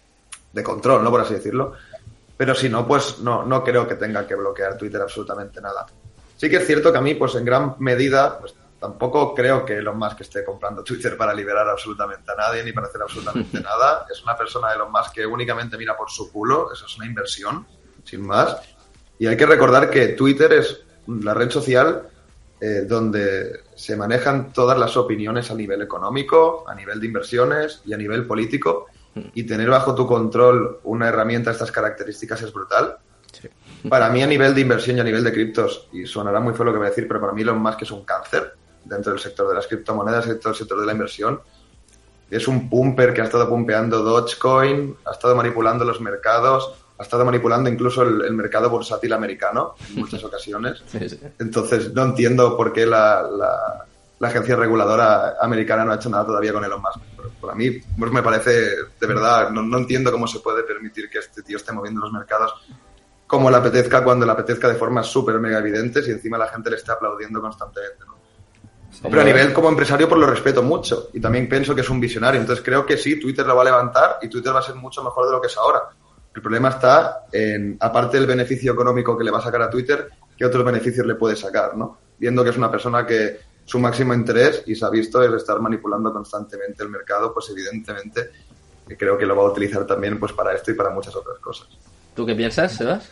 de 0.53 0.63
control, 0.63 1.03
¿no? 1.03 1.11
Por 1.11 1.23
así 1.23 1.33
decirlo. 1.33 1.73
Pero 2.41 2.55
si 2.55 2.71
no, 2.71 2.89
pues 2.89 3.19
no, 3.19 3.45
no 3.45 3.63
creo 3.63 3.87
que 3.87 3.97
tenga 3.97 4.27
que 4.27 4.35
bloquear 4.35 4.79
Twitter 4.79 4.99
absolutamente 5.03 5.61
nada. 5.61 5.85
Sí 6.39 6.49
que 6.49 6.57
es 6.57 6.67
cierto 6.67 6.91
que 6.91 6.97
a 6.97 7.03
mí, 7.03 7.15
pues 7.15 7.35
en 7.35 7.45
gran 7.45 7.77
medida, 7.81 8.39
pues 8.39 8.55
tampoco 8.81 9.35
creo 9.35 9.63
que 9.63 9.77
Elon 9.77 9.99
Musk 9.99 10.23
esté 10.23 10.43
comprando 10.43 10.83
Twitter 10.83 11.19
para 11.19 11.35
liberar 11.35 11.69
absolutamente 11.69 12.33
a 12.33 12.37
nadie 12.37 12.65
ni 12.65 12.73
para 12.73 12.87
hacer 12.87 13.03
absolutamente 13.03 13.61
nada. 13.63 14.07
Es 14.11 14.23
una 14.23 14.39
persona 14.39 14.71
de 14.71 14.77
Elon 14.77 14.91
Musk 14.91 15.13
que 15.17 15.27
únicamente 15.27 15.77
mira 15.77 15.95
por 15.95 16.11
su 16.11 16.33
culo, 16.33 16.73
eso 16.73 16.87
es 16.87 16.97
una 16.97 17.05
inversión, 17.05 17.67
sin 18.05 18.27
más. 18.27 18.57
Y 19.19 19.27
hay 19.27 19.37
que 19.37 19.45
recordar 19.45 19.91
que 19.91 20.09
Twitter 20.09 20.51
es 20.55 20.81
la 21.09 21.35
red 21.35 21.51
social 21.51 22.09
eh, 22.59 22.87
donde 22.89 23.65
se 23.75 23.97
manejan 23.97 24.51
todas 24.51 24.79
las 24.79 24.97
opiniones 24.97 25.51
a 25.51 25.55
nivel 25.55 25.83
económico, 25.83 26.65
a 26.67 26.75
nivel 26.75 27.01
de 27.01 27.07
inversiones 27.07 27.83
y 27.85 27.93
a 27.93 27.99
nivel 27.99 28.27
político. 28.27 28.87
Y 29.35 29.45
tener 29.45 29.69
bajo 29.69 29.95
tu 29.95 30.07
control 30.07 30.81
una 30.85 31.09
herramienta 31.09 31.51
de 31.51 31.55
estas 31.55 31.73
características 31.73 32.43
es 32.43 32.53
brutal. 32.53 32.99
Para 33.89 34.11
mí 34.11 34.23
a 34.23 34.27
nivel 34.27 34.55
de 34.55 34.61
inversión 34.61 34.99
y 34.99 35.01
a 35.01 35.05
nivel 35.05 35.25
de 35.25 35.33
criptos, 35.33 35.89
y 35.93 36.07
sonará 36.07 36.41
muy 36.41 36.55
feo 36.55 36.65
lo 36.67 36.73
que 36.73 36.79
voy 36.79 36.87
a 36.87 36.91
decir, 36.91 37.09
pero 37.09 37.21
para 37.21 37.33
mí 37.33 37.43
Elon 37.43 37.59
Musk 37.59 37.83
es 37.83 37.91
un 37.91 38.05
cáncer 38.05 38.55
dentro 38.85 39.13
del 39.13 39.21
sector 39.21 39.49
de 39.49 39.55
las 39.55 39.67
criptomonedas, 39.67 40.27
dentro 40.27 40.51
del 40.51 40.59
sector 40.59 40.81
de 40.81 40.87
la 40.87 40.93
inversión. 40.93 41.41
Es 42.31 42.47
un 42.47 42.69
pumper 42.69 43.13
que 43.13 43.23
ha 43.23 43.25
estado 43.25 43.49
pumpeando 43.49 44.03
Dogecoin, 44.03 44.97
ha 45.05 45.13
estado 45.13 45.35
manipulando 45.35 45.85
los 45.85 46.01
mercados, 46.01 46.73
ha 46.99 47.03
estado 47.03 47.25
manipulando 47.25 47.71
incluso 47.71 48.03
el, 48.03 48.33
mercado 48.35 48.69
bursátil 48.69 49.13
americano 49.13 49.75
en 49.89 50.01
muchas 50.01 50.23
ocasiones. 50.25 50.83
Entonces, 51.39 51.93
no 51.95 52.05
entiendo 52.05 52.57
por 52.57 52.73
qué 52.73 52.87
la, 52.87 53.23
la, 53.23 53.87
agencia 54.29 54.57
reguladora 54.57 55.37
americana 55.41 55.85
no 55.85 55.93
ha 55.93 55.97
hecho 55.97 56.11
nada 56.11 56.27
todavía 56.27 56.53
con 56.53 56.65
Elon 56.65 56.83
Musk. 56.83 57.01
Para 57.41 57.55
mí, 57.55 57.71
pues 57.99 58.13
me 58.13 58.23
parece, 58.23 58.51
de 59.01 59.07
verdad, 59.07 59.51
no, 59.51 59.63
no 59.63 59.79
entiendo 59.79 60.13
cómo 60.13 60.27
se 60.27 60.41
puede 60.41 60.63
permitir 60.63 61.09
que 61.09 61.19
este 61.19 61.43
tío 61.43 61.57
esté 61.57 61.73
moviendo 61.73 62.03
los 62.03 62.13
mercados 62.13 62.55
como 63.31 63.49
le 63.49 63.59
apetezca, 63.59 64.03
cuando 64.03 64.27
le 64.27 64.33
apetezca 64.33 64.69
de 64.69 64.75
forma 64.75 65.05
súper 65.05 65.39
mega 65.39 65.61
evidente 65.61 66.01
y 66.05 66.11
encima 66.11 66.37
la 66.37 66.49
gente 66.49 66.69
le 66.69 66.75
está 66.75 66.95
aplaudiendo 66.95 67.41
constantemente. 67.41 68.05
¿no? 68.05 68.17
Pero 69.09 69.21
a 69.21 69.25
nivel 69.25 69.53
como 69.53 69.69
empresario, 69.69 70.09
pues 70.09 70.21
lo 70.21 70.27
respeto 70.27 70.65
mucho 70.65 71.11
y 71.13 71.21
también 71.21 71.49
pienso 71.49 71.73
que 71.73 71.83
es 71.83 71.89
un 71.89 72.01
visionario. 72.01 72.41
Entonces 72.41 72.65
creo 72.65 72.85
que 72.85 72.97
sí, 72.97 73.21
Twitter 73.21 73.47
lo 73.47 73.55
va 73.55 73.63
a 73.63 73.67
levantar 73.67 74.19
y 74.21 74.29
Twitter 74.29 74.53
va 74.53 74.59
a 74.59 74.63
ser 74.63 74.75
mucho 74.75 75.05
mejor 75.05 75.27
de 75.27 75.33
lo 75.33 75.41
que 75.41 75.47
es 75.47 75.57
ahora. 75.57 75.83
El 76.35 76.43
problema 76.43 76.71
está 76.71 77.27
en, 77.31 77.77
aparte 77.79 78.17
del 78.17 78.27
beneficio 78.27 78.73
económico 78.73 79.17
que 79.17 79.23
le 79.23 79.31
va 79.31 79.39
a 79.39 79.43
sacar 79.43 79.63
a 79.63 79.71
Twitter, 79.71 80.11
¿qué 80.37 80.45
otros 80.45 80.65
beneficios 80.65 81.07
le 81.07 81.15
puede 81.15 81.37
sacar? 81.37 81.77
¿no? 81.77 81.99
Viendo 82.19 82.43
que 82.43 82.51
es 82.51 82.57
una 82.57 82.71
persona 82.71 83.07
que 83.07 83.39
su 83.71 83.79
máximo 83.79 84.13
interés, 84.13 84.65
y 84.67 84.75
se 84.75 84.85
ha 84.85 84.91
visto, 84.91 85.23
es 85.23 85.33
estar 85.33 85.61
manipulando 85.61 86.13
constantemente 86.13 86.83
el 86.83 86.89
mercado, 86.89 87.33
pues 87.33 87.51
evidentemente 87.51 88.31
creo 88.99 89.17
que 89.17 89.25
lo 89.25 89.37
va 89.37 89.45
a 89.45 89.47
utilizar 89.47 89.87
también 89.87 90.19
pues 90.19 90.33
para 90.33 90.53
esto 90.53 90.73
y 90.73 90.75
para 90.75 90.91
muchas 90.91 91.15
otras 91.15 91.39
cosas. 91.39 91.69
¿Tú 92.13 92.27
qué 92.27 92.35
piensas, 92.35 92.73
Sebas? 92.73 93.09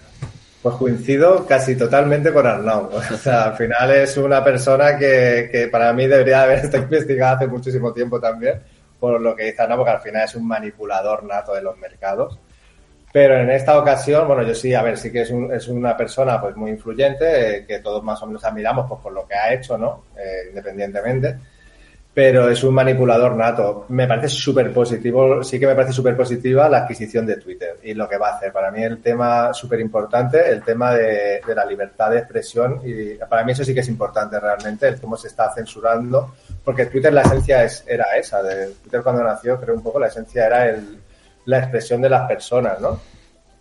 Pues 0.60 0.74
coincido 0.74 1.46
casi 1.46 1.76
totalmente 1.76 2.32
con 2.32 2.44
Arnau. 2.44 2.90
O 2.96 3.16
sea, 3.16 3.44
al 3.44 3.56
final 3.56 3.88
es 3.92 4.16
una 4.16 4.42
persona 4.42 4.98
que, 4.98 5.48
que 5.52 5.68
para 5.68 5.92
mí 5.92 6.08
debería 6.08 6.42
haber 6.42 6.58
estado 6.64 6.82
investigada 6.82 7.36
hace 7.36 7.46
muchísimo 7.46 7.92
tiempo 7.92 8.18
también, 8.18 8.60
por 8.98 9.20
lo 9.20 9.36
que 9.36 9.44
dice 9.44 9.62
Arnau, 9.62 9.78
porque 9.78 9.92
al 9.92 10.02
final 10.02 10.24
es 10.24 10.34
un 10.34 10.48
manipulador 10.48 11.22
nato 11.22 11.54
de 11.54 11.62
los 11.62 11.78
mercados. 11.78 12.36
Pero 13.18 13.40
en 13.40 13.50
esta 13.50 13.76
ocasión, 13.76 14.28
bueno, 14.28 14.44
yo 14.44 14.54
sí, 14.54 14.72
a 14.74 14.82
ver, 14.82 14.96
sí 14.96 15.10
que 15.10 15.22
es, 15.22 15.32
un, 15.32 15.52
es 15.52 15.66
una 15.66 15.96
persona 15.96 16.40
pues 16.40 16.54
muy 16.54 16.70
influyente, 16.70 17.56
eh, 17.56 17.66
que 17.66 17.80
todos 17.80 18.00
más 18.04 18.22
o 18.22 18.28
menos 18.28 18.44
admiramos 18.44 18.86
pues, 18.88 19.00
por 19.00 19.12
lo 19.12 19.26
que 19.26 19.34
ha 19.34 19.52
hecho, 19.52 19.76
¿no? 19.76 20.04
Eh, 20.16 20.50
independientemente 20.50 21.36
pero 22.14 22.50
es 22.50 22.64
un 22.64 22.74
manipulador 22.74 23.36
nato. 23.36 23.86
Me 23.90 24.08
parece 24.08 24.28
súper 24.28 24.72
positivo, 24.72 25.44
sí 25.44 25.60
que 25.60 25.68
me 25.68 25.74
parece 25.76 25.92
súper 25.92 26.16
positiva 26.16 26.68
la 26.68 26.78
adquisición 26.78 27.24
de 27.24 27.36
Twitter 27.36 27.78
y 27.84 27.94
lo 27.94 28.08
que 28.08 28.18
va 28.18 28.30
a 28.30 28.36
hacer. 28.36 28.52
Para 28.52 28.72
mí 28.72 28.82
el 28.82 29.00
tema 29.00 29.54
súper 29.54 29.78
importante, 29.78 30.50
el 30.50 30.62
tema 30.64 30.94
de, 30.94 31.40
la 31.54 31.64
libertad 31.64 32.10
de 32.10 32.18
expresión 32.18 32.80
y 32.84 33.14
para 33.14 33.44
mí 33.44 33.52
eso 33.52 33.64
sí 33.64 33.72
que 33.72 33.80
es 33.80 33.88
importante 33.88 34.40
realmente, 34.40 34.88
el 34.88 35.00
cómo 35.00 35.16
se 35.16 35.28
está 35.28 35.52
censurando, 35.54 36.34
porque 36.64 36.86
Twitter 36.86 37.12
la 37.12 37.22
esencia 37.22 37.62
es, 37.62 37.84
era 37.86 38.06
esa, 38.16 38.42
de 38.42 38.66
Twitter 38.82 39.02
cuando 39.02 39.22
nació 39.22 39.60
creo 39.60 39.76
un 39.76 39.82
poco 39.84 40.00
la 40.00 40.08
esencia 40.08 40.46
era 40.46 40.68
el, 40.70 40.98
la 41.48 41.58
expresión 41.60 42.02
de 42.02 42.10
las 42.10 42.28
personas, 42.28 42.78
¿no? 42.80 43.00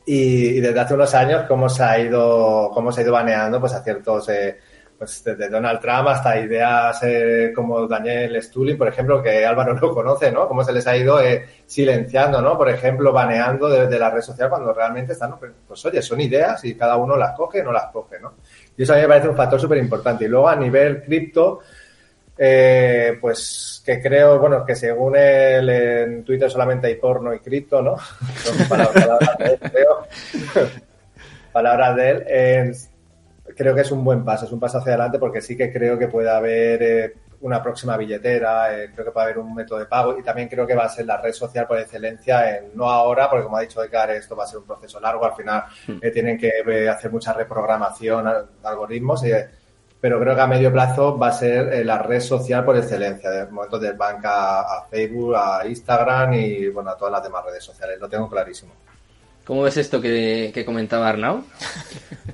Y, 0.06 0.60
desde 0.60 0.80
hace 0.80 0.93
unos 0.93 1.13
años 1.13 1.45
cómo 1.47 1.69
se 1.69 1.84
ha 1.84 2.00
ido, 2.00 2.69
cómo 2.73 2.91
se 2.91 3.02
ha 3.02 3.04
ido 3.04 3.13
baneando 3.13 3.60
pues 3.60 3.73
a 3.73 3.84
ciertos... 3.84 4.30
Eh, 4.30 4.58
pues 4.97 5.23
desde 5.23 5.47
Donald 5.47 5.80
Trump 5.80 6.08
hasta 6.08 6.39
ideas 6.39 7.00
eh, 7.04 7.52
como 7.56 7.88
Daniel 7.88 8.41
Stulin, 8.41 8.76
por 8.76 8.88
ejemplo, 8.88 9.21
que 9.21 9.45
Álvaro 9.45 9.73
no 9.80 9.93
conoce, 9.93 10.32
¿no? 10.32 10.47
Cómo 10.47 10.63
se 10.63 10.73
les 10.73 10.88
ha 10.88 10.97
ido 10.97 11.21
eh, 11.21 11.45
silenciando, 11.67 12.41
¿no? 12.41 12.58
Por 12.58 12.67
ejemplo, 12.69 13.13
baneando 13.13 13.69
desde 13.69 14.00
la 14.00 14.10
red 14.10 14.21
social 14.21 14.50
cuando 14.50 14.73
realmente 14.73 15.13
están, 15.13 15.36
pues, 15.38 15.86
oye, 15.86 16.02
son 16.02 16.19
ideas 16.19 16.65
y 16.65 16.76
cada 16.76 16.97
uno 16.97 17.15
las 17.15 17.36
coge 17.36 17.62
o 17.62 17.65
no 17.65 17.71
las 17.71 17.91
coge, 17.91 18.19
¿no? 18.19 18.38
Y 18.76 18.82
eso 18.82 18.93
a 18.93 18.95
mí 18.95 19.04
me 19.04 19.08
parece 19.08 19.30
un 19.30 19.36
factor 19.36 19.62
súper 19.62 19.78
importante. 19.78 20.26
Y 20.26 20.30
luego 20.30 20.50
a 20.50 20.56
nivel 20.56 21.04
cripto, 21.04 21.60
eh, 22.38 23.17
pues 23.19 23.82
que 23.86 24.02
creo, 24.02 24.39
bueno, 24.39 24.65
que 24.65 24.76
según 24.76 25.15
él 25.15 25.69
en 25.69 26.23
Twitter 26.23 26.50
solamente 26.50 26.88
hay 26.88 26.95
porno 26.95 27.34
y 27.34 27.39
cripto, 27.39 27.82
¿no? 27.82 27.95
Son 28.36 28.67
palabras, 28.67 29.19
de 29.39 29.45
él, 29.45 29.60
creo. 29.60 30.08
palabras 31.52 31.95
de 31.95 32.10
él 32.10 32.76
creo 33.58 33.73
que 33.73 33.82
es 33.82 33.91
un 33.91 34.04
buen 34.04 34.23
paso, 34.23 34.45
es 34.45 34.52
un 34.52 34.60
paso 34.60 34.78
hacia 34.78 34.93
adelante 34.93 35.19
porque 35.19 35.41
sí 35.41 35.58
que 35.58 35.71
creo 35.71 35.97
que 35.97 36.08
puede 36.08 36.30
haber 36.30 36.84
eh, 36.84 37.13
una 37.41 37.62
próxima 37.62 37.97
billetera, 37.97 38.78
eh, 38.78 38.91
creo 38.93 39.06
que 39.06 39.12
puede 39.12 39.26
haber 39.26 39.39
un 39.39 39.54
método 39.54 39.80
de 39.80 39.86
pago 39.86 40.17
y 40.17 40.23
también 40.23 40.47
creo 40.47 40.65
que 40.65 40.76
va 40.76 40.86
a 40.86 40.89
ser 40.89 41.06
la 41.06 41.21
red 41.21 41.34
social 41.34 41.67
por 41.67 41.80
excelencia, 41.80 42.58
en, 42.58 42.76
no 42.76 42.89
ahora, 42.89 43.30
porque 43.30 43.43
como 43.43 43.58
ha 43.58 43.62
dicho 43.62 43.84
Edgar, 43.84 44.12
esto 44.12 44.36
va 44.36 44.43
a 44.43 44.47
ser 44.47 44.60
un 44.60 44.65
proceso 44.65 45.00
largo, 45.00 45.26
al 45.26 45.36
final 45.36 45.63
hmm. 45.88 45.97
eh, 46.02 46.12
tienen 46.12 46.38
que 46.38 46.52
hacer 46.89 47.12
mucha 47.12 47.34
reprogramación 47.34 48.28
algoritmos, 48.63 49.23
pero 50.00 50.20
creo 50.20 50.36
que 50.36 50.42
a 50.42 50.48
medio 50.48 50.72
plazo 50.72 51.18
va 51.18 51.30
a 51.30 51.34
ser 51.34 51.86
la 51.86 52.00
red 52.00 52.20
social 52.20 52.64
por 52.64 52.78
excelencia, 52.78 53.30
de 53.30 53.46
momento 53.48 53.80
del 53.80 53.94
banca 53.94 54.62
a 54.62 54.88
Facebook, 54.90 55.36
a 55.36 55.66
Instagram 55.68 56.34
y 56.34 56.70
bueno, 56.70 56.92
a 56.92 56.98
todas 56.98 57.14
las 57.14 57.24
demás 57.24 57.44
redes 57.46 57.64
sociales, 57.64 58.00
lo 58.00 58.08
tengo 58.08 58.30
clarísimo. 58.30 58.74
¿Cómo 59.48 59.62
ves 59.62 59.78
esto 59.78 60.02
que, 60.02 60.64
comentaba 60.66 61.08
Arnau? 61.08 61.42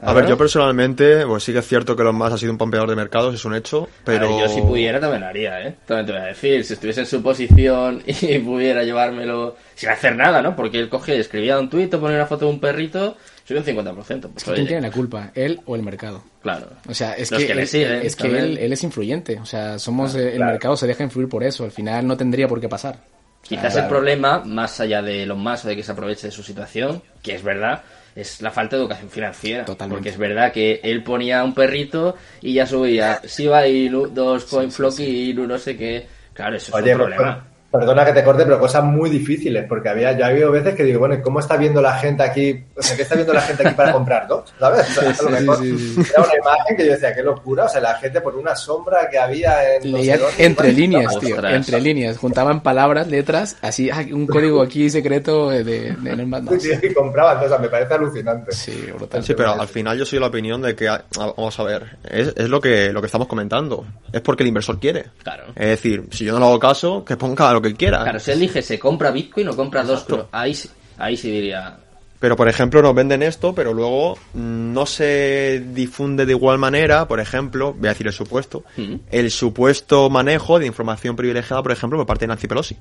A 0.02 0.14
ver, 0.14 0.26
yo 0.26 0.36
personalmente, 0.36 1.28
pues 1.28 1.44
sí 1.44 1.54
que 1.54 1.60
es 1.60 1.68
cierto 1.68 1.96
que 1.96 2.04
los 2.04 2.14
más 2.14 2.34
ha 2.34 2.40
sido 2.40 2.52
un 2.52 2.58
pompeador 2.58 2.90
de 2.90 2.96
mercados, 2.96 3.36
es 3.36 3.46
un 3.46 3.54
hecho, 3.54 3.88
pero... 4.04 4.40
yo 4.40 4.50
si 4.50 4.62
pudiera 4.62 5.00
también 5.00 5.22
lo 5.22 5.28
haría, 5.28 5.62
¿eh? 5.62 5.76
También 5.86 6.08
te 6.08 6.12
voy 6.12 6.22
a 6.22 6.26
decir, 6.26 6.66
si 6.66 6.74
estuviese 6.74 7.02
en 7.02 7.06
su 7.06 7.22
posición 7.22 8.02
y 8.08 8.40
pudiera 8.40 8.84
llevármelo 8.84 9.56
sin 9.76 9.90
hacer 9.90 10.16
nada, 10.16 10.42
¿no? 10.42 10.56
Porque 10.56 10.80
él 10.80 10.90
cogía, 10.90 11.14
escribía 11.14 11.60
un 11.60 11.70
tuit 11.70 11.94
o 11.94 12.00
ponía 12.00 12.18
una 12.18 12.26
foto 12.26 12.46
de 12.46 12.52
un 12.52 12.60
perrito, 12.60 13.16
sube 13.46 13.60
un 13.60 13.66
50%. 13.66 14.30
Pues, 14.32 14.44
¿Quién 14.44 14.68
tiene 14.68 14.82
la 14.82 14.92
culpa? 14.92 15.32
¿Él 15.36 15.60
o 15.66 15.76
el 15.76 15.84
mercado? 15.84 16.24
Claro. 16.42 16.68
O 16.88 16.94
sea, 16.94 17.14
es 17.14 17.30
que, 17.30 17.52
él, 17.52 17.60
es 17.60 18.16
que 18.16 18.38
él, 18.38 18.74
es 18.74 18.84
influyente. 18.84 19.40
O 19.40 19.46
sea, 19.46 19.80
somos 19.80 20.16
eh, 20.16 20.36
el 20.36 20.44
mercado 20.44 20.76
se 20.76 20.88
deja 20.88 21.04
influir 21.04 21.30
por 21.30 21.44
eso. 21.44 21.64
Al 21.64 21.72
final 21.72 22.08
no 22.08 22.18
tendría 22.18 22.48
por 22.48 22.60
qué 22.60 22.70
pasar. 22.70 23.00
Quizás 23.42 23.76
el 23.76 23.88
problema, 23.88 24.40
más 24.40 24.80
allá 24.80 25.02
de 25.02 25.26
lo 25.26 25.36
más 25.36 25.66
o 25.66 25.68
de 25.68 25.76
que 25.76 25.84
se 25.84 25.92
aproveche 25.92 26.28
de 26.28 26.32
su 26.32 26.44
situación, 26.44 27.02
que 27.22 27.36
es 27.36 27.44
verdad, 27.44 27.84
es 28.16 28.42
la 28.42 28.52
falta 28.52 28.78
de 28.78 28.84
educación 28.84 29.10
financiera. 29.10 29.66
Totalmente. 29.66 29.98
Porque 29.98 30.10
es 30.10 30.18
verdad 30.18 30.54
que 30.54 30.80
él 30.82 31.04
ponía 31.04 31.44
un 31.44 31.54
perrito 31.54 32.16
y 32.42 32.54
ya 32.54 32.66
subía, 32.66 33.20
si 33.26 33.48
va 33.48 33.68
y 33.68 33.90
dos 33.90 34.46
coin 34.46 34.70
y 35.00 35.34
no 35.34 35.58
sé 35.58 35.76
qué. 35.76 36.08
Claro, 36.34 36.56
eso 36.56 36.78
es 36.78 36.86
un 36.86 36.98
problema. 36.98 37.53
Perdona 37.74 38.06
que 38.06 38.14
te 38.14 38.24
corte, 38.24 38.44
pero 38.44 38.60
cosas 38.60 38.84
muy 38.84 39.10
difíciles, 39.10 39.66
porque 39.68 39.90
había, 39.90 40.16
ya 40.16 40.28
ha 40.28 40.30
habido 40.30 40.52
veces 40.52 40.76
que 40.76 40.84
digo, 40.84 41.00
bueno, 41.00 41.20
¿cómo 41.24 41.40
está 41.40 41.58
viendo 41.58 41.82
la 41.82 41.94
gente 41.96 42.22
aquí? 42.22 42.64
O 42.78 42.84
sea, 42.84 42.96
¿qué 42.96 43.02
está 43.02 43.16
viendo 43.16 43.34
la 43.34 43.42
gente 43.42 43.66
aquí 43.66 43.76
para 43.76 43.92
comprar 43.92 44.28
dos? 44.28 44.54
¿Sabes? 44.60 44.96
era 44.96 45.28
una 45.28 45.40
imagen 45.40 46.78
que 46.78 46.86
yo 46.86 46.92
decía, 46.92 47.16
qué 47.16 47.24
locura, 47.24 47.66
o 47.66 47.70
sea, 47.70 47.82
la 47.82 47.96
gente 47.96 48.22
por 48.22 48.36
una 48.36 48.56
sombra 48.56 49.10
que 49.10 49.18
había 49.18 49.78
en... 49.78 49.96
entre 50.38 50.72
líneas, 50.72 51.18
tío, 51.20 51.44
entre 51.44 51.82
líneas, 51.82 52.20
juntaban 52.20 52.62
palabras, 52.62 53.08
letras, 53.08 53.58
así, 53.64 53.90
ah, 53.90 54.06
un 54.12 54.28
código 54.28 54.62
aquí 54.62 54.92
secreto 54.92 55.50
de, 55.50 55.64
de, 55.64 55.96
de 55.96 56.60
Sí, 56.60 56.70
y 56.80 56.94
compraban, 56.94 57.38
entonces 57.38 57.60
me 57.60 57.70
parece 57.70 57.96
alucinante. 57.96 58.52
Sí, 58.52 58.88
brutal. 58.96 59.24
Sí, 59.24 59.34
pero 59.34 59.60
al 59.60 59.68
final 59.68 59.98
yo 59.98 60.06
soy 60.06 60.20
la 60.20 60.28
opinión 60.28 60.62
de 60.62 60.76
que, 60.76 60.90
ah, 60.90 61.04
vamos 61.18 61.60
a 61.60 61.64
ver, 61.64 61.98
es, 62.08 62.36
es 62.38 62.50
lo 62.50 62.62
que 62.62 62.94
lo 62.94 63.02
que 63.02 63.08
estamos 63.08 63.28
comentando, 63.28 63.84
es 64.12 64.22
porque 64.22 64.44
el 64.44 64.50
inversor 64.50 64.80
quiere. 64.80 65.06
Claro. 65.24 65.46
Es 65.56 65.70
decir, 65.70 66.06
si 66.12 66.26
yo 66.26 66.34
no 66.34 66.40
le 66.40 66.46
hago 66.46 66.60
caso, 66.60 67.04
que 67.04 67.18
ponga 67.18 67.52
lo 67.52 67.63
que 67.64 67.76
quiera. 67.76 68.04
Claro, 68.04 68.20
si 68.20 68.32
él 68.32 68.40
dije 68.40 68.62
se 68.62 68.78
compra 68.78 69.12
Bitcoin 69.12 69.50
o 69.50 69.56
compra 69.56 69.84
dos, 69.84 70.06
ahí, 70.32 70.56
ahí 70.98 71.18
sí 71.18 71.32
diría, 71.32 71.78
Pero, 72.24 72.38
por 72.38 72.48
ejemplo, 72.48 72.82
nos 72.82 72.96
venden 72.96 73.22
esto, 73.22 73.54
pero 73.54 73.74
luego 73.74 74.18
no 74.34 74.86
se 74.86 75.62
difunde 75.74 76.26
de 76.26 76.32
igual 76.32 76.58
manera, 76.58 77.06
por 77.06 77.20
ejemplo, 77.20 77.74
voy 77.74 77.88
a 77.88 77.90
decir 77.90 78.08
el 78.08 78.14
supuesto, 78.14 78.64
el 79.12 79.30
supuesto 79.30 80.10
manejo 80.10 80.58
de 80.58 80.66
información 80.66 81.18
privilegiada, 81.18 81.62
por 81.62 81.74
ejemplo, 81.74 81.98
por 81.98 82.08
parte 82.08 82.24
de 82.24 82.28
Nancy 82.30 82.48
Pelosi. 82.48 82.78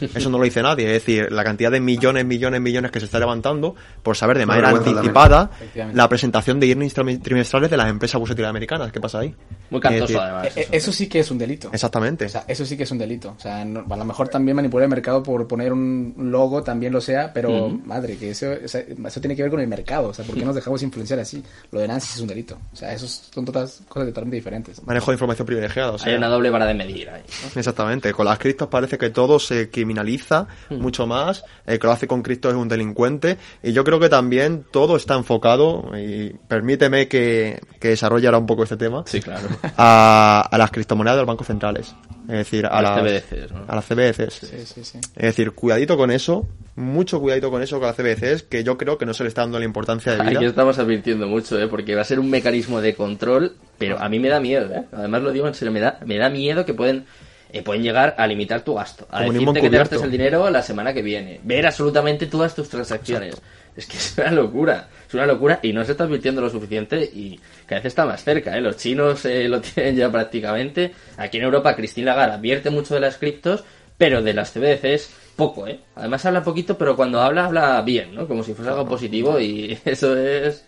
Eso 0.12 0.28
no 0.28 0.38
lo 0.38 0.44
dice 0.44 0.60
nadie, 0.60 0.86
es 0.86 1.04
decir, 1.04 1.30
la 1.30 1.44
cantidad 1.44 1.70
de 1.70 1.78
millones, 1.78 2.24
millones, 2.24 2.60
millones 2.60 2.90
que 2.90 2.98
se 2.98 3.06
está 3.06 3.20
levantando 3.20 3.76
por 4.02 4.16
saber 4.16 4.38
de 4.38 4.46
manera 4.46 4.70
anticipada 4.70 5.52
la 5.94 6.08
presentación 6.08 6.58
de 6.58 6.70
earnings 6.70 6.94
trimestrales 7.22 7.70
de 7.70 7.76
las 7.76 7.88
empresas 7.88 8.18
bursátiles 8.18 8.48
americanas. 8.48 8.90
¿Qué 8.90 8.98
pasa 8.98 9.20
ahí? 9.20 9.32
Muy 9.70 9.80
cantoso, 9.80 10.20
además. 10.20 10.56
Eh, 10.56 10.66
eso. 10.72 10.90
sí 10.90 11.08
que 11.08 11.20
es 11.20 11.30
un 11.30 11.38
delito. 11.38 11.70
Exactamente. 11.72 12.24
O 12.24 12.28
sea, 12.28 12.44
eso 12.48 12.66
sí 12.66 12.76
que 12.76 12.82
es 12.82 12.90
un 12.90 12.98
delito. 12.98 13.34
O 13.36 13.40
sea, 13.40 13.62
a 13.62 13.64
lo 13.64 14.04
mejor 14.04 14.28
también 14.28 14.56
manipular 14.56 14.82
el 14.82 14.90
mercado 14.90 15.22
por 15.22 15.46
poner 15.46 15.72
un 15.72 16.12
logo, 16.18 16.64
también 16.64 16.92
lo 16.92 17.00
sea, 17.00 17.32
pero 17.32 17.68
madre, 17.68 18.16
que 18.16 18.30
eso, 18.30 18.50
eso 19.06 19.20
tiene 19.20 19.36
que 19.36 19.42
ver 19.42 19.50
con 19.50 19.60
el 19.60 19.66
mercado. 19.68 20.08
O 20.08 20.14
sea, 20.14 20.24
¿por 20.24 20.34
qué 20.34 20.44
nos 20.44 20.54
dejamos 20.54 20.82
influenciar 20.82 21.20
así? 21.20 21.42
Lo 21.70 21.80
de 21.80 21.88
Nancy 21.88 22.12
es 22.14 22.20
un 22.20 22.28
delito. 22.28 22.58
O 22.72 22.76
sea, 22.76 22.92
esos 22.92 23.30
son 23.32 23.44
todas 23.44 23.82
cosas 23.88 24.08
totalmente 24.08 24.36
diferentes. 24.36 24.82
Manejo 24.84 25.10
de 25.10 25.14
información 25.14 25.46
privilegiada. 25.46 25.92
O 25.92 25.98
sea, 25.98 26.10
Hay 26.10 26.18
una 26.18 26.28
doble 26.28 26.50
vara 26.50 26.66
de 26.66 26.74
medir 26.74 27.10
ahí. 27.10 27.22
Exactamente. 27.54 28.12
Con 28.12 28.26
las 28.26 28.38
criptos 28.38 28.68
parece 28.68 28.98
que 28.98 29.10
todo 29.10 29.38
se 29.38 29.70
criminaliza 29.70 30.46
mucho 30.70 31.06
más. 31.06 31.44
El 31.66 31.78
que 31.78 31.86
lo 31.86 31.92
hace 31.92 32.06
con 32.06 32.22
cripto 32.22 32.48
es 32.48 32.54
un 32.54 32.68
delincuente. 32.68 33.38
Y 33.62 33.72
yo 33.72 33.84
creo 33.84 34.00
que 34.00 34.08
también 34.08 34.64
todo 34.70 34.96
está 34.96 35.14
enfocado, 35.14 35.90
y 35.98 36.30
permíteme 36.48 37.08
que, 37.08 37.60
que 37.78 37.88
desarrolle 37.88 38.26
ahora 38.26 38.38
un 38.38 38.46
poco 38.46 38.62
este 38.64 38.76
tema. 38.76 39.02
Sí, 39.06 39.20
claro. 39.20 39.48
A, 39.76 40.48
a 40.50 40.58
las 40.58 40.70
criptomonedas 40.70 41.16
de 41.16 41.22
los 41.22 41.26
bancos 41.26 41.46
centrales. 41.46 41.94
Es 42.30 42.36
decir, 42.36 42.66
a, 42.66 42.80
las, 42.80 43.00
CBDCs, 43.00 43.52
a 43.66 43.74
las 43.74 43.84
CBDCs. 43.84 44.34
Sí, 44.34 44.56
sí, 44.64 44.84
sí. 44.84 44.98
Es 45.16 45.22
decir, 45.22 45.50
cuidadito 45.50 45.96
con 45.96 46.12
eso, 46.12 46.46
mucho 46.76 47.20
cuidadito 47.20 47.50
con 47.50 47.60
eso 47.60 47.80
con 47.80 47.88
las 47.88 47.96
CBDCs, 47.96 48.44
que 48.44 48.62
yo 48.62 48.78
creo 48.78 48.98
que 48.98 49.04
no 49.04 49.14
se 49.14 49.24
le 49.24 49.28
está 49.28 49.40
dando 49.40 49.58
la 49.58 49.64
importancia 49.64 50.12
de 50.12 50.22
vida. 50.22 50.38
Aquí 50.38 50.44
estamos 50.44 50.78
advirtiendo 50.78 51.26
mucho, 51.26 51.60
¿eh? 51.60 51.66
porque 51.66 51.96
va 51.96 52.02
a 52.02 52.04
ser 52.04 52.20
un 52.20 52.30
mecanismo 52.30 52.80
de 52.80 52.94
control, 52.94 53.56
pero 53.78 53.98
a 53.98 54.08
mí 54.08 54.20
me 54.20 54.28
da 54.28 54.38
miedo, 54.38 54.72
¿eh? 54.72 54.84
además 54.92 55.22
lo 55.22 55.32
digo 55.32 55.48
en 55.48 55.54
serio, 55.54 55.72
me 55.72 55.80
da, 55.80 55.98
me 56.06 56.18
da 56.18 56.30
miedo 56.30 56.64
que 56.64 56.72
pueden 56.72 57.04
eh, 57.52 57.62
pueden 57.62 57.82
llegar 57.82 58.14
a 58.16 58.26
limitar 58.26 58.62
tu 58.62 58.74
gasto, 58.74 59.06
a 59.10 59.22
decirte 59.22 59.60
que 59.60 59.70
te 59.70 59.78
gastes 59.78 60.02
el 60.02 60.10
dinero 60.10 60.48
la 60.50 60.62
semana 60.62 60.92
que 60.92 61.02
viene, 61.02 61.40
ver 61.42 61.66
absolutamente 61.66 62.26
todas 62.26 62.54
tus 62.54 62.68
transacciones. 62.68 63.40
Es 63.76 63.86
que 63.86 63.96
es 63.96 64.18
una 64.18 64.30
locura, 64.32 64.88
es 65.06 65.14
una 65.14 65.26
locura 65.26 65.60
y 65.62 65.72
no 65.72 65.84
se 65.84 65.92
está 65.92 66.04
advirtiendo 66.04 66.40
lo 66.40 66.50
suficiente 66.50 67.02
y 67.02 67.38
cada 67.66 67.80
vez 67.80 67.86
está 67.86 68.04
más 68.04 68.22
cerca. 68.22 68.56
¿eh? 68.56 68.60
Los 68.60 68.76
chinos 68.76 69.24
eh, 69.24 69.48
lo 69.48 69.60
tienen 69.60 69.96
ya 69.96 70.10
prácticamente. 70.10 70.92
Aquí 71.16 71.38
en 71.38 71.44
Europa, 71.44 71.74
Christine 71.76 72.06
Lagarde 72.06 72.34
advierte 72.34 72.70
mucho 72.70 72.94
de 72.94 73.00
las 73.00 73.16
criptos, 73.16 73.64
pero 73.96 74.22
de 74.22 74.34
las 74.34 74.52
CBDCs 74.52 75.10
poco. 75.36 75.66
¿eh? 75.66 75.80
Además 75.94 76.24
habla 76.26 76.42
poquito, 76.42 76.76
pero 76.76 76.96
cuando 76.96 77.20
habla, 77.20 77.46
habla 77.46 77.80
bien, 77.82 78.14
¿no? 78.14 78.26
como 78.26 78.42
si 78.42 78.54
fuese 78.54 78.70
algo 78.70 78.86
positivo 78.86 79.38
y 79.38 79.78
eso 79.84 80.16
es 80.16 80.66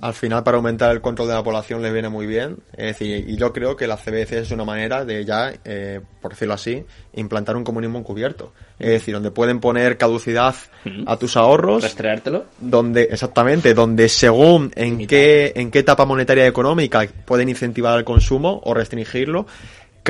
al 0.00 0.14
final, 0.14 0.42
para 0.42 0.56
aumentar 0.56 0.90
el 0.92 1.00
control 1.00 1.28
de 1.28 1.34
la 1.34 1.42
población 1.42 1.82
le 1.82 1.92
viene 1.92 2.08
muy 2.08 2.26
bien. 2.26 2.58
Es 2.72 2.98
decir, 2.98 3.28
y 3.28 3.36
yo 3.36 3.52
creo 3.52 3.76
que 3.76 3.86
la 3.86 3.96
CBC 3.96 4.32
es 4.32 4.50
una 4.50 4.64
manera 4.64 5.04
de 5.04 5.24
ya, 5.24 5.52
eh, 5.64 6.00
por 6.20 6.32
decirlo 6.32 6.54
así, 6.54 6.84
implantar 7.14 7.56
un 7.56 7.64
comunismo 7.64 7.98
encubierto. 7.98 8.52
Es 8.78 8.90
decir, 8.90 9.14
donde 9.14 9.30
pueden 9.30 9.60
poner 9.60 9.96
caducidad 9.96 10.54
a 11.06 11.16
tus 11.16 11.36
ahorros. 11.36 11.82
¿Rastreártelo? 11.82 12.44
Donde, 12.58 13.02
exactamente, 13.04 13.74
donde 13.74 14.08
según 14.08 14.70
en 14.76 15.06
qué, 15.06 15.52
en 15.56 15.70
qué 15.70 15.80
etapa 15.80 16.04
monetaria 16.04 16.44
y 16.44 16.48
económica 16.48 17.06
pueden 17.24 17.48
incentivar 17.48 17.98
el 17.98 18.04
consumo 18.04 18.60
o 18.64 18.74
restringirlo, 18.74 19.46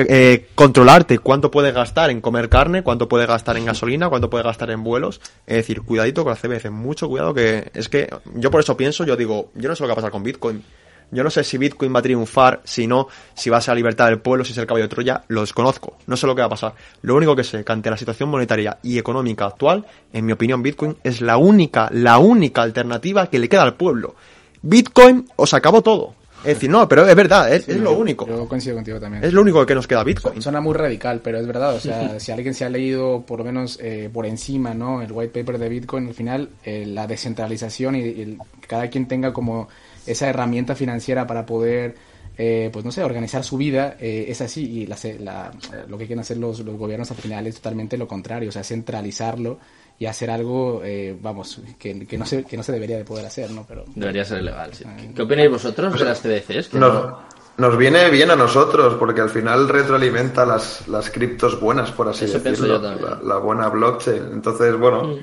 eh, 0.07 0.47
controlarte 0.55 1.19
cuánto 1.19 1.51
puedes 1.51 1.73
gastar 1.73 2.09
en 2.09 2.21
comer 2.21 2.49
carne, 2.49 2.83
cuánto 2.83 3.07
puedes 3.07 3.27
gastar 3.27 3.57
en 3.57 3.65
gasolina, 3.65 4.09
cuánto 4.09 4.29
puedes 4.29 4.45
gastar 4.45 4.71
en 4.71 4.83
vuelos. 4.83 5.21
Es 5.45 5.57
decir, 5.57 5.81
cuidadito 5.81 6.23
con 6.23 6.33
la 6.33 6.39
CBC, 6.39 6.69
mucho 6.71 7.07
cuidado 7.07 7.33
que 7.33 7.71
es 7.73 7.89
que 7.89 8.09
yo 8.35 8.51
por 8.51 8.61
eso 8.61 8.77
pienso, 8.77 9.05
yo 9.05 9.15
digo, 9.15 9.51
yo 9.55 9.69
no 9.69 9.75
sé 9.75 9.83
lo 9.83 9.87
que 9.87 9.89
va 9.89 9.93
a 9.93 9.95
pasar 9.95 10.11
con 10.11 10.23
Bitcoin. 10.23 10.63
Yo 11.09 11.23
no 11.23 11.29
sé 11.29 11.43
si 11.45 11.57
Bitcoin 11.57 11.95
va 11.95 11.99
a 11.99 12.01
triunfar, 12.01 12.61
si 12.65 12.85
no, 12.85 13.07
si 13.33 13.49
va 13.49 13.57
a 13.57 13.61
ser 13.61 13.73
la 13.73 13.77
libertad 13.77 14.07
del 14.07 14.19
pueblo, 14.19 14.43
si 14.43 14.51
es 14.51 14.57
el 14.57 14.67
caballo 14.67 14.85
de 14.85 14.89
Troya, 14.89 15.23
lo 15.29 15.41
desconozco. 15.41 15.97
No 16.05 16.17
sé 16.17 16.27
lo 16.27 16.35
que 16.35 16.41
va 16.41 16.47
a 16.47 16.49
pasar. 16.49 16.73
Lo 17.01 17.15
único 17.15 17.33
que 17.33 17.45
sé 17.45 17.63
que 17.63 17.71
ante 17.71 17.89
la 17.89 17.95
situación 17.95 18.29
monetaria 18.29 18.79
y 18.83 18.97
económica 18.97 19.45
actual, 19.45 19.85
en 20.11 20.25
mi 20.25 20.33
opinión, 20.33 20.61
Bitcoin 20.61 20.97
es 21.03 21.21
la 21.21 21.37
única, 21.37 21.87
la 21.93 22.17
única 22.17 22.61
alternativa 22.61 23.29
que 23.29 23.39
le 23.39 23.47
queda 23.47 23.63
al 23.63 23.75
pueblo. 23.75 24.15
Bitcoin 24.61 25.29
os 25.37 25.53
acabó 25.53 25.81
todo. 25.81 26.15
Es 26.39 26.55
decir, 26.55 26.69
no, 26.69 26.87
pero 26.87 27.07
es 27.07 27.15
verdad, 27.15 27.51
es, 27.53 27.67
lo 27.67 27.97
único. 27.97 28.27
Yo 28.27 28.47
coincido 28.47 28.75
contigo 28.75 28.99
también. 28.99 29.23
Es 29.23 29.33
lo 29.33 29.41
único 29.41 29.65
que 29.65 29.75
nos 29.75 29.87
queda 29.87 30.03
Bitcoin. 30.03 30.41
Suena 30.41 30.61
muy 30.61 30.73
radical, 30.73 31.19
pero 31.23 31.39
es 31.39 31.47
verdad. 31.47 31.75
O 31.75 31.79
sea, 31.79 32.19
si 32.19 32.31
alguien 32.31 32.53
se 32.53 32.65
ha 32.65 32.69
leído 32.69 33.23
por 33.25 33.39
lo 33.39 33.45
menos 33.45 33.79
eh, 33.81 34.09
por 34.11 34.25
encima, 34.25 34.73
¿no? 34.73 35.01
El 35.01 35.11
white 35.11 35.39
paper 35.39 35.57
de 35.57 35.69
Bitcoin, 35.69 36.07
al 36.07 36.13
final, 36.13 36.49
eh, 36.63 36.85
la 36.85 37.07
descentralización 37.07 37.95
y, 37.95 37.99
y 37.99 38.37
cada 38.67 38.89
quien 38.89 39.07
tenga 39.07 39.33
como 39.33 39.67
esa 40.05 40.29
herramienta 40.29 40.75
financiera 40.75 41.27
para 41.27 41.45
poder 41.45 41.95
eh, 42.39 42.69
pues 42.71 42.85
no 42.85 42.91
sé, 42.91 43.03
organizar 43.03 43.43
su 43.43 43.57
vida 43.57 43.97
eh, 43.99 44.25
es 44.27 44.41
así 44.41 44.63
y 44.63 44.85
la, 44.85 45.51
lo 45.87 45.97
que 45.97 46.05
quieren 46.05 46.19
hacer 46.19 46.37
los, 46.37 46.59
los, 46.59 46.77
gobiernos 46.77 47.09
al 47.09 47.17
final 47.17 47.47
es 47.47 47.55
totalmente 47.55 47.97
lo 47.97 48.07
contrario, 48.07 48.49
o 48.49 48.51
sea, 48.51 48.63
centralizarlo 48.63 49.57
y 49.99 50.05
hacer 50.05 50.29
algo, 50.29 50.81
eh, 50.83 51.17
vamos, 51.19 51.59
que, 51.79 52.05
que, 52.05 52.17
no 52.17 52.25
se, 52.25 52.43
que 52.43 52.55
no 52.55 52.63
se 52.63 52.71
debería 52.71 52.97
de 52.97 53.03
poder 53.03 53.25
hacer, 53.25 53.49
¿no? 53.51 53.65
Pero, 53.67 53.85
debería 53.95 54.23
ser 54.23 54.41
ilegal, 54.41 54.73
sí. 54.73 54.85
¿Qué 55.15 55.21
opináis 55.21 55.49
vosotros 55.49 55.97
de 55.97 56.05
las 56.05 56.21
CDCs? 56.21 56.73
Nos, 56.75 57.13
nos, 57.57 57.77
viene 57.77 58.09
bien 58.09 58.29
a 58.29 58.35
nosotros 58.35 58.95
porque 58.95 59.21
al 59.21 59.29
final 59.29 59.67
retroalimenta 59.67 60.45
las, 60.45 60.87
las 60.87 61.09
criptos 61.09 61.59
buenas, 61.59 61.91
por 61.91 62.07
así 62.07 62.27
decirlo, 62.27 62.79
la, 62.79 63.19
la, 63.23 63.37
buena 63.37 63.69
blockchain. 63.69 64.29
Entonces, 64.33 64.77
bueno, 64.77 65.03
mm. 65.03 65.17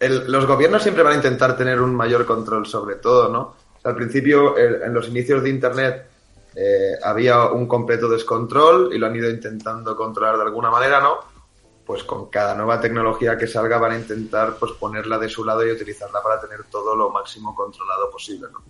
el, 0.00 0.32
los 0.32 0.46
gobiernos 0.46 0.82
siempre 0.82 1.04
van 1.04 1.12
a 1.12 1.16
intentar 1.16 1.56
tener 1.56 1.80
un 1.80 1.94
mayor 1.94 2.26
control 2.26 2.66
sobre 2.66 2.96
todo, 2.96 3.28
¿no? 3.28 3.64
al 3.84 3.94
principio, 3.94 4.56
en 4.58 4.94
los 4.94 5.08
inicios 5.08 5.42
de 5.42 5.50
Internet, 5.50 6.06
eh, 6.56 6.92
había 7.02 7.46
un 7.46 7.66
completo 7.66 8.08
descontrol 8.08 8.90
y 8.94 8.98
lo 8.98 9.06
han 9.06 9.16
ido 9.16 9.28
intentando 9.28 9.94
controlar 9.94 10.36
de 10.36 10.42
alguna 10.42 10.70
manera, 10.70 11.00
¿no? 11.00 11.18
Pues 11.84 12.02
con 12.04 12.30
cada 12.30 12.54
nueva 12.54 12.80
tecnología 12.80 13.36
que 13.36 13.46
salga 13.46 13.78
van 13.78 13.92
a 13.92 13.98
intentar 13.98 14.56
pues 14.58 14.72
ponerla 14.72 15.18
de 15.18 15.28
su 15.28 15.44
lado 15.44 15.66
y 15.66 15.70
utilizarla 15.70 16.22
para 16.22 16.40
tener 16.40 16.64
todo 16.64 16.96
lo 16.96 17.10
máximo 17.10 17.54
controlado 17.54 18.10
posible, 18.10 18.48
¿no? 18.52 18.62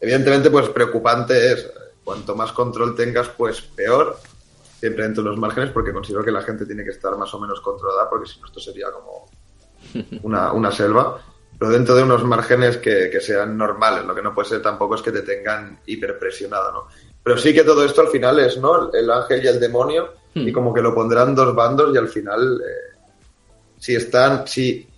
Evidentemente, 0.00 0.50
pues 0.50 0.68
preocupante 0.68 1.52
es, 1.52 1.70
cuanto 2.04 2.34
más 2.34 2.52
control 2.52 2.94
tengas, 2.94 3.28
pues 3.30 3.60
peor, 3.60 4.18
siempre 4.78 5.04
dentro 5.04 5.22
de 5.22 5.30
los 5.30 5.38
márgenes, 5.38 5.70
porque 5.70 5.92
considero 5.92 6.24
que 6.24 6.30
la 6.30 6.42
gente 6.42 6.66
tiene 6.66 6.84
que 6.84 6.90
estar 6.90 7.16
más 7.16 7.32
o 7.34 7.40
menos 7.40 7.60
controlada, 7.60 8.08
porque 8.08 8.28
si 8.28 8.40
no 8.40 8.46
esto 8.46 8.60
sería 8.60 8.90
como 8.92 9.28
una, 10.22 10.52
una 10.52 10.70
selva 10.70 11.20
pero 11.58 11.72
dentro 11.72 11.94
de 11.96 12.04
unos 12.04 12.24
márgenes 12.24 12.76
que, 12.76 13.10
que, 13.10 13.20
sean 13.20 13.58
normales. 13.58 14.04
Lo 14.04 14.14
que 14.14 14.22
no 14.22 14.32
puede 14.32 14.48
ser 14.48 14.62
tampoco 14.62 14.94
es 14.94 15.02
que 15.02 15.10
te 15.10 15.22
tengan 15.22 15.80
hiperpresionado, 15.86 16.72
¿no? 16.72 16.86
Pero 17.22 17.36
sí 17.36 17.52
que 17.52 17.64
todo 17.64 17.84
esto 17.84 18.00
al 18.00 18.08
final 18.08 18.38
es, 18.38 18.58
¿no? 18.58 18.92
El 18.92 19.10
ángel 19.10 19.44
y 19.44 19.48
el 19.48 19.58
demonio, 19.58 20.12
y 20.34 20.50
hmm. 20.50 20.52
como 20.52 20.72
que 20.72 20.82
lo 20.82 20.94
pondrán 20.94 21.34
dos 21.34 21.54
bandos 21.54 21.94
y 21.94 21.98
al 21.98 22.08
final, 22.08 22.60
eh, 22.60 22.96
si 23.78 23.94
están, 23.94 24.46
si, 24.46 24.88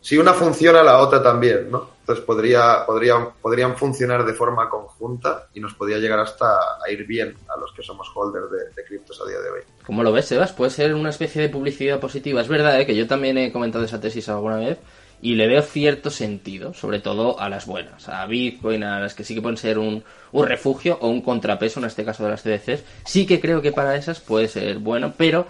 si 0.00 0.18
una 0.18 0.32
funciona, 0.32 0.82
la 0.82 0.98
otra 0.98 1.22
también, 1.22 1.70
¿no? 1.70 1.96
Entonces 2.00 2.24
podría, 2.24 2.86
podrían, 2.86 3.30
podrían 3.42 3.76
funcionar 3.76 4.24
de 4.24 4.32
forma 4.32 4.68
conjunta 4.68 5.48
y 5.54 5.58
nos 5.60 5.74
podría 5.74 5.98
llegar 5.98 6.20
hasta 6.20 6.46
a 6.46 6.90
ir 6.90 7.04
bien 7.04 7.34
a 7.48 7.58
los 7.58 7.72
que 7.72 7.82
somos 7.82 8.08
holders 8.14 8.48
de, 8.48 8.58
de 8.76 8.84
criptos 8.86 9.20
a 9.20 9.28
día 9.28 9.40
de 9.40 9.50
hoy. 9.50 9.60
¿Cómo 9.84 10.04
lo 10.04 10.12
ves, 10.12 10.26
Sebas? 10.26 10.52
Puede 10.52 10.70
ser 10.70 10.94
una 10.94 11.10
especie 11.10 11.42
de 11.42 11.48
publicidad 11.48 11.98
positiva. 11.98 12.40
Es 12.40 12.48
verdad 12.48 12.80
¿eh? 12.80 12.86
que 12.86 12.94
yo 12.94 13.08
también 13.08 13.36
he 13.38 13.52
comentado 13.52 13.84
esa 13.84 14.00
tesis 14.00 14.28
alguna 14.28 14.58
vez 14.58 14.78
y 15.22 15.34
le 15.34 15.46
veo 15.46 15.62
cierto 15.62 16.10
sentido, 16.10 16.74
sobre 16.74 17.00
todo 17.00 17.40
a 17.40 17.48
las 17.48 17.66
buenas, 17.66 18.08
a 18.08 18.26
Bitcoin, 18.26 18.84
a 18.84 19.00
las 19.00 19.14
que 19.14 19.24
sí 19.24 19.34
que 19.34 19.42
pueden 19.42 19.56
ser 19.56 19.78
un, 19.78 20.04
un 20.32 20.46
refugio 20.46 20.98
o 21.00 21.08
un 21.08 21.22
contrapeso, 21.22 21.80
en 21.80 21.86
este 21.86 22.04
caso 22.04 22.24
de 22.24 22.30
las 22.30 22.42
CDCs. 22.42 22.84
Sí 23.04 23.26
que 23.26 23.40
creo 23.40 23.62
que 23.62 23.72
para 23.72 23.96
esas 23.96 24.20
puede 24.20 24.48
ser 24.48 24.78
bueno, 24.78 25.14
pero 25.16 25.46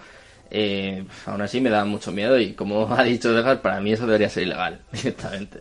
eh, 0.51 1.05
aún 1.27 1.43
así 1.43 1.61
me 1.61 1.71
da 1.71 1.85
mucho 1.85 2.13
miedo 2.13 2.39
y 2.39 2.53
como 2.53 2.93
ha 2.97 3.03
dicho 3.03 3.33
Degar, 3.33 3.61
para 3.61 3.81
mí 3.81 3.93
eso 3.93 4.07
debería 4.07 4.29
ser 4.29 4.45
ilegal 4.45 4.81
directamente. 4.93 5.61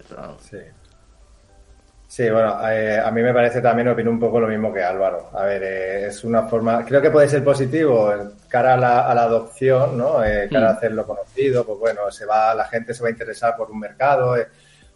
Sí. 0.49 0.57
Sí, 2.15 2.29
bueno, 2.29 2.57
eh, 2.69 2.97
a 2.97 3.11
mí 3.11 3.21
me 3.21 3.33
parece 3.33 3.59
también, 3.59 3.89
opino 3.89 4.09
un 4.09 4.17
poco 4.17 4.39
lo 4.39 4.47
mismo 4.47 4.71
que 4.71 4.81
Álvaro. 4.81 5.31
A 5.33 5.43
ver, 5.43 5.61
eh, 5.63 6.05
es 6.07 6.23
una 6.23 6.43
forma, 6.43 6.85
creo 6.85 7.01
que 7.01 7.11
puede 7.11 7.27
ser 7.27 7.43
positivo 7.43 8.09
cara 8.47 8.75
a 8.75 8.77
la, 8.77 8.99
a 9.01 9.13
la 9.13 9.23
adopción, 9.23 9.97
¿no? 9.97 10.23
Eh, 10.23 10.47
cara 10.49 10.69
a 10.69 10.71
mm. 10.71 10.77
hacerlo 10.77 11.05
conocido, 11.05 11.65
pues 11.65 11.77
bueno, 11.77 12.09
se 12.11 12.25
va, 12.25 12.55
la 12.55 12.69
gente 12.69 12.93
se 12.93 13.03
va 13.03 13.09
a 13.09 13.11
interesar 13.11 13.57
por 13.57 13.69
un 13.69 13.81
mercado. 13.81 14.37
Eh. 14.37 14.47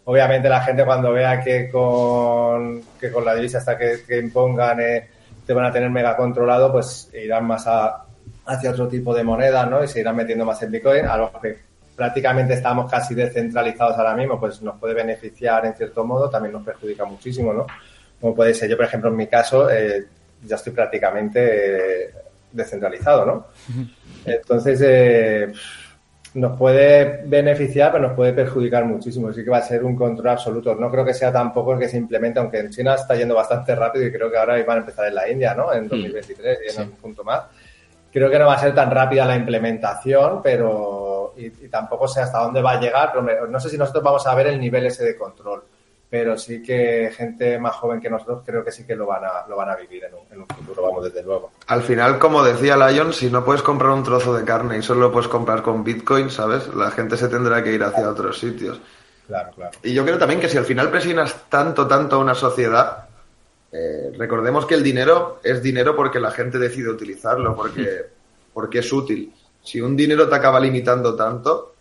obviamente 0.04 0.48
la 0.48 0.62
gente 0.62 0.82
cuando 0.82 1.12
vea 1.12 1.42
que 1.44 1.70
con, 1.70 2.82
que 2.98 3.12
con 3.12 3.22
la 3.22 3.34
divisa 3.34 3.58
hasta 3.58 3.76
que, 3.76 3.98
que 4.08 4.16
impongan 4.16 4.80
eh, 4.80 5.10
te 5.44 5.52
van 5.52 5.66
a 5.66 5.72
tener 5.72 5.90
mega 5.90 6.16
controlado, 6.16 6.72
pues 6.72 7.10
irán 7.12 7.44
más 7.44 7.66
a, 7.66 8.02
hacia 8.46 8.70
otro 8.70 8.88
tipo 8.88 9.14
de 9.14 9.24
monedas, 9.24 9.68
¿no? 9.68 9.84
Y 9.84 9.88
se 9.88 10.00
irán 10.00 10.16
metiendo 10.16 10.46
más 10.46 10.62
en 10.62 10.70
Bitcoin, 10.70 11.04
a 11.04 11.18
los 11.18 11.30
que 11.32 11.69
prácticamente 12.00 12.54
estamos 12.54 12.90
casi 12.90 13.14
descentralizados 13.14 13.98
ahora 13.98 14.14
mismo, 14.14 14.40
pues 14.40 14.62
nos 14.62 14.80
puede 14.80 14.94
beneficiar 14.94 15.66
en 15.66 15.74
cierto 15.74 16.02
modo, 16.02 16.30
también 16.30 16.54
nos 16.54 16.64
perjudica 16.64 17.04
muchísimo, 17.04 17.52
¿no? 17.52 17.66
Como 18.18 18.34
puede 18.34 18.54
ser, 18.54 18.70
yo 18.70 18.76
por 18.78 18.86
ejemplo 18.86 19.10
en 19.10 19.16
mi 19.16 19.26
caso, 19.26 19.68
eh, 19.70 20.06
ya 20.42 20.56
estoy 20.56 20.72
prácticamente 20.72 22.04
eh, 22.06 22.10
descentralizado, 22.52 23.26
¿no? 23.26 23.46
Entonces, 24.24 24.80
eh, 24.82 25.52
nos 26.32 26.56
puede 26.56 27.20
beneficiar, 27.26 27.92
pero 27.92 28.08
nos 28.08 28.16
puede 28.16 28.32
perjudicar 28.32 28.86
muchísimo. 28.86 29.30
Sí 29.30 29.44
que 29.44 29.50
va 29.50 29.58
a 29.58 29.62
ser 29.62 29.84
un 29.84 29.94
control 29.94 30.30
absoluto. 30.30 30.74
No 30.76 30.90
creo 30.90 31.04
que 31.04 31.12
sea 31.12 31.30
tampoco 31.30 31.74
el 31.74 31.80
que 31.80 31.88
se 31.90 31.98
implemente, 31.98 32.40
aunque 32.40 32.60
en 32.60 32.70
China 32.70 32.94
está 32.94 33.14
yendo 33.14 33.34
bastante 33.34 33.74
rápido 33.74 34.06
y 34.06 34.12
creo 34.12 34.30
que 34.30 34.38
ahora 34.38 34.54
van 34.64 34.78
a 34.78 34.80
empezar 34.80 35.06
en 35.06 35.16
la 35.16 35.28
India, 35.28 35.54
¿no? 35.54 35.70
En 35.70 35.86
2023 35.86 36.58
y 36.66 36.80
en 36.80 36.88
un 36.88 36.92
punto 36.92 37.24
más. 37.24 37.42
Creo 38.10 38.30
que 38.30 38.38
no 38.38 38.46
va 38.46 38.54
a 38.54 38.58
ser 38.58 38.74
tan 38.74 38.90
rápida 38.90 39.26
la 39.26 39.36
implementación, 39.36 40.40
pero 40.42 41.09
y, 41.40 41.64
y, 41.64 41.68
tampoco 41.68 42.06
sé 42.06 42.20
hasta 42.20 42.38
dónde 42.38 42.62
va 42.62 42.72
a 42.72 42.80
llegar, 42.80 43.12
pero 43.12 43.46
no 43.46 43.60
sé 43.60 43.70
si 43.70 43.78
nosotros 43.78 44.04
vamos 44.04 44.26
a 44.26 44.34
ver 44.34 44.48
el 44.48 44.60
nivel 44.60 44.86
ese 44.86 45.04
de 45.04 45.16
control 45.16 45.62
pero 46.10 46.36
sí 46.36 46.60
que 46.60 47.12
gente 47.16 47.56
más 47.60 47.76
joven 47.76 48.00
que 48.00 48.10
nosotros 48.10 48.42
creo 48.44 48.64
que 48.64 48.72
sí 48.72 48.84
que 48.84 48.96
lo 48.96 49.06
van 49.06 49.24
a, 49.24 49.46
lo 49.48 49.56
van 49.56 49.70
a 49.70 49.76
vivir 49.76 50.02
en 50.04 50.14
un, 50.14 50.20
en 50.32 50.40
un 50.40 50.48
futuro, 50.48 50.82
vamos, 50.82 51.04
desde 51.04 51.22
luego. 51.22 51.52
Al 51.68 51.82
final, 51.82 52.18
como 52.18 52.42
decía 52.42 52.76
Lion, 52.76 53.12
si 53.12 53.30
no 53.30 53.44
puedes 53.44 53.62
comprar 53.62 53.92
un 53.92 54.02
trozo 54.02 54.36
de 54.36 54.44
carne 54.44 54.76
y 54.76 54.82
solo 54.82 55.02
lo 55.02 55.12
puedes 55.12 55.28
comprar 55.28 55.62
con 55.62 55.84
Bitcoin, 55.84 56.28
¿sabes? 56.28 56.74
La 56.74 56.90
gente 56.90 57.16
se 57.16 57.28
tendrá 57.28 57.62
que 57.62 57.72
ir 57.72 57.84
hacia 57.84 58.10
otros 58.10 58.40
sitios. 58.40 58.80
Claro, 59.28 59.52
claro. 59.54 59.78
Y 59.84 59.94
yo 59.94 60.04
creo 60.04 60.18
también 60.18 60.40
que 60.40 60.48
si 60.48 60.58
al 60.58 60.64
final 60.64 60.90
presionas 60.90 61.48
tanto, 61.48 61.86
tanto 61.86 62.16
a 62.16 62.18
una 62.18 62.34
sociedad, 62.34 63.06
eh, 63.70 64.12
recordemos 64.18 64.66
que 64.66 64.74
el 64.74 64.82
dinero 64.82 65.38
es 65.44 65.62
dinero 65.62 65.94
porque 65.94 66.18
la 66.18 66.32
gente 66.32 66.58
decide 66.58 66.90
utilizarlo, 66.90 67.54
porque, 67.54 68.06
porque 68.52 68.80
es 68.80 68.92
útil. 68.92 69.32
Si 69.62 69.80
un 69.80 69.96
dinero 69.96 70.28
te 70.28 70.34
acaba 70.34 70.60
limitando 70.60 71.14
tanto, 71.14 71.74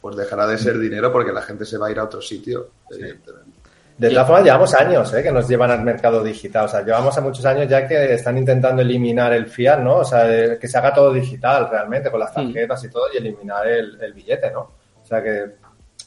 pues 0.00 0.16
dejará 0.16 0.46
de 0.46 0.58
ser 0.58 0.78
dinero 0.78 1.12
porque 1.12 1.32
la 1.32 1.42
gente 1.42 1.64
se 1.64 1.78
va 1.78 1.86
a 1.86 1.90
ir 1.90 1.98
a 1.98 2.04
otro 2.04 2.20
sitio, 2.20 2.68
evidentemente. 2.90 3.64
De 3.96 4.10
todas 4.10 4.26
formas, 4.26 4.44
llevamos 4.44 4.74
años 4.74 5.14
¿eh? 5.14 5.22
que 5.22 5.30
nos 5.30 5.48
llevan 5.48 5.70
al 5.70 5.82
mercado 5.82 6.22
digital. 6.22 6.64
O 6.64 6.68
sea, 6.68 6.84
llevamos 6.84 7.16
a 7.16 7.20
muchos 7.20 7.44
años 7.44 7.68
ya 7.68 7.86
que 7.86 8.14
están 8.14 8.36
intentando 8.36 8.82
eliminar 8.82 9.32
el 9.32 9.46
fiat, 9.46 9.78
¿no? 9.78 9.98
O 9.98 10.04
sea, 10.04 10.58
que 10.58 10.66
se 10.66 10.78
haga 10.78 10.92
todo 10.92 11.12
digital 11.12 11.68
realmente, 11.70 12.10
con 12.10 12.18
las 12.18 12.34
tarjetas 12.34 12.82
y 12.84 12.90
todo, 12.90 13.04
y 13.14 13.18
eliminar 13.18 13.66
el, 13.68 13.96
el 14.00 14.12
billete, 14.12 14.50
¿no? 14.50 14.60
O 15.00 15.06
sea, 15.06 15.22
que 15.22 15.44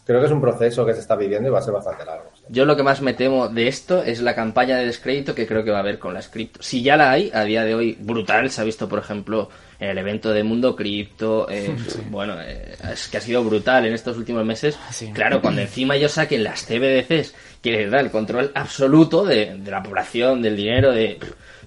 creo 0.06 0.20
que 0.20 0.26
es 0.26 0.32
un 0.32 0.42
proceso 0.42 0.86
que 0.86 0.94
se 0.94 1.00
está 1.00 1.16
viviendo 1.16 1.48
y 1.48 1.52
va 1.52 1.60
a 1.60 1.62
ser 1.62 1.74
bastante 1.74 2.04
largo. 2.04 2.26
Yo 2.50 2.66
lo 2.66 2.76
que 2.76 2.84
más 2.84 3.02
me 3.02 3.14
temo 3.14 3.48
de 3.48 3.68
esto 3.68 4.04
es 4.04 4.22
la 4.22 4.36
campaña 4.36 4.78
de 4.78 4.86
descrédito 4.86 5.34
que 5.34 5.48
creo 5.48 5.64
que 5.64 5.72
va 5.72 5.78
a 5.78 5.82
haber 5.82 6.00
con 6.00 6.14
las 6.14 6.30
cripto. 6.30 6.62
Si 6.62 6.82
ya 6.82 6.98
la 6.98 7.12
hay, 7.12 7.32
a 7.34 7.44
día 7.44 7.64
de 7.64 7.76
hoy, 7.76 7.98
brutal. 8.00 8.50
Se 8.50 8.62
ha 8.62 8.64
visto, 8.64 8.90
por 8.90 9.00
ejemplo, 9.00 9.50
en 9.80 9.90
el 9.90 9.98
evento 9.98 10.32
de 10.32 10.44
Mundo 10.44 10.76
Cripto. 10.76 11.50
Eh, 11.50 11.76
sí. 11.88 12.02
Bueno, 12.10 12.36
eh, 12.42 12.76
es 12.92 13.08
que 13.08 13.18
ha 13.18 13.22
sido 13.22 13.44
brutal 13.44 13.86
en 13.86 13.94
estos 13.94 14.18
últimos 14.18 14.46
meses. 14.46 14.78
Sí. 14.92 15.12
Claro, 15.14 15.42
cuando 15.42 15.62
encima 15.62 15.96
ellos 15.96 16.14
saquen 16.14 16.44
las 16.44 16.66
CBDCs, 16.66 17.34
que 17.62 17.72
les 17.72 17.92
da 17.92 18.00
el 18.00 18.12
control 18.12 18.52
absoluto 18.56 19.26
de, 19.26 19.58
de 19.58 19.72
la 19.72 19.84
población, 19.84 20.42
del 20.42 20.56
dinero, 20.56 20.92
de 20.92 21.20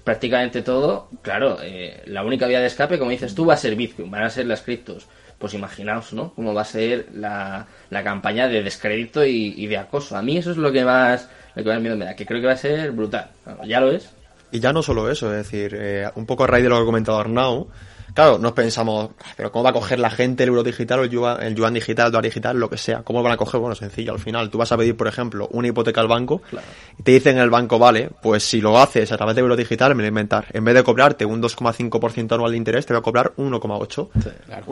prácticamente 0.03 0.61
todo, 0.61 1.09
claro, 1.21 1.57
eh, 1.61 2.01
la 2.07 2.23
única 2.23 2.47
vía 2.47 2.59
de 2.59 2.67
escape, 2.67 2.97
como 2.97 3.11
dices 3.11 3.35
tú, 3.35 3.45
va 3.45 3.53
a 3.53 3.57
ser 3.57 3.75
Bitcoin, 3.75 4.09
van 4.09 4.23
a 4.23 4.29
ser 4.29 4.47
las 4.47 4.61
criptos 4.61 5.07
pues 5.41 5.55
imaginaos, 5.55 6.13
¿no? 6.13 6.33
Cómo 6.35 6.53
va 6.53 6.61
a 6.61 6.65
ser 6.65 7.07
la, 7.15 7.65
la 7.89 8.03
campaña 8.03 8.47
de 8.47 8.61
descrédito 8.61 9.25
y, 9.25 9.55
y, 9.57 9.65
de 9.65 9.75
acoso. 9.75 10.15
A 10.15 10.21
mí 10.21 10.37
eso 10.37 10.51
es 10.51 10.57
lo 10.57 10.71
que 10.71 10.85
más, 10.85 11.27
lo 11.55 11.63
que 11.63 11.69
más 11.69 11.81
miedo 11.81 11.97
me 11.97 12.05
da, 12.05 12.15
que 12.15 12.27
creo 12.27 12.39
que 12.39 12.45
va 12.45 12.53
a 12.53 12.57
ser 12.57 12.91
brutal. 12.91 13.31
ya 13.65 13.81
lo 13.81 13.91
es. 13.91 14.11
Y 14.51 14.59
ya 14.59 14.71
no 14.71 14.83
solo 14.83 15.09
eso, 15.09 15.35
es 15.35 15.49
decir, 15.49 15.75
eh, 15.75 16.07
un 16.15 16.27
poco 16.27 16.43
a 16.43 16.47
raíz 16.47 16.63
de 16.63 16.69
lo 16.69 16.75
que 16.75 16.83
ha 16.83 16.85
comentado 16.85 17.19
Arnau, 17.19 17.69
claro, 18.13 18.37
nos 18.37 18.53
pensamos, 18.53 19.09
pero 19.35 19.51
¿cómo 19.51 19.63
va 19.63 19.71
a 19.71 19.73
coger 19.73 19.99
la 19.99 20.09
gente 20.09 20.43
el 20.43 20.49
euro 20.49 20.63
digital 20.63 20.99
o 20.99 21.03
el 21.03 21.09
yuan, 21.09 21.41
el 21.41 21.55
yuan 21.55 21.73
digital, 21.73 22.07
el 22.07 22.11
dólar 22.11 22.25
digital, 22.25 22.57
lo 22.57 22.69
que 22.69 22.77
sea? 22.77 23.03
¿Cómo 23.03 23.19
lo 23.19 23.23
van 23.23 23.33
a 23.33 23.37
coger? 23.37 23.59
Bueno, 23.59 23.75
sencillo, 23.75 24.13
al 24.13 24.19
final 24.19 24.49
tú 24.49 24.57
vas 24.57 24.71
a 24.71 24.77
pedir, 24.77 24.95
por 24.95 25.07
ejemplo, 25.07 25.47
una 25.51 25.67
hipoteca 25.67 26.01
al 26.01 26.07
banco 26.07 26.39
claro. 26.49 26.67
y 26.97 27.03
te 27.03 27.11
dicen 27.11 27.37
en 27.37 27.43
el 27.43 27.49
banco, 27.49 27.79
vale, 27.79 28.09
pues 28.21 28.43
si 28.43 28.61
lo 28.61 28.79
haces 28.79 29.11
a 29.11 29.17
través 29.17 29.35
de 29.35 29.41
euro 29.41 29.55
digital, 29.55 29.95
me 29.95 30.03
lo 30.03 30.09
inventar. 30.09 30.45
En 30.53 30.63
vez 30.63 30.75
de 30.75 30.83
cobrarte 30.83 31.25
un 31.25 31.41
2,5% 31.41 32.33
anual 32.33 32.51
de 32.51 32.57
interés, 32.57 32.85
te 32.85 32.93
voy 32.93 32.99
a 32.99 33.03
cobrar 33.03 33.33
1,8%. 33.37 34.09
Sí, 34.21 34.29
claro. 34.45 34.65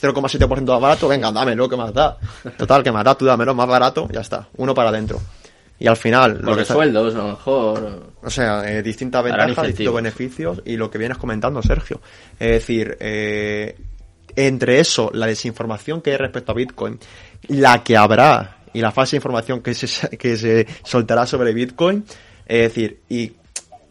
0,7% 0.00 0.72
más 0.72 0.80
barato, 0.80 1.08
venga, 1.08 1.32
dámelo, 1.32 1.68
que 1.68 1.76
más 1.76 1.92
da. 1.92 2.16
Total, 2.56 2.82
que 2.82 2.92
más 2.92 3.04
da, 3.04 3.14
tú 3.14 3.24
dámelo 3.24 3.54
más 3.54 3.66
barato, 3.66 4.08
ya 4.10 4.20
está. 4.20 4.48
Uno 4.56 4.74
para 4.74 4.90
adentro. 4.90 5.20
Y 5.78 5.86
al 5.86 5.96
final... 5.96 6.38
Por 6.38 6.44
lo 6.44 6.56
que 6.56 6.64
sueldos, 6.64 7.14
a 7.14 7.18
lo 7.18 7.28
mejor... 7.28 8.12
O 8.22 8.30
sea, 8.30 8.70
eh, 8.70 8.82
distintas 8.82 9.22
ventajas, 9.22 9.66
distintos 9.66 9.94
beneficios 9.94 10.62
y 10.64 10.76
lo 10.76 10.90
que 10.90 10.98
vienes 10.98 11.18
comentando, 11.18 11.62
Sergio. 11.62 12.00
Es 12.38 12.50
decir, 12.50 12.96
eh, 13.00 13.76
entre 14.34 14.80
eso, 14.80 15.10
la 15.14 15.26
desinformación 15.26 16.00
que 16.00 16.12
hay 16.12 16.16
respecto 16.16 16.52
a 16.52 16.54
Bitcoin, 16.54 16.98
la 17.48 17.82
que 17.82 17.96
habrá 17.96 18.58
y 18.72 18.80
la 18.80 18.90
falsa 18.90 19.16
información 19.16 19.62
que 19.62 19.74
se, 19.74 20.16
que 20.16 20.36
se 20.36 20.66
soltará 20.84 21.26
sobre 21.26 21.52
Bitcoin, 21.52 22.04
es 22.46 22.62
decir, 22.62 23.00
y 23.08 23.32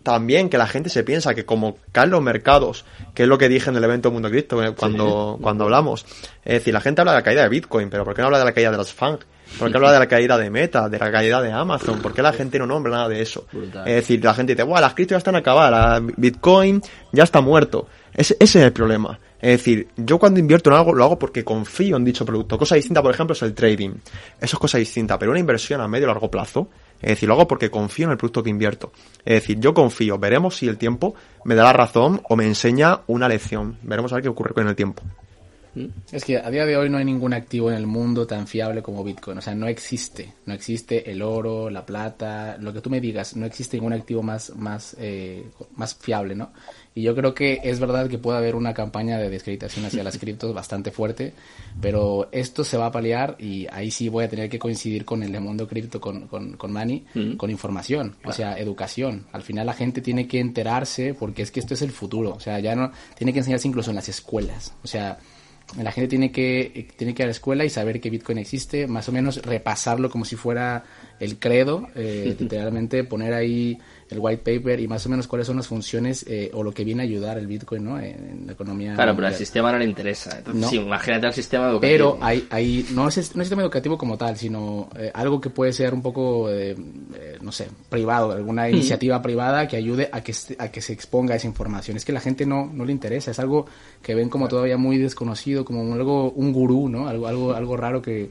también 0.03 0.49
que 0.49 0.57
la 0.57 0.67
gente 0.67 0.89
se 0.89 1.03
piensa 1.03 1.35
que 1.35 1.45
como 1.45 1.77
caen 1.91 2.11
los 2.11 2.21
mercados, 2.21 2.85
que 3.13 3.23
es 3.23 3.29
lo 3.29 3.37
que 3.37 3.49
dije 3.49 3.69
en 3.69 3.75
el 3.75 3.83
evento 3.83 4.09
Mundo 4.09 4.29
Cripto 4.29 4.63
eh, 4.63 4.73
cuando, 4.73 5.35
sí. 5.35 5.43
cuando 5.43 5.65
hablamos, 5.65 6.05
es 6.45 6.53
decir, 6.53 6.73
la 6.73 6.79
gente 6.79 7.01
habla 7.01 7.11
de 7.11 7.17
la 7.17 7.23
caída 7.23 7.43
de 7.43 7.49
Bitcoin, 7.49 7.89
pero 7.89 8.05
¿por 8.05 8.13
qué 8.13 8.21
no 8.21 8.27
habla 8.27 8.39
de 8.39 8.45
la 8.45 8.53
caída 8.53 8.71
de 8.71 8.77
los 8.77 8.93
FANG? 8.93 9.19
¿Por 9.59 9.71
qué 9.71 9.77
habla 9.77 9.91
de 9.91 9.99
la 9.99 10.07
caída 10.07 10.37
de 10.37 10.49
Meta, 10.49 10.89
de 10.89 10.99
la 10.99 11.11
caída 11.11 11.41
de 11.41 11.51
Amazon? 11.51 12.01
¿Por 12.01 12.13
qué 12.13 12.21
la 12.21 12.33
gente 12.33 12.59
no 12.59 12.67
nombra 12.67 12.91
nada 12.91 13.09
de 13.09 13.21
eso? 13.21 13.47
Brutal. 13.51 13.87
Es 13.87 13.95
decir, 13.95 14.23
la 14.23 14.33
gente 14.33 14.53
dice, 14.53 14.63
bueno, 14.63 14.81
las 14.81 14.93
criptos 14.93 15.15
ya 15.15 15.17
están 15.17 15.35
acabadas, 15.35 16.01
Bitcoin 16.15 16.81
ya 17.11 17.23
está 17.23 17.41
muerto. 17.41 17.87
Ese, 18.13 18.35
ese 18.39 18.59
es 18.59 18.65
el 18.65 18.73
problema. 18.73 19.19
Es 19.39 19.59
decir, 19.59 19.89
yo 19.95 20.17
cuando 20.17 20.39
invierto 20.39 20.71
en 20.71 20.77
algo 20.77 20.93
lo 20.93 21.03
hago 21.03 21.19
porque 21.19 21.43
confío 21.43 21.97
en 21.97 22.03
dicho 22.03 22.25
producto. 22.25 22.57
Cosa 22.57 22.75
distinta, 22.75 23.01
por 23.03 23.13
ejemplo, 23.13 23.33
es 23.33 23.41
el 23.43 23.53
trading. 23.53 23.91
Eso 24.41 24.55
es 24.55 24.59
cosa 24.59 24.79
distinta, 24.79 25.19
pero 25.19 25.31
una 25.31 25.39
inversión 25.39 25.79
a 25.81 25.87
medio 25.87 26.05
y 26.05 26.07
largo 26.07 26.31
plazo, 26.31 26.69
es 26.99 27.09
decir, 27.09 27.29
lo 27.29 27.35
hago 27.35 27.47
porque 27.47 27.69
confío 27.69 28.05
en 28.05 28.11
el 28.11 28.17
producto 28.17 28.41
que 28.41 28.49
invierto. 28.49 28.91
Es 29.23 29.35
decir, 29.41 29.59
yo 29.59 29.73
confío, 29.73 30.17
veremos 30.17 30.55
si 30.55 30.67
el 30.67 30.77
tiempo 30.77 31.13
me 31.45 31.53
da 31.53 31.63
la 31.65 31.73
razón 31.73 32.21
o 32.27 32.35
me 32.35 32.45
enseña 32.45 33.01
una 33.05 33.29
lección. 33.29 33.77
Veremos 33.83 34.11
a 34.11 34.15
ver 34.15 34.23
qué 34.23 34.29
ocurre 34.29 34.55
con 34.55 34.67
el 34.67 34.75
tiempo. 34.75 35.03
Es 36.11 36.23
que 36.23 36.37
a 36.37 36.49
día 36.49 36.65
de 36.65 36.77
hoy 36.77 36.89
no 36.89 36.97
hay 36.97 37.05
ningún 37.05 37.33
activo 37.33 37.69
en 37.69 37.77
el 37.77 37.87
mundo 37.87 38.25
tan 38.25 38.47
fiable 38.47 38.81
como 38.81 39.03
Bitcoin. 39.03 39.37
O 39.37 39.41
sea, 39.41 39.55
no 39.55 39.67
existe. 39.67 40.33
No 40.45 40.53
existe 40.53 41.11
el 41.11 41.21
oro, 41.21 41.69
la 41.69 41.85
plata, 41.85 42.57
lo 42.59 42.73
que 42.73 42.81
tú 42.81 42.89
me 42.89 43.01
digas. 43.01 43.35
No 43.35 43.45
existe 43.45 43.77
ningún 43.77 43.93
activo 43.93 44.23
más, 44.23 44.55
más, 44.55 44.95
eh, 44.99 45.45
más 45.75 45.95
fiable, 45.95 46.35
¿no? 46.35 46.51
Y 46.97 47.03
yo 47.03 47.15
creo 47.15 47.35
que 47.35 47.59
es 47.63 47.79
verdad 47.79 48.09
que 48.09 48.17
puede 48.17 48.39
haber 48.39 48.55
una 48.55 48.73
campaña 48.73 49.19
de 49.19 49.29
descreditación 49.29 49.85
hacia 49.85 50.03
las 50.03 50.17
criptos 50.19 50.51
bastante 50.51 50.89
fuerte, 50.89 51.33
pero 51.79 52.27
esto 52.31 52.63
se 52.63 52.75
va 52.75 52.87
a 52.87 52.91
paliar 52.91 53.35
y 53.37 53.67
ahí 53.71 53.91
sí 53.91 54.09
voy 54.09 54.23
a 54.23 54.29
tener 54.29 54.49
que 54.49 54.57
coincidir 54.57 55.05
con 55.05 55.21
el 55.21 55.31
de 55.31 55.39
mundo 55.39 55.67
cripto, 55.67 56.01
con, 56.01 56.27
con, 56.27 56.53
con 56.53 56.73
Manny, 56.73 57.05
mm. 57.13 57.33
con 57.33 57.51
información, 57.51 58.15
o 58.25 58.31
sea, 58.31 58.57
educación. 58.57 59.27
Al 59.31 59.43
final 59.43 59.67
la 59.67 59.73
gente 59.73 60.01
tiene 60.01 60.27
que 60.27 60.39
enterarse 60.39 61.13
porque 61.13 61.43
es 61.43 61.51
que 61.51 61.59
esto 61.59 61.75
es 61.75 61.83
el 61.83 61.91
futuro. 61.91 62.33
O 62.33 62.39
sea, 62.39 62.59
ya 62.59 62.75
no, 62.75 62.91
tiene 63.15 63.31
que 63.31 63.39
enseñarse 63.39 63.67
incluso 63.67 63.91
en 63.91 63.95
las 63.97 64.09
escuelas. 64.09 64.73
O 64.83 64.87
sea, 64.87 65.19
la 65.75 65.91
gente 65.91 66.07
tiene 66.07 66.31
que, 66.31 66.87
tiene 66.95 67.13
que 67.13 67.23
ir 67.23 67.25
a 67.25 67.27
la 67.27 67.31
escuela 67.31 67.65
y 67.65 67.69
saber 67.69 67.99
que 67.99 68.09
Bitcoin 68.09 68.37
existe, 68.37 68.87
más 68.87 69.09
o 69.09 69.11
menos 69.11 69.41
repasarlo 69.43 70.09
como 70.09 70.23
si 70.23 70.35
fuera 70.35 70.85
el 71.19 71.37
credo, 71.37 71.87
eh, 71.95 72.35
literalmente 72.39 73.03
poner 73.03 73.33
ahí 73.33 73.77
el 74.09 74.19
white 74.19 74.41
paper 74.43 74.79
y 74.79 74.87
más 74.87 75.05
o 75.05 75.09
menos 75.09 75.27
cuáles 75.27 75.47
son 75.47 75.57
las 75.57 75.67
funciones 75.67 76.25
eh, 76.27 76.49
o 76.53 76.63
lo 76.63 76.71
que 76.71 76.83
viene 76.83 77.03
a 77.03 77.05
ayudar 77.05 77.37
el 77.37 77.47
Bitcoin 77.47 77.83
¿no? 77.83 77.99
en, 77.99 78.45
la 78.45 78.53
economía. 78.53 78.95
Claro, 78.95 79.13
mundial. 79.13 79.15
pero 79.15 79.27
al 79.27 79.35
sistema 79.35 79.71
no 79.71 79.79
le 79.79 79.85
interesa. 79.85 80.37
Entonces, 80.37 80.61
no. 80.61 80.69
sí, 80.69 80.77
imagínate 80.77 81.27
al 81.27 81.33
sistema 81.33 81.69
educativo. 81.69 82.15
Pero 82.15 82.17
hay, 82.21 82.47
hay 82.49 82.87
no, 82.91 83.07
es, 83.07 83.35
no 83.35 83.41
es 83.41 83.47
sistema 83.47 83.61
educativo 83.61 83.97
como 83.97 84.17
tal, 84.17 84.37
sino 84.37 84.89
eh, 84.97 85.11
algo 85.13 85.41
que 85.41 85.49
puede 85.49 85.73
ser 85.73 85.93
un 85.93 86.01
poco, 86.01 86.49
eh, 86.49 86.75
no 87.41 87.51
sé, 87.51 87.67
privado, 87.89 88.31
alguna 88.31 88.69
iniciativa 88.69 89.21
privada 89.21 89.67
que 89.67 89.75
ayude 89.77 90.09
a 90.11 90.21
que, 90.21 90.33
a 90.57 90.69
que 90.69 90.81
se 90.81 90.93
exponga 90.93 91.35
esa 91.35 91.47
información. 91.47 91.97
Es 91.97 92.05
que 92.05 92.13
la 92.13 92.21
gente 92.21 92.45
no, 92.45 92.69
no 92.73 92.85
le 92.85 92.91
interesa, 92.91 93.31
es 93.31 93.39
algo 93.39 93.65
que 94.01 94.15
ven 94.15 94.29
como 94.29 94.47
todavía 94.47 94.77
muy 94.77 94.97
desconocido, 94.97 95.65
como 95.65 95.93
algo, 95.93 96.31
un 96.31 96.53
gurú, 96.53 96.89
¿no? 96.89 97.07
Algo, 97.07 97.27
algo, 97.27 97.53
algo 97.53 97.77
raro 97.77 98.01
que 98.01 98.29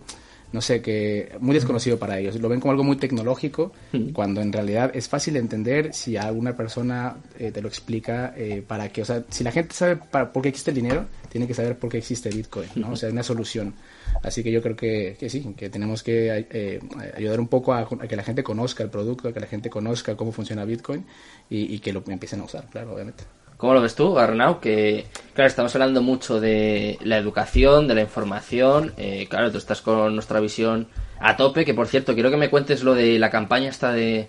no 0.52 0.60
sé, 0.60 0.80
que 0.80 1.32
muy 1.40 1.54
desconocido 1.54 1.98
para 1.98 2.18
ellos. 2.18 2.40
Lo 2.40 2.48
ven 2.48 2.60
como 2.60 2.70
algo 2.72 2.84
muy 2.84 2.96
tecnológico, 2.96 3.72
cuando 4.12 4.40
en 4.40 4.52
realidad 4.52 4.90
es 4.94 5.08
fácil 5.08 5.34
de 5.34 5.40
entender 5.40 5.92
si 5.92 6.16
alguna 6.16 6.56
persona 6.56 7.16
eh, 7.38 7.50
te 7.50 7.60
lo 7.60 7.68
explica 7.68 8.32
eh, 8.36 8.62
para 8.66 8.88
qué. 8.88 9.02
O 9.02 9.04
sea, 9.04 9.24
si 9.28 9.44
la 9.44 9.52
gente 9.52 9.74
sabe 9.74 9.96
para, 9.96 10.32
por 10.32 10.42
qué 10.42 10.48
existe 10.48 10.70
el 10.70 10.76
dinero, 10.76 11.06
tiene 11.28 11.46
que 11.46 11.54
saber 11.54 11.78
por 11.78 11.90
qué 11.90 11.98
existe 11.98 12.30
Bitcoin, 12.30 12.68
¿no? 12.76 12.92
O 12.92 12.96
sea, 12.96 13.08
es 13.08 13.12
una 13.12 13.22
solución. 13.22 13.74
Así 14.22 14.42
que 14.42 14.50
yo 14.50 14.62
creo 14.62 14.76
que, 14.76 15.16
que 15.18 15.28
sí, 15.28 15.54
que 15.56 15.68
tenemos 15.68 16.02
que 16.02 16.46
eh, 16.50 16.80
ayudar 17.16 17.40
un 17.40 17.48
poco 17.48 17.74
a, 17.74 17.80
a, 17.80 18.08
que 18.08 18.16
la 18.16 18.22
gente 18.22 18.42
conozca 18.42 18.82
el 18.82 18.90
producto, 18.90 19.28
a 19.28 19.32
que 19.32 19.40
la 19.40 19.46
gente 19.46 19.68
conozca 19.68 20.16
cómo 20.16 20.32
funciona 20.32 20.64
Bitcoin 20.64 21.04
y, 21.50 21.74
y 21.74 21.78
que 21.80 21.92
lo 21.92 22.02
empiecen 22.06 22.40
a 22.40 22.44
usar, 22.44 22.68
claro, 22.70 22.94
obviamente. 22.94 23.24
¿Cómo 23.56 23.72
lo 23.72 23.80
ves 23.80 23.94
tú, 23.94 24.18
Arnau? 24.18 24.60
Que, 24.60 25.06
claro, 25.34 25.48
estamos 25.48 25.74
hablando 25.74 26.02
mucho 26.02 26.40
de 26.40 26.98
la 27.02 27.16
educación, 27.16 27.88
de 27.88 27.94
la 27.94 28.02
información. 28.02 28.92
Eh, 28.98 29.26
claro, 29.30 29.50
tú 29.50 29.58
estás 29.58 29.80
con 29.80 30.14
nuestra 30.14 30.40
visión 30.40 30.88
a 31.20 31.36
tope. 31.36 31.64
Que 31.64 31.72
por 31.72 31.86
cierto, 31.86 32.14
quiero 32.14 32.30
que 32.30 32.36
me 32.36 32.50
cuentes 32.50 32.82
lo 32.82 32.94
de 32.94 33.18
la 33.18 33.30
campaña 33.30 33.70
esta 33.70 33.92
de, 33.92 34.28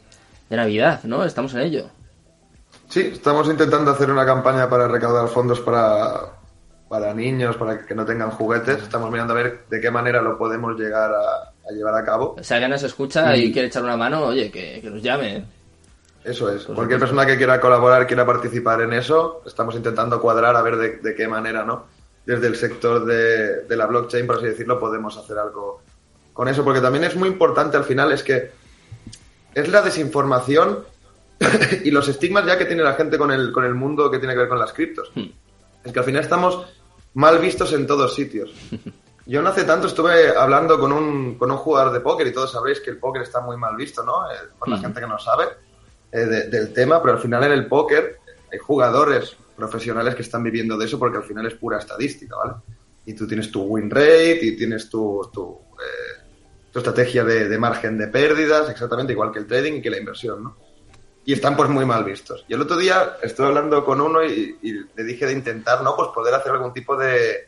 de 0.49 0.55
Navidad, 0.55 1.01
¿no? 1.03 1.25
Estamos 1.25 1.53
en 1.55 1.61
ello. 1.61 1.89
Sí, 2.87 3.09
estamos 3.13 3.49
intentando 3.49 3.91
hacer 3.91 4.09
una 4.09 4.25
campaña 4.25 4.69
para 4.69 4.87
recaudar 4.87 5.27
fondos 5.27 5.59
para, 5.59 6.37
para 6.87 7.13
niños, 7.13 7.57
para 7.57 7.85
que 7.85 7.93
no 7.95 8.05
tengan 8.05 8.31
juguetes. 8.31 8.81
Estamos 8.81 9.11
mirando 9.11 9.33
a 9.33 9.37
ver 9.37 9.65
de 9.69 9.81
qué 9.81 9.91
manera 9.91 10.21
lo 10.21 10.37
podemos 10.37 10.79
llegar 10.79 11.11
a, 11.11 11.49
a 11.69 11.71
llevar 11.73 11.95
a 11.95 12.05
cabo. 12.05 12.37
Si 12.41 12.53
alguien 12.53 12.71
nos 12.71 12.83
escucha 12.83 13.35
y, 13.35 13.45
y 13.45 13.51
quiere 13.51 13.67
echar 13.67 13.83
una 13.83 13.97
mano, 13.97 14.21
oye, 14.23 14.49
que, 14.49 14.79
que 14.81 14.89
nos 14.89 15.01
llame. 15.01 15.56
Eso 16.27 16.51
es. 16.51 16.65
Cualquier 16.65 16.99
persona 16.99 17.25
que 17.25 17.37
quiera 17.37 17.59
colaborar, 17.59 18.05
quiera 18.05 18.25
participar 18.25 18.81
en 18.81 18.93
eso, 18.93 19.41
estamos 19.45 19.75
intentando 19.75 20.19
cuadrar 20.19 20.55
a 20.55 20.61
ver 20.61 20.77
de, 20.77 20.97
de 20.97 21.15
qué 21.15 21.27
manera, 21.27 21.63
¿no? 21.63 21.85
desde 22.27 22.47
el 22.47 22.57
sector 22.57 23.05
de, 23.05 23.61
de 23.61 23.77
la 23.77 23.85
blockchain, 23.85 24.27
por 24.27 24.35
así 24.35 24.47
decirlo, 24.47 24.77
podemos 24.77 25.15
hacer 25.15 25.37
algo 25.37 25.81
con 26.33 26.49
eso, 26.49 26.61
porque 26.63 26.81
también 26.81 27.05
es 27.05 27.15
muy 27.15 27.29
importante 27.29 27.77
al 27.77 27.85
final, 27.85 28.11
es 28.11 28.21
que 28.21 28.51
es 29.55 29.69
la 29.69 29.81
desinformación 29.81 30.83
y 31.85 31.89
los 31.89 32.09
estigmas 32.09 32.45
ya 32.45 32.57
que 32.57 32.65
tiene 32.65 32.83
la 32.83 32.95
gente 32.95 33.17
con 33.17 33.31
el, 33.31 33.53
con 33.53 33.63
el 33.63 33.73
mundo 33.73 34.11
que 34.11 34.19
tiene 34.19 34.33
que 34.33 34.41
ver 34.41 34.49
con 34.49 34.59
las 34.59 34.73
criptos. 34.73 35.09
Hmm. 35.15 35.27
Es 35.85 35.93
que 35.93 35.99
al 35.99 36.05
final 36.05 36.21
estamos 36.21 36.67
mal 37.13 37.39
vistos 37.39 37.71
en 37.71 37.87
todos 37.87 38.13
sitios. 38.13 38.51
Yo 39.25 39.41
no 39.41 39.49
hace 39.49 39.63
tanto 39.63 39.87
estuve 39.87 40.35
hablando 40.35 40.77
con 40.77 40.91
un, 40.91 41.37
con 41.37 41.49
un 41.49 41.57
jugador 41.57 41.93
de 41.93 42.01
póker 42.01 42.27
y 42.27 42.33
todos 42.33 42.51
sabréis 42.51 42.81
que 42.81 42.89
el 42.89 42.97
póker 42.97 43.21
está 43.21 43.39
muy 43.39 43.55
mal 43.55 43.75
visto, 43.77 44.03
¿no? 44.03 44.29
Eh, 44.29 44.35
por 44.59 44.67
la 44.67 44.77
hmm. 44.77 44.81
gente 44.81 44.99
que 44.99 45.07
no 45.07 45.17
sabe 45.17 45.45
eh, 46.11 46.19
del 46.19 46.73
tema, 46.73 47.01
pero 47.01 47.15
al 47.15 47.21
final 47.21 47.43
en 47.43 47.51
el 47.51 47.67
póker 47.67 48.19
hay 48.51 48.59
jugadores 48.59 49.35
profesionales 49.55 50.15
que 50.15 50.21
están 50.21 50.43
viviendo 50.43 50.77
de 50.77 50.85
eso 50.85 50.99
porque 50.99 51.17
al 51.17 51.23
final 51.23 51.45
es 51.47 51.55
pura 51.55 51.79
estadística, 51.79 52.35
¿vale? 52.35 52.53
Y 53.05 53.13
tú 53.13 53.27
tienes 53.27 53.51
tu 53.51 53.63
win 53.63 53.89
rate 53.89 54.39
y 54.41 54.55
tienes 54.55 54.89
tu, 54.89 55.29
tu, 55.33 55.59
eh, 55.73 56.21
tu 56.71 56.79
estrategia 56.79 57.23
de, 57.23 57.49
de, 57.49 57.57
margen 57.57 57.97
de 57.97 58.07
pérdidas, 58.07 58.69
exactamente 58.69 59.13
igual 59.13 59.31
que 59.31 59.39
el 59.39 59.47
trading 59.47 59.73
y 59.73 59.81
que 59.81 59.89
la 59.89 59.97
inversión, 59.97 60.43
¿no? 60.43 60.57
Y 61.25 61.33
están 61.33 61.57
pues 61.57 61.69
muy 61.69 61.85
mal 61.85 62.03
vistos. 62.03 62.45
Y 62.47 62.53
el 62.53 62.61
otro 62.61 62.77
día 62.77 63.17
estuve 63.21 63.47
hablando 63.47 63.83
con 63.83 63.99
uno 63.99 64.23
y, 64.23 64.57
y 64.61 64.71
le 64.71 65.03
dije 65.03 65.25
de 65.25 65.33
intentar, 65.33 65.83
¿no? 65.83 65.95
Pues 65.95 66.09
poder 66.13 66.33
hacer 66.33 66.53
algún 66.53 66.71
tipo 66.71 66.95
de, 66.95 67.47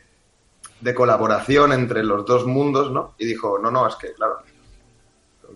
de 0.80 0.94
colaboración 0.94 1.72
entre 1.72 2.02
los 2.02 2.24
dos 2.26 2.46
mundos, 2.46 2.90
¿no? 2.90 3.14
Y 3.18 3.26
dijo, 3.26 3.58
no, 3.58 3.70
no, 3.70 3.86
es 3.86 3.94
que, 3.96 4.12
claro, 4.12 4.38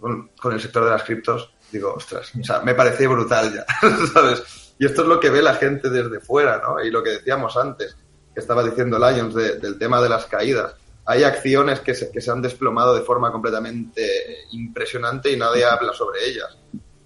con, 0.00 0.30
con 0.40 0.52
el 0.52 0.60
sector 0.60 0.84
de 0.84 0.90
las 0.90 1.02
criptos, 1.02 1.53
digo, 1.74 1.94
ostras, 1.94 2.32
o 2.40 2.44
sea, 2.44 2.60
me 2.60 2.74
parece 2.74 3.06
brutal 3.06 3.52
ya, 3.52 3.66
¿sabes? 4.12 4.42
Y 4.78 4.86
esto 4.86 5.02
es 5.02 5.08
lo 5.08 5.20
que 5.20 5.30
ve 5.30 5.42
la 5.42 5.54
gente 5.54 5.90
desde 5.90 6.20
fuera, 6.20 6.58
¿no? 6.58 6.82
Y 6.82 6.90
lo 6.90 7.02
que 7.02 7.10
decíamos 7.10 7.56
antes, 7.56 7.96
que 8.32 8.40
estaba 8.40 8.64
diciendo 8.64 8.98
Lions 8.98 9.34
del 9.34 9.78
tema 9.78 10.00
de 10.00 10.08
las 10.08 10.26
caídas. 10.26 10.74
Hay 11.06 11.22
acciones 11.22 11.80
que 11.80 11.94
se, 11.94 12.10
que 12.10 12.20
se 12.20 12.30
han 12.30 12.42
desplomado 12.42 12.94
de 12.94 13.02
forma 13.02 13.30
completamente 13.30 14.46
impresionante 14.52 15.30
y 15.30 15.36
nadie 15.36 15.64
habla 15.64 15.92
sobre 15.92 16.24
ellas. 16.26 16.56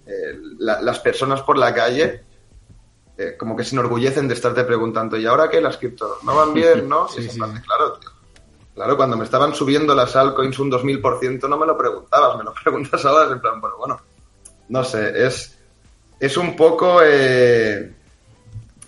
Eh, 0.05 0.39
la, 0.57 0.81
las 0.81 0.99
personas 0.99 1.41
por 1.41 1.57
la 1.57 1.73
calle 1.73 2.23
eh, 3.19 3.35
como 3.37 3.53
que 3.53 3.65
se 3.65 3.75
enorgullecen 3.75 4.29
de 4.29 4.33
estarte 4.33 4.63
preguntando, 4.63 5.17
¿y 5.17 5.25
ahora 5.25 5.49
qué 5.49 5.59
las 5.59 5.75
criptos? 5.75 6.23
¿No 6.23 6.37
van 6.37 6.53
bien? 6.53 6.87
¿No? 6.87 7.05
Sí, 7.09 7.29
sí. 7.29 7.37
claro, 7.37 7.99
tío. 7.99 8.09
Claro, 8.73 8.95
cuando 8.95 9.17
me 9.17 9.25
estaban 9.25 9.53
subiendo 9.53 9.93
las 9.93 10.15
altcoins 10.15 10.57
un 10.57 10.71
2000% 10.71 11.49
no 11.49 11.57
me 11.57 11.65
lo 11.65 11.77
preguntabas, 11.77 12.37
me 12.37 12.45
lo 12.45 12.53
preguntas 12.63 13.03
ahora, 13.03 13.29
en 13.29 13.41
plan, 13.41 13.59
bueno, 13.59 13.75
bueno, 13.77 14.01
no 14.69 14.83
sé, 14.83 15.25
es, 15.25 15.57
es 16.19 16.37
un 16.37 16.55
poco 16.55 17.01
eh, 17.03 17.91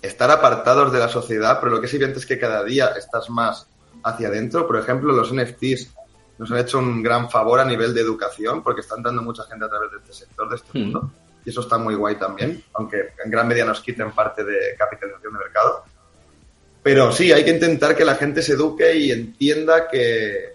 estar 0.00 0.30
apartados 0.30 0.92
de 0.92 0.98
la 0.98 1.08
sociedad, 1.08 1.58
pero 1.60 1.72
lo 1.72 1.80
que 1.80 1.86
es 1.86 1.94
evidente 1.94 2.18
es 2.18 2.26
que 2.26 2.38
cada 2.38 2.64
día 2.64 2.92
estás 2.96 3.28
más 3.30 3.66
hacia 4.02 4.28
adentro. 4.28 4.66
Por 4.66 4.78
ejemplo, 4.78 5.12
los 5.12 5.32
NFTs 5.32 5.90
nos 6.38 6.50
han 6.50 6.58
hecho 6.58 6.78
un 6.78 7.02
gran 7.02 7.30
favor 7.30 7.60
a 7.60 7.64
nivel 7.64 7.94
de 7.94 8.00
educación 8.00 8.62
porque 8.62 8.80
están 8.80 9.02
dando 9.02 9.22
mucha 9.22 9.44
gente 9.44 9.64
a 9.64 9.68
través 9.68 9.90
de 9.90 9.98
este 9.98 10.12
sector, 10.12 10.48
de 10.48 10.56
este 10.56 10.78
mundo 10.78 11.10
y 11.44 11.50
eso 11.50 11.60
está 11.60 11.78
muy 11.78 11.94
guay 11.94 12.16
también, 12.16 12.62
aunque 12.74 13.12
en 13.24 13.30
gran 13.30 13.48
medida 13.48 13.64
nos 13.64 13.80
quiten 13.80 14.12
parte 14.12 14.44
de 14.44 14.74
capitalización 14.78 15.32
de 15.32 15.38
mercado. 15.38 15.84
Pero 16.82 17.12
sí, 17.12 17.32
hay 17.32 17.44
que 17.44 17.50
intentar 17.50 17.96
que 17.96 18.04
la 18.04 18.16
gente 18.16 18.42
se 18.42 18.52
eduque 18.52 18.94
y 18.96 19.12
entienda 19.12 19.88
que, 19.88 20.51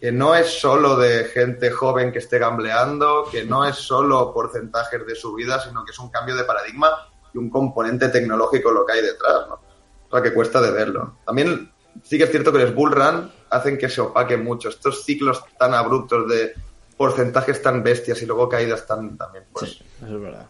que 0.00 0.12
no 0.12 0.34
es 0.34 0.46
solo 0.60 0.96
de 0.96 1.24
gente 1.24 1.70
joven 1.70 2.12
que 2.12 2.18
esté 2.18 2.38
gambleando, 2.38 3.24
que 3.30 3.44
no 3.44 3.66
es 3.66 3.76
solo 3.76 4.32
porcentajes 4.32 5.06
de 5.06 5.14
su 5.14 5.34
vida, 5.34 5.60
sino 5.60 5.84
que 5.84 5.90
es 5.90 5.98
un 5.98 6.10
cambio 6.10 6.36
de 6.36 6.44
paradigma 6.44 6.88
y 7.34 7.38
un 7.38 7.50
componente 7.50 8.08
tecnológico 8.08 8.70
lo 8.70 8.86
que 8.86 8.92
hay 8.92 9.02
detrás, 9.02 9.48
¿no? 9.48 9.54
O 9.54 10.10
sea, 10.10 10.22
que 10.22 10.32
cuesta 10.32 10.60
de 10.60 10.70
verlo. 10.70 11.18
También 11.26 11.70
sí 12.02 12.16
que 12.16 12.24
es 12.24 12.30
cierto 12.30 12.52
que 12.52 12.60
los 12.60 12.74
bull 12.74 12.92
run 12.92 13.30
hacen 13.50 13.76
que 13.76 13.88
se 13.88 14.00
opaque 14.00 14.36
mucho. 14.36 14.68
Estos 14.68 15.04
ciclos 15.04 15.42
tan 15.58 15.74
abruptos 15.74 16.28
de 16.28 16.54
porcentajes 16.96 17.62
tan 17.62 17.82
bestias 17.82 18.20
y 18.22 18.26
luego 18.26 18.48
caídas 18.48 18.86
tan 18.86 19.16
también, 19.16 19.44
pues 19.52 19.82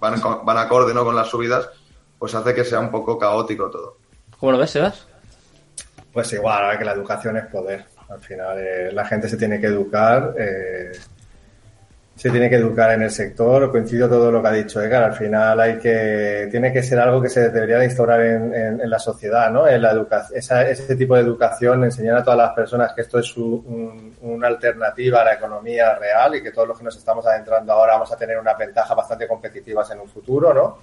van, 0.01 0.21
van 0.45 0.59
acorde 0.59 0.95
¿no? 0.95 1.05
con 1.05 1.15
las 1.15 1.29
subidas, 1.29 1.69
pues 2.19 2.35
hace 2.35 2.55
que 2.55 2.65
sea 2.65 2.81
un 2.81 2.91
poco 2.91 3.19
caótico 3.19 3.71
todo. 3.71 3.99
¿Cómo 4.39 4.53
lo 4.53 4.59
ves, 4.59 4.71
Sebas? 4.71 5.07
Pues 6.13 6.33
igual, 6.33 6.79
que 6.79 6.85
la 6.85 6.93
educación 6.93 7.37
es 7.37 7.47
poder. 7.47 7.87
Al 8.09 8.21
final, 8.21 8.59
eh, 8.59 8.93
la 8.93 9.05
gente 9.05 9.29
se 9.29 9.37
tiene 9.37 9.61
que 9.61 9.67
educar. 9.67 10.35
Eh, 10.39 10.93
se 12.19 12.31
tiene 12.31 12.51
que 12.51 12.57
educar 12.57 12.91
en 12.91 13.03
el 13.03 13.11
sector. 13.13 13.71
Coincido 13.71 14.09
todo 14.09 14.33
lo 14.33 14.43
que 14.43 14.49
ha 14.49 14.53
dicho 14.53 14.83
Edgar. 14.83 15.05
Al 15.05 15.15
final 15.15 15.61
hay 15.61 15.79
que, 15.79 16.49
tiene 16.51 16.73
que 16.73 16.83
ser 16.83 16.99
algo 16.99 17.23
que 17.23 17.29
se 17.29 17.49
debería 17.49 17.79
de 17.79 17.85
instaurar 17.85 18.21
en, 18.21 18.91
la 18.91 18.99
sociedad, 18.99 19.53
¿no? 19.53 19.69
En 19.69 19.81
la 19.81 19.93
educación, 19.93 20.37
ese 20.37 20.97
tipo 20.97 21.15
de 21.15 21.21
educación, 21.21 21.85
enseñar 21.85 22.17
a 22.17 22.25
todas 22.25 22.39
las 22.39 22.53
personas 22.55 22.93
que 22.93 23.03
esto 23.03 23.21
es 23.21 23.37
un, 23.37 24.17
una 24.23 24.49
alternativa 24.49 25.21
a 25.21 25.27
la 25.27 25.35
economía 25.35 25.95
real 25.95 26.35
y 26.35 26.43
que 26.43 26.51
todos 26.51 26.67
los 26.67 26.79
que 26.79 26.85
nos 26.85 26.97
estamos 26.97 27.25
adentrando 27.25 27.73
ahora 27.73 27.93
vamos 27.93 28.11
a 28.11 28.17
tener 28.17 28.37
unas 28.37 28.59
ventajas 28.59 28.97
bastante 28.97 29.29
competitivas 29.29 29.89
en 29.93 30.01
un 30.01 30.09
futuro, 30.09 30.53
¿no? 30.53 30.79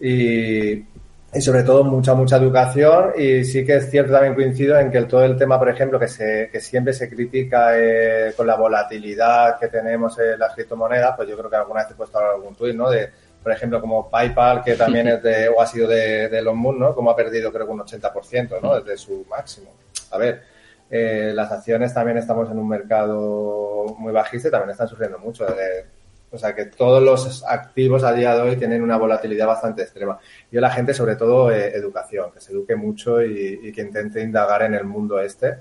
Y, 0.00 0.84
y 1.32 1.40
sobre 1.40 1.62
todo 1.62 1.84
mucha, 1.84 2.14
mucha 2.14 2.36
educación 2.36 3.12
y 3.16 3.44
sí 3.44 3.64
que 3.64 3.76
es 3.76 3.88
cierto 3.88 4.12
también 4.12 4.34
coincido 4.34 4.76
en 4.78 4.90
que 4.90 5.02
todo 5.02 5.24
el 5.24 5.36
tema, 5.36 5.58
por 5.58 5.68
ejemplo, 5.68 5.98
que, 5.98 6.08
se, 6.08 6.48
que 6.50 6.60
siempre 6.60 6.92
se 6.92 7.08
critica 7.08 7.78
eh, 7.78 8.32
con 8.36 8.48
la 8.48 8.56
volatilidad 8.56 9.58
que 9.58 9.68
tenemos 9.68 10.18
en 10.18 10.38
las 10.38 10.54
criptomonedas, 10.54 11.14
pues 11.16 11.28
yo 11.28 11.38
creo 11.38 11.48
que 11.48 11.56
alguna 11.56 11.82
vez 11.82 11.92
he 11.92 11.94
puesto 11.94 12.18
algún 12.18 12.56
tuit, 12.56 12.74
¿no? 12.74 12.90
De, 12.90 13.10
por 13.40 13.52
ejemplo, 13.52 13.80
como 13.80 14.10
PayPal, 14.10 14.64
que 14.64 14.74
también 14.74 15.06
es 15.06 15.22
de, 15.22 15.48
o 15.48 15.62
ha 15.62 15.66
sido 15.66 15.88
de, 15.88 16.28
de 16.28 16.38
Elon 16.38 16.58
Musk, 16.58 16.78
¿no? 16.78 16.94
Como 16.94 17.10
ha 17.10 17.16
perdido 17.16 17.52
creo 17.52 17.64
que 17.64 17.72
un 17.72 17.80
80%, 17.80 18.60
¿no? 18.60 18.80
Desde 18.80 18.96
su 18.98 19.24
máximo. 19.30 19.70
A 20.10 20.18
ver, 20.18 20.42
eh, 20.90 21.30
las 21.32 21.52
acciones 21.52 21.94
también 21.94 22.18
estamos 22.18 22.50
en 22.50 22.58
un 22.58 22.68
mercado 22.68 23.94
muy 23.98 24.12
bajista 24.12 24.48
y 24.48 24.50
también 24.50 24.70
están 24.70 24.88
sufriendo 24.88 25.18
mucho. 25.20 25.46
De, 25.46 25.99
o 26.30 26.38
sea 26.38 26.54
que 26.54 26.66
todos 26.66 27.02
los 27.02 27.44
activos 27.44 28.04
a 28.04 28.12
día 28.12 28.34
de 28.34 28.42
hoy 28.42 28.56
tienen 28.56 28.82
una 28.82 28.96
volatilidad 28.96 29.46
bastante 29.46 29.82
extrema. 29.82 30.18
Y 30.50 30.58
a 30.58 30.60
la 30.60 30.70
gente, 30.70 30.94
sobre 30.94 31.16
todo, 31.16 31.50
eh, 31.50 31.74
educación, 31.74 32.30
que 32.32 32.40
se 32.40 32.52
eduque 32.52 32.76
mucho 32.76 33.22
y, 33.22 33.72
que 33.72 33.80
intente 33.80 34.22
indagar 34.22 34.62
en 34.62 34.74
el 34.74 34.84
mundo 34.84 35.18
este, 35.20 35.58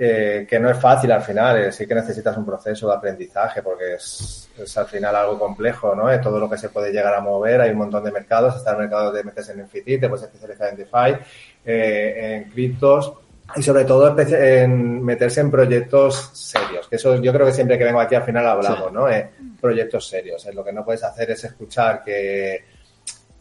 eh, 0.00 0.46
que 0.48 0.60
no 0.60 0.70
es 0.70 0.78
fácil 0.78 1.10
al 1.10 1.22
final, 1.22 1.58
eh, 1.58 1.72
sí 1.72 1.84
que 1.84 1.94
necesitas 1.94 2.36
un 2.36 2.46
proceso 2.46 2.86
de 2.86 2.94
aprendizaje 2.94 3.62
porque 3.62 3.94
es, 3.94 4.48
al 4.76 4.86
final 4.86 5.16
algo 5.16 5.36
complejo, 5.38 5.92
¿no? 5.96 6.08
Es 6.08 6.20
todo 6.20 6.38
lo 6.38 6.48
que 6.48 6.56
se 6.56 6.68
puede 6.68 6.92
llegar 6.92 7.14
a 7.14 7.20
mover, 7.20 7.60
hay 7.60 7.70
un 7.70 7.78
montón 7.78 8.04
de 8.04 8.12
mercados, 8.12 8.54
está 8.54 8.72
el 8.72 8.78
mercado 8.78 9.10
de 9.10 9.24
metes 9.24 9.48
en 9.48 9.60
NFT, 9.60 10.00
te 10.00 10.08
puedes 10.08 10.22
especializar 10.22 10.68
en 10.68 10.76
DeFi, 10.76 11.20
eh, 11.64 12.36
en 12.36 12.50
criptos, 12.50 13.12
y 13.56 13.62
sobre 13.62 13.84
todo 13.84 14.14
en 14.18 15.02
meterse 15.02 15.40
en 15.40 15.50
proyectos 15.50 16.30
serios, 16.34 16.86
que 16.88 16.96
eso 16.96 17.16
yo 17.20 17.32
creo 17.32 17.46
que 17.46 17.52
siempre 17.52 17.78
que 17.78 17.84
vengo 17.84 18.00
aquí 18.00 18.14
al 18.14 18.24
final 18.24 18.46
hablamos, 18.46 18.88
sí. 18.88 18.94
¿no? 18.94 19.08
Eh, 19.08 19.30
proyectos 19.60 20.06
serios. 20.06 20.44
Eh, 20.46 20.52
lo 20.52 20.64
que 20.64 20.72
no 20.72 20.84
puedes 20.84 21.02
hacer 21.02 21.30
es 21.30 21.44
escuchar 21.44 22.02
que, 22.04 22.64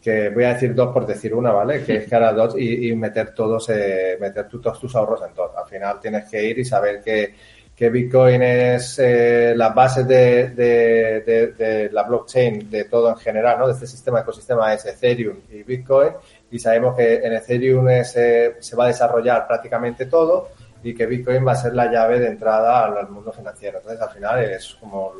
que 0.01 0.30
voy 0.30 0.45
a 0.45 0.53
decir 0.53 0.74
dos 0.74 0.93
por 0.93 1.05
decir 1.05 1.34
una, 1.34 1.51
¿vale? 1.51 1.84
Que 1.84 1.97
es 1.97 2.10
cara 2.10 2.32
dos 2.32 2.55
y, 2.58 2.89
y 2.89 2.95
meter 2.95 3.34
todos, 3.34 3.70
eh, 3.70 4.18
meter 4.20 4.47
tu, 4.47 4.62
todos 4.62 4.80
tus 4.80 4.95
ahorros 4.95 5.22
en 5.28 5.34
todo. 5.34 5.58
Al 5.58 5.68
final 5.68 5.99
tienes 5.99 6.30
que 6.30 6.41
ir 6.41 6.58
y 6.60 6.66
saber 6.66 7.01
que, 7.01 7.36
que 7.76 7.89
Bitcoin 7.89 8.41
es 8.41 8.97
eh, 8.99 9.53
las 9.55 9.76
bases 9.76 10.08
de, 10.08 10.49
de, 10.49 11.22
de, 11.22 11.47
de, 11.47 11.89
la 11.91 12.03
blockchain, 12.03 12.70
de 12.72 12.86
todo 12.86 13.10
en 13.10 13.18
general, 13.18 13.60
¿no? 13.60 13.68
De 13.68 13.74
este 13.74 13.86
sistema, 13.86 14.22
ecosistema 14.22 14.74
es 14.74 14.86
Ethereum 14.86 15.38
y 15.51 15.64
Bitcoin 15.64 16.14
y 16.51 16.59
sabemos 16.59 16.95
que 16.95 17.15
en 17.15 17.33
Ethereum 17.33 17.89
es, 17.89 18.15
eh, 18.15 18.55
se 18.59 18.75
va 18.75 18.85
a 18.85 18.87
desarrollar 18.87 19.47
prácticamente 19.47 20.05
todo 20.05 20.49
y 20.83 20.93
que 20.93 21.05
Bitcoin 21.05 21.45
va 21.45 21.51
a 21.51 21.55
ser 21.55 21.73
la 21.73 21.91
llave 21.91 22.19
de 22.19 22.27
entrada 22.27 22.85
al, 22.85 23.09
mundo 23.09 23.31
financiero. 23.31 23.79
Entonces, 23.79 24.01
al 24.01 24.09
final 24.11 24.43
es 24.43 24.77
como 24.79 25.13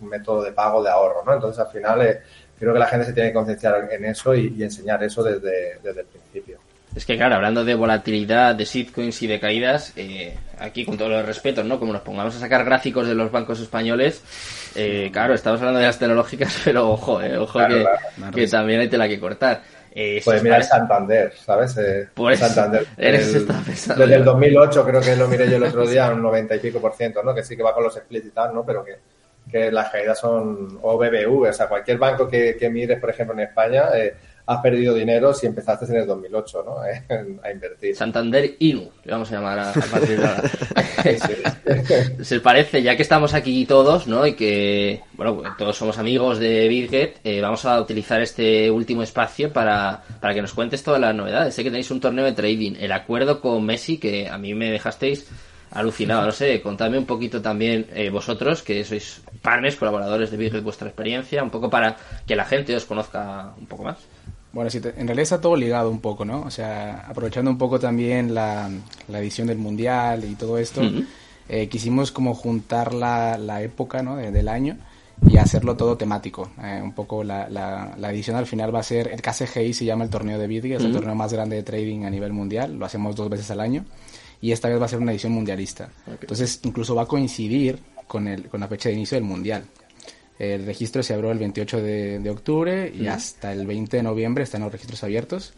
un 0.00 0.08
método 0.08 0.42
de 0.42 0.52
pago 0.52 0.82
de 0.82 0.90
ahorro, 0.90 1.22
¿no? 1.24 1.34
Entonces, 1.34 1.60
al 1.64 1.70
final 1.70 2.02
eh, 2.02 2.20
creo 2.58 2.72
que 2.72 2.78
la 2.78 2.86
gente 2.86 3.06
se 3.06 3.12
tiene 3.12 3.28
que 3.28 3.34
concienciar 3.34 3.88
en 3.90 4.04
eso 4.04 4.34
y, 4.34 4.54
y 4.56 4.62
enseñar 4.62 5.02
eso 5.04 5.22
desde, 5.22 5.78
desde, 5.82 6.00
el 6.00 6.06
principio. 6.06 6.58
Es 6.94 7.06
que, 7.06 7.16
claro, 7.16 7.36
hablando 7.36 7.64
de 7.64 7.74
volatilidad, 7.74 8.54
de 8.54 8.64
shitcoins 8.64 9.22
y 9.22 9.26
de 9.26 9.40
caídas, 9.40 9.92
eh, 9.96 10.36
aquí 10.58 10.84
con 10.84 10.98
todos 10.98 11.10
los 11.10 11.24
respetos, 11.24 11.64
¿no? 11.64 11.78
Como 11.78 11.92
nos 11.92 12.02
pongamos 12.02 12.36
a 12.36 12.40
sacar 12.40 12.64
gráficos 12.64 13.06
de 13.06 13.14
los 13.14 13.30
bancos 13.30 13.60
españoles, 13.60 14.22
eh, 14.74 15.08
claro, 15.10 15.34
estamos 15.34 15.60
hablando 15.60 15.80
de 15.80 15.86
las 15.86 15.98
tecnológicas, 15.98 16.60
pero 16.64 16.90
ojo, 16.90 17.22
eh, 17.22 17.38
ojo 17.38 17.58
claro, 17.58 17.76
que, 17.76 17.84
claro. 18.16 18.36
que 18.36 18.46
también 18.46 18.80
hay 18.80 18.88
tela 18.88 19.08
que 19.08 19.18
cortar. 19.18 19.62
Eh, 19.94 20.22
pues 20.24 20.42
mira, 20.42 20.62
Santander, 20.62 21.34
¿sabes? 21.34 21.76
Eh, 21.76 22.08
pues, 22.14 22.38
Santander. 22.38 22.86
El, 22.96 23.12
desde 23.18 24.14
el 24.14 24.24
2008 24.24 24.86
creo 24.86 25.00
que 25.02 25.16
lo 25.16 25.28
miré 25.28 25.50
yo 25.50 25.56
el 25.56 25.64
otro 25.64 25.86
día, 25.86 26.10
un 26.10 26.22
90 26.22 26.56
y 26.56 26.58
pico 26.60 26.80
por 26.80 26.94
ciento, 26.94 27.22
¿no? 27.22 27.34
Que 27.34 27.42
sí 27.42 27.56
que 27.56 27.62
va 27.62 27.74
con 27.74 27.84
los 27.84 27.94
splits 27.94 28.26
y 28.26 28.30
tal, 28.30 28.54
¿no? 28.54 28.64
Pero 28.64 28.82
que, 28.82 28.96
que 29.50 29.70
las 29.70 29.90
caídas 29.90 30.18
son 30.18 30.78
o 30.80 30.96
BBV, 30.96 31.50
o 31.50 31.52
sea, 31.52 31.68
cualquier 31.68 31.98
banco 31.98 32.26
que, 32.26 32.56
que 32.56 32.70
mires, 32.70 32.98
por 32.98 33.10
ejemplo, 33.10 33.34
en 33.34 33.40
España, 33.40 33.88
eh, 33.94 34.14
has 34.46 34.60
perdido 34.60 34.94
dinero 34.94 35.32
si 35.32 35.46
empezaste 35.46 35.86
en 35.86 35.96
el 35.96 36.06
2008 36.06 36.64
¿no? 36.64 36.76
a 37.42 37.50
invertir. 37.50 37.94
Santander 37.94 38.56
Inu, 38.58 38.90
le 39.04 39.12
vamos 39.12 39.30
a 39.30 39.34
llamar 39.34 39.58
a, 39.58 39.72
partir 39.72 40.20
de 40.20 40.26
ahora. 40.26 40.42
Se 42.22 42.40
parece, 42.40 42.82
ya 42.82 42.96
que 42.96 43.02
estamos 43.02 43.34
aquí 43.34 43.64
todos, 43.66 44.06
¿no? 44.06 44.26
Y 44.26 44.34
que, 44.34 45.00
bueno, 45.14 45.36
pues 45.36 45.56
todos 45.56 45.76
somos 45.76 45.98
amigos 45.98 46.38
de 46.38 46.68
Bitget, 46.68 47.20
eh, 47.24 47.40
vamos 47.40 47.64
a 47.64 47.80
utilizar 47.80 48.20
este 48.20 48.70
último 48.70 49.02
espacio 49.02 49.52
para, 49.52 50.02
para 50.20 50.34
que 50.34 50.42
nos 50.42 50.52
cuentes 50.52 50.82
todas 50.82 51.00
las 51.00 51.14
novedades. 51.14 51.54
Sé 51.54 51.62
que 51.62 51.70
tenéis 51.70 51.90
un 51.90 52.00
torneo 52.00 52.24
de 52.24 52.32
trading, 52.32 52.74
el 52.78 52.92
acuerdo 52.92 53.40
con 53.40 53.64
Messi, 53.64 53.98
que 53.98 54.28
a 54.28 54.38
mí 54.38 54.54
me 54.54 54.70
dejasteis 54.70 55.28
alucinado. 55.70 56.26
No 56.26 56.32
sé, 56.32 56.60
contadme 56.60 56.98
un 56.98 57.06
poquito 57.06 57.40
también 57.40 57.86
eh, 57.94 58.10
vosotros, 58.10 58.62
que 58.62 58.84
sois 58.84 59.22
partners, 59.40 59.76
colaboradores 59.76 60.30
de 60.30 60.36
Bitget, 60.36 60.62
vuestra 60.62 60.88
experiencia, 60.88 61.42
un 61.42 61.50
poco 61.50 61.70
para 61.70 61.96
que 62.26 62.36
la 62.36 62.44
gente 62.44 62.76
os 62.76 62.84
conozca 62.84 63.54
un 63.58 63.66
poco 63.66 63.84
más. 63.84 63.98
Bueno, 64.52 64.70
sí, 64.70 64.78
en 64.78 65.06
realidad 65.06 65.22
está 65.22 65.40
todo 65.40 65.56
ligado 65.56 65.90
un 65.90 66.00
poco, 66.00 66.24
¿no? 66.24 66.42
O 66.42 66.50
sea, 66.50 67.06
aprovechando 67.08 67.50
un 67.50 67.58
poco 67.58 67.80
también 67.80 68.34
la, 68.34 68.70
la 69.08 69.18
edición 69.20 69.46
del 69.46 69.58
Mundial 69.58 70.24
y 70.24 70.34
todo 70.34 70.58
esto, 70.58 70.82
eh, 71.48 71.68
quisimos 71.68 72.12
como 72.12 72.34
juntar 72.34 72.92
la, 72.92 73.38
la 73.38 73.62
época, 73.62 74.02
¿no? 74.02 74.16
del 74.16 74.48
año 74.48 74.76
y 75.28 75.36
hacerlo 75.36 75.76
todo 75.76 75.96
temático. 75.96 76.50
Eh, 76.62 76.80
un 76.82 76.92
poco 76.92 77.24
la, 77.24 77.48
la, 77.48 77.94
la, 77.96 78.12
edición 78.12 78.36
al 78.36 78.46
final 78.46 78.74
va 78.74 78.80
a 78.80 78.82
ser, 78.82 79.08
el 79.08 79.22
KCGI 79.22 79.72
se 79.72 79.84
llama 79.84 80.04
el 80.04 80.10
torneo 80.10 80.38
de 80.38 80.46
Bitget, 80.46 80.78
es 80.80 80.84
el 80.84 80.92
torneo 80.92 81.14
más 81.14 81.32
grande 81.32 81.56
de 81.56 81.62
trading 81.62 82.04
a 82.04 82.10
nivel 82.10 82.32
mundial, 82.32 82.74
lo 82.76 82.84
hacemos 82.84 83.16
dos 83.16 83.28
veces 83.28 83.50
al 83.50 83.60
año 83.60 83.84
y 84.40 84.52
esta 84.52 84.68
vez 84.68 84.80
va 84.80 84.86
a 84.86 84.88
ser 84.88 84.98
una 84.98 85.12
edición 85.12 85.32
mundialista. 85.32 85.88
Entonces, 86.06 86.60
incluso 86.64 86.94
va 86.94 87.02
a 87.02 87.06
coincidir 87.06 87.78
con, 88.06 88.26
el, 88.26 88.48
con 88.48 88.60
la 88.60 88.68
fecha 88.68 88.88
de 88.88 88.96
inicio 88.96 89.16
del 89.16 89.24
mundial. 89.24 89.64
El 90.38 90.66
registro 90.66 91.02
se 91.02 91.14
abrió 91.14 91.30
el 91.30 91.38
28 91.38 91.82
de, 91.82 92.30
octubre 92.30 92.92
y 92.94 93.06
hasta 93.06 93.52
el 93.52 93.66
20 93.66 93.98
de 93.98 94.02
noviembre 94.02 94.44
están 94.44 94.62
los 94.62 94.72
registros 94.72 95.04
abiertos. 95.04 95.52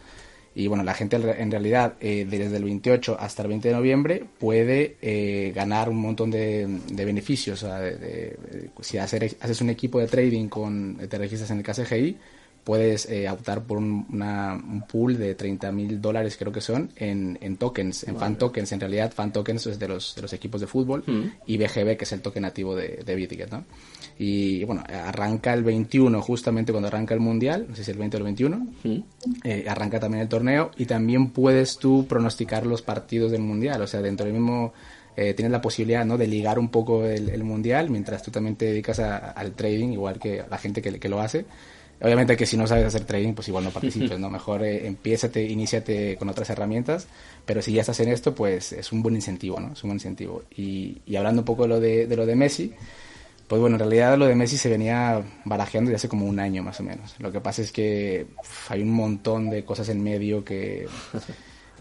Y 0.57 0.69
bueno, 0.69 0.85
la 0.85 0.95
gente 0.95 1.17
en 1.17 1.51
realidad 1.51 1.95
eh, 2.01 2.27
desde 2.29 2.57
el 2.57 2.65
28 2.65 3.17
hasta 3.19 3.43
el 3.43 3.49
20 3.49 3.69
de 3.69 3.75
noviembre 3.75 4.25
puede 4.39 4.97
eh, 5.03 5.53
ganar 5.55 5.89
un 5.89 5.97
montón 5.97 6.31
de, 6.31 6.81
beneficios. 6.91 7.63
O 7.65 7.67
sea, 7.67 7.81
si 8.81 8.99
haces 8.99 9.61
un 9.61 9.71
equipo 9.71 9.99
de 9.99 10.07
trading 10.07 10.49
con 10.49 10.97
te 11.09 11.19
registras 11.19 11.51
en 11.51 11.59
el 11.59 11.65
KCGI, 11.65 12.17
puedes 12.65 13.09
eh, 13.11 13.29
optar 13.29 13.63
por 13.63 13.79
un, 13.79 14.85
pool 14.89 15.19
de 15.19 15.35
30 15.35 15.71
mil 15.71 16.01
dólares, 16.01 16.37
creo 16.39 16.51
que 16.51 16.61
son, 16.61 16.91
en, 16.97 17.57
tokens, 17.57 18.05
en 18.05 18.17
fan 18.17 18.37
tokens. 18.37 18.73
En 18.73 18.81
realidad, 18.81 19.13
fan 19.13 19.33
tokens 19.33 19.67
es 19.67 19.79
de 19.79 19.87
los, 19.87 20.15
de 20.17 20.23
los 20.23 20.33
equipos 20.33 20.61
de 20.61 20.67
fútbol 20.67 21.05
y 21.47 21.59
BGB, 21.59 21.97
que 21.97 22.05
es 22.05 22.13
el 22.13 22.23
token 22.23 22.43
nativo 22.43 22.75
de, 22.75 23.03
de 23.05 23.49
¿no? 23.51 23.65
Y 24.19 24.63
bueno, 24.65 24.85
arranca 24.89 25.53
el 25.53 25.65
21, 25.65 26.23
justamente 26.23 26.73
cuando 26.73 26.89
arranca 26.89 27.15
el 27.15 27.21
mundial, 27.21 27.67
no 27.69 27.75
sé 27.75 27.85
si 27.85 27.91
el 27.91 27.99
20 27.99 28.17
o 28.17 28.19
el 28.19 28.25
21, 28.25 28.67
eh, 29.45 29.65
arranca 29.69 29.99
también 29.99 30.23
el 30.23 30.29
torneo 30.29 30.71
y 30.77 30.87
también 30.87 31.31
puedes 31.31 31.79
tú 31.79 32.07
pronosticar 32.09 32.65
los 32.65 32.83
partidos 32.83 33.33
del 33.33 33.43
mundial, 33.43 33.83
o 33.83 33.87
sea, 33.87 34.03
dentro 34.03 34.27
del 34.27 34.35
mismo. 34.35 34.73
Eh, 35.17 35.33
tienes 35.33 35.53
la 35.53 35.61
posibilidad 35.61 36.05
¿no? 36.05 36.19
de 36.19 36.27
ligar 36.27 36.59
un 36.59 36.71
poco 36.71 37.07
el, 37.07 37.45
mundial 37.45 37.89
mientras 37.89 38.21
tú 38.21 38.33
también 38.33 38.57
te 38.57 38.65
dedicas 38.67 38.99
al 38.99 39.53
trading, 39.53 39.91
igual 39.91 40.19
que 40.19 40.43
la 40.51 40.59
gente 40.59 40.83
que, 40.83 40.99
que 40.99 41.09
lo 41.09 41.21
hace. 41.21 41.45
Obviamente 42.01 42.37
que 42.37 42.45
si 42.45 42.57
no 42.57 42.67
sabes 42.67 42.85
hacer 42.85 43.05
trading, 43.05 43.35
pues 43.35 43.49
igual 43.49 43.65
no 43.65 43.71
participes, 43.71 44.19
¿no? 44.19 44.29
Mejor 44.39 44.65
eh, 44.65 44.87
empiézate, 44.87 45.43
iníciate 45.43 46.17
con 46.17 46.29
otras 46.29 46.51
herramientas, 46.51 47.07
pero 47.47 47.63
si 47.63 47.73
ya 47.73 47.83
estás 47.83 48.01
en 48.01 48.09
esto, 48.09 48.35
pues 48.35 48.73
es 48.73 48.93
un 48.93 49.03
buen 49.03 49.15
incentivo, 49.15 49.61
¿no? 49.61 49.73
Es 49.73 49.85
un 49.85 49.91
buen 49.91 49.97
incentivo. 49.97 50.43
Y, 50.57 50.99
y 51.07 51.17
hablando 51.17 51.43
un 51.43 51.47
poco 51.47 51.63
de 51.63 51.69
lo 51.69 51.81
de, 51.81 52.07
de, 52.07 52.17
lo 52.17 52.27
de 52.27 52.37
Messi, 52.37 52.75
pues 53.47 53.61
bueno, 53.61 53.77
en 53.77 53.81
realidad 53.81 54.17
lo 54.17 54.27
de 54.27 54.35
Messi 54.35 54.57
se 54.57 54.69
venía 54.69 55.23
barajeando 55.45 55.91
desde 55.91 55.97
hace 55.97 56.09
como 56.09 56.27
un 56.27 56.41
año 56.41 56.63
más 56.63 56.81
o 56.81 56.83
menos. 56.83 57.15
Lo 57.19 57.31
que 57.31 57.41
pasa 57.41 57.63
es 57.63 57.73
que 57.73 58.27
hay 58.69 58.83
un 58.83 58.91
montón 58.91 59.51
de 59.51 59.65
cosas 59.65 59.89
en 59.91 60.03
medio 60.03 60.45
que, 60.45 60.87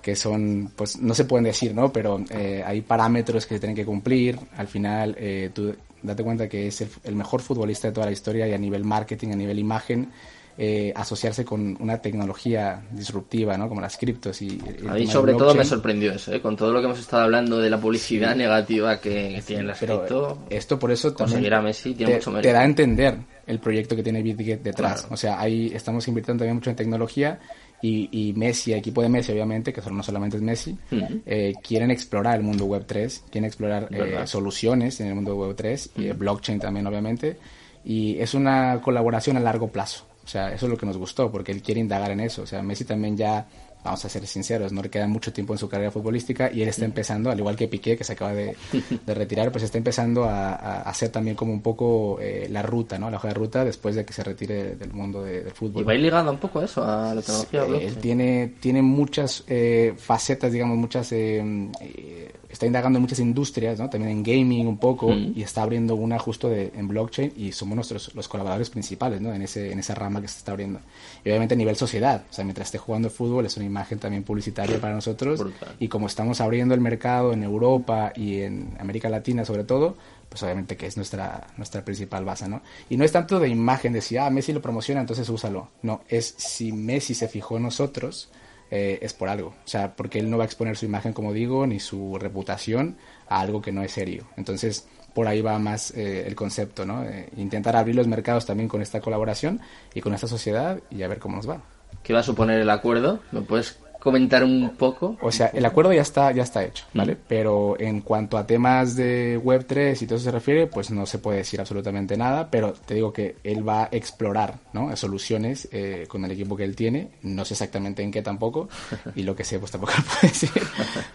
que 0.01 0.16
son, 0.16 0.72
pues 0.76 0.99
no 0.99 1.14
se 1.14 1.26
pueden 1.26 1.45
decir, 1.45 1.74
¿no? 1.74 1.91
Pero 1.91 2.24
eh, 2.30 2.61
hay 2.66 2.82
parámetros 2.82 3.45
que 3.45 3.55
se 3.55 3.59
tienen 3.59 3.76
que 3.76 3.86
cumplir. 3.86 4.38
Al 4.57 4.68
final, 4.68 5.16
eh, 5.18 5.49
tú 5.53 5.74
date 6.03 6.24
cuenta 6.24 6.49
que 6.49 6.68
es 6.68 6.86
el, 7.03 7.16
mejor 7.16 7.41
futbolista 7.41 7.88
de 7.88 7.93
toda 7.93 8.07
la 8.07 8.11
historia 8.11 8.47
y 8.47 8.53
a 8.53 8.57
nivel 8.57 8.84
marketing, 8.84 9.30
a 9.30 9.36
nivel 9.36 9.57
imagen, 9.57 10.11
eh, 10.58 10.93
asociarse 10.95 11.43
con 11.43 11.76
una 11.80 11.97
tecnología 11.97 12.84
disruptiva, 12.91 13.58
¿no? 13.58 13.68
Como 13.68 13.82
las 13.82 13.97
criptos 13.97 14.41
y... 14.41 14.60
A 14.88 14.93
mí 14.93 15.08
sobre 15.08 15.34
todo 15.34 15.56
me 15.56 15.66
sorprendió 15.66 16.12
eso, 16.14 16.34
¿eh? 16.34 16.41
Con 16.41 16.56
todo 16.56 16.72
lo 16.72 16.80
que 16.80 16.86
hemos 16.86 16.99
estado 16.99 17.24
hablando 17.24 17.58
de 17.58 17.70
la 17.70 17.80
publicidad 17.80 18.36
negativa 18.36 18.99
que, 18.99 19.41
tiene 19.45 19.64
las 19.64 19.80
cripto... 19.80 20.39
Esto 20.49 20.78
por 20.78 20.91
eso 20.91 21.14
conseguir 21.14 21.54
a 21.54 21.62
Messi 21.62 21.95
tiene 21.95 22.20
te, 22.20 22.30
mucho. 22.30 22.41
Te 22.41 22.51
da 22.51 22.62
a 22.62 22.66
entender 22.66 23.18
el 23.47 23.60
proyecto 23.60 23.95
que 23.95 24.04
tiene 24.04 24.22
Bitget 24.22 24.62
detrás. 24.62 25.08
O 25.10 25.18
sea, 25.18 25.39
ahí 25.39 25.72
estamos 25.74 26.08
invirtiendo 26.08 26.41
también 26.41 26.58
mucho 26.58 26.70
en 26.70 26.76
tecnología 26.76 27.39
y, 27.82 28.10
y, 28.12 28.34
Messi, 28.34 28.72
el 28.72 28.80
equipo 28.80 29.01
de 29.01 29.10
Messi, 29.10 29.34
obviamente, 29.34 29.74
que 29.74 29.82
no 29.91 30.04
solamente 30.04 30.38
es 30.38 30.43
Messi, 30.43 30.78
eh, 31.26 31.54
quieren 31.62 31.91
explorar 31.91 32.38
el 32.38 32.43
mundo 32.43 32.64
web 32.64 32.86
3, 32.88 33.26
quieren 33.30 33.45
explorar 33.45 33.89
eh, 33.91 34.26
soluciones 34.26 35.01
en 35.01 35.08
el 35.08 35.16
mundo 35.16 35.36
web 35.36 35.54
3, 35.54 35.91
y 35.97 36.12
blockchain 36.12 36.60
también, 36.60 36.88
obviamente, 36.88 37.36
y 37.84 38.18
es 38.20 38.36
una 38.36 38.80
colaboración 38.82 39.36
a 39.36 39.41
largo 39.41 39.68
plazo. 39.68 40.06
O 40.24 40.28
sea, 40.28 40.53
eso 40.53 40.65
es 40.65 40.71
lo 40.71 40.78
que 40.78 40.86
nos 40.86 40.97
gustó, 40.97 41.32
porque 41.32 41.51
él 41.51 41.61
quiere 41.61 41.82
indagar 41.82 42.11
en 42.11 42.21
eso. 42.21 42.43
O 42.43 42.45
sea, 42.45 42.61
Messi 42.61 42.86
también 42.86 43.17
ya 43.17 43.45
vamos 43.84 44.05
a 44.05 44.09
ser 44.09 44.26
sinceros, 44.26 44.71
no 44.71 44.82
le 44.82 44.89
queda 44.89 45.07
mucho 45.07 45.34
tiempo 45.34 45.53
en 45.53 45.59
su 45.59 45.67
carrera 45.67 45.91
futbolística 45.91 46.49
y 46.51 46.61
él 46.61 46.69
está 46.69 46.86
empezando, 46.86 47.30
al 47.30 47.38
igual 47.38 47.55
que 47.55 47.67
Piqué, 47.67 47.97
que 47.97 48.03
se 48.03 48.13
acaba 48.13 48.34
de, 48.34 48.55
retirar, 49.07 49.51
pues 49.51 49.63
está 49.63 49.78
empezando 49.78 50.24
a, 50.24 50.82
hacer 50.84 51.09
también 51.09 51.36
como 51.36 51.51
un 51.51 51.61
poco 51.61 52.17
eh, 52.21 52.47
la 52.49 52.61
ruta, 52.61 52.97
¿no? 52.97 53.09
La 53.09 53.17
hoja 53.17 53.28
de 53.30 53.34
ruta 53.34 53.65
después 53.65 53.95
de 53.95 54.05
que 54.05 54.13
se 54.13 54.24
retire 54.24 54.76
del 54.76 54.93
mundo 54.93 55.24
del 55.24 55.51
fútbol. 55.51 55.82
Y 55.82 55.86
va 55.86 55.93
ligado 55.93 56.32
un 56.32 56.38
poco 56.38 56.59
a 56.59 56.65
eso, 56.65 56.84
a 56.84 57.13
la 57.13 57.21
tecnología. 57.21 57.65
él 57.65 57.97
tiene, 57.97 58.53
tiene 58.59 58.82
muchas 58.82 59.43
eh, 59.47 59.93
facetas, 59.97 60.51
digamos, 60.51 60.78
muchas... 60.78 61.11
Eh, 61.11 62.32
está 62.54 62.68
indagando 62.68 62.97
en 62.97 63.01
muchas 63.01 63.20
industrias, 63.20 63.80
¿no? 63.80 63.89
También 63.89 64.12
en 64.12 64.24
gaming 64.24 64.68
un 64.68 64.78
poco 64.78 65.12
y 65.12 65.41
está 65.41 65.64
abriendo 65.64 65.95
una 65.95 66.20
justo 66.20 66.49
de, 66.49 66.72
en 66.76 66.88
blockchain 66.88 67.34
y 67.36 67.51
somos 67.51 67.76
nuestros 67.76 68.14
los 68.14 68.28
colaboradores 68.28 68.70
principales, 68.70 69.20
¿no? 69.22 69.34
En 69.34 69.41
ese 69.41 69.72
en 69.72 69.80
esa 69.80 69.95
rama 69.95 70.22
que 70.22 70.28
se 70.28 70.38
está 70.38 70.51
abriendo. 70.51 70.80
Y 71.26 71.30
obviamente 71.30 71.56
a 71.56 71.58
nivel 71.58 71.76
sociedad, 71.76 72.24
o 72.30 72.34
sea, 72.34 72.45
mientras 72.45 72.68
esté 72.68 72.78
jugando 72.78 73.10
fútbol 73.10 73.47
es 73.47 73.58
una 73.58 73.66
imagen 73.66 73.97
también 73.97 74.22
publicitaria 74.22 74.80
para 74.80 74.93
nosotros 74.93 75.43
y 75.80 75.88
como 75.88 76.06
estamos 76.06 76.41
abriendo 76.41 76.76
el 76.76 76.82
mercado 76.82 77.34
en 77.34 77.43
Europa 77.43 78.14
y 78.16 78.41
en 78.41 78.78
América 78.80 79.10
Latina 79.10 79.45
sobre 79.45 79.64
todo, 79.64 79.97
pues 80.30 80.43
obviamente 80.43 80.78
que 80.78 80.86
es 80.86 80.95
nuestra 80.95 81.47
nuestra 81.58 81.84
principal 81.84 82.24
base, 82.24 82.47
¿no? 82.47 82.62
Y 82.88 82.97
no 82.97 83.04
es 83.04 83.12
tanto 83.12 83.39
de 83.39 83.49
imagen 83.49 83.93
de 83.93 84.01
si 84.01 84.18
ah 84.18 84.30
Messi 84.30 84.54
lo 84.54 84.62
promociona, 84.62 85.01
entonces 85.01 85.28
úsalo. 85.28 85.70
No, 85.82 86.01
es 86.08 86.36
si 86.38 86.72
Messi 86.72 87.16
se 87.16 87.28
fijó 87.28 87.58
en 87.58 87.64
nosotros, 87.64 88.30
eh, 88.76 88.97
es 89.03 89.13
por 89.13 89.30
algo. 89.30 89.49
O 89.49 89.67
sea, 89.67 89.95
porque 89.95 90.17
él 90.17 90.32
no 90.32 90.38
va 90.39 90.45
a 90.45 90.47
exponer 90.47 90.76
su 90.76 90.86
imagen, 90.86 91.13
como 91.13 91.32
digo, 91.32 91.67
ni 91.67 91.80
su 91.80 92.17
reputación 92.17 92.97
a 93.28 93.39
algo 93.39 93.61
que 93.61 93.71
no 93.71 93.84
es 93.84 93.91
serio. 93.91 94.26
Entonces, 94.36 94.88
por 95.13 95.28
ahí 95.28 95.41
va 95.41 95.59
más 95.59 95.91
eh, 95.91 96.26
el 96.26 96.34
concepto, 96.34 96.84
¿no? 96.84 97.03
Eh, 97.03 97.30
intentar 97.38 97.76
abrir 97.76 97.95
los 97.95 98.07
mercados 98.07 98.47
también 98.47 98.67
con 98.67 98.82
esta 98.82 98.99
colaboración 98.99 99.61
y 99.93 100.01
con 100.01 100.15
esta 100.15 100.28
sociedad 100.28 100.80
y 100.89 101.03
a 101.03 101.07
ver 101.07 101.19
cómo 101.19 101.36
nos 101.36 101.47
va. 101.47 101.61
¿Qué 102.01 102.13
va 102.13 102.21
a 102.21 102.24
suponer 102.24 102.61
el 102.61 102.69
acuerdo? 102.71 103.19
¿Me 103.32 103.41
puedes 103.41 103.78
comentar 104.04 104.43
un 104.43 104.76
poco? 104.76 105.18
O 105.22 105.32
sea, 105.32 105.47
el 105.54 105.66
acuerdo 105.66 105.93
ya 105.93 106.01
está, 106.01 106.30
ya 106.34 106.43
está 106.43 106.62
hecho, 106.62 106.84
¿vale? 106.93 107.16
Pero 107.26 107.80
en 107.80 108.01
cuanto 108.01 108.38
a 108.38 108.45
temas 108.45 108.97
de 108.97 109.39
Web3 109.41 110.01
y 110.01 110.06
todo 110.06 110.18
eso 110.18 110.26
se 110.26 110.32
refiere, 110.32 110.68
pues 110.68 110.91
no 110.91 111.06
se 111.06 111.20
puede 111.20 111.38
decir 111.38 111.62
absolutamente 111.62 112.18
nada, 112.18 112.49
pero 112.51 112.74
te 112.74 112.95
digo 112.95 113.14
que 113.14 113.38
él 113.45 113.68
va 113.68 113.84
a 113.84 113.89
explorar, 113.93 114.56
¿no? 114.74 114.93
Soluciones 114.97 115.70
eh, 115.72 116.06
con 116.10 116.26
el 116.26 116.32
equipo 116.32 116.58
que 116.58 116.66
él 116.66 116.76
tiene, 116.76 117.12
no 117.22 117.45
sé 117.45 117.54
exactamente 117.54 118.04
en 118.04 118.12
qué 118.12 118.22
tampoco, 118.22 118.68
y 119.16 119.24
lo 119.24 119.38
que 119.38 119.45
sé, 119.45 119.58
pues 119.58 119.72
tampoco 119.72 119.93
lo 119.97 120.04
puedo 120.04 120.20
decir, 120.24 120.49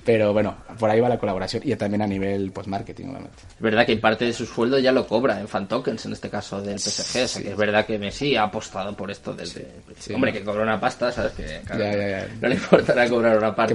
pero 0.07 0.32
bueno, 0.32 0.57
por 0.78 0.89
ahí 0.89 0.99
va 0.99 1.11
la 1.11 1.18
colaboración 1.18 1.62
y 1.66 1.76
también 1.76 2.01
a 2.01 2.07
nivel, 2.07 2.53
pues, 2.53 2.68
marketing, 2.68 3.09
obviamente. 3.09 3.36
Es 3.55 3.61
verdad 3.61 3.84
que 3.84 3.99
parte 3.99 4.24
de 4.24 4.32
su 4.32 4.47
sueldo 4.47 4.78
ya 4.78 4.93
lo 4.93 5.07
cobra 5.07 5.39
en 5.39 5.47
fan 5.47 5.68
tokens, 5.68 6.07
en 6.07 6.12
este 6.14 6.30
caso 6.30 6.62
del 6.62 6.78
PSG, 6.78 7.22
o 7.22 7.28
sea 7.28 7.43
que 7.43 7.51
es 7.51 7.57
verdad 7.57 7.84
que 7.84 7.99
Messi 7.99 8.34
ha 8.34 8.45
apostado 8.45 8.97
por 8.97 9.11
esto 9.11 9.34
desde... 9.34 9.68
Hombre, 10.14 10.32
que 10.32 10.43
cobra 10.43 10.62
una 10.62 10.80
pasta, 10.80 11.12
¿sabes? 11.12 11.32
Que, 11.32 11.61
ya, 11.68 11.76
ya, 11.76 12.09
ya. 12.09 12.28
no 12.41 12.49
le 12.49 12.57
a 12.78 13.08
cobrar 13.08 13.38
una 13.38 13.54
parte 13.54 13.74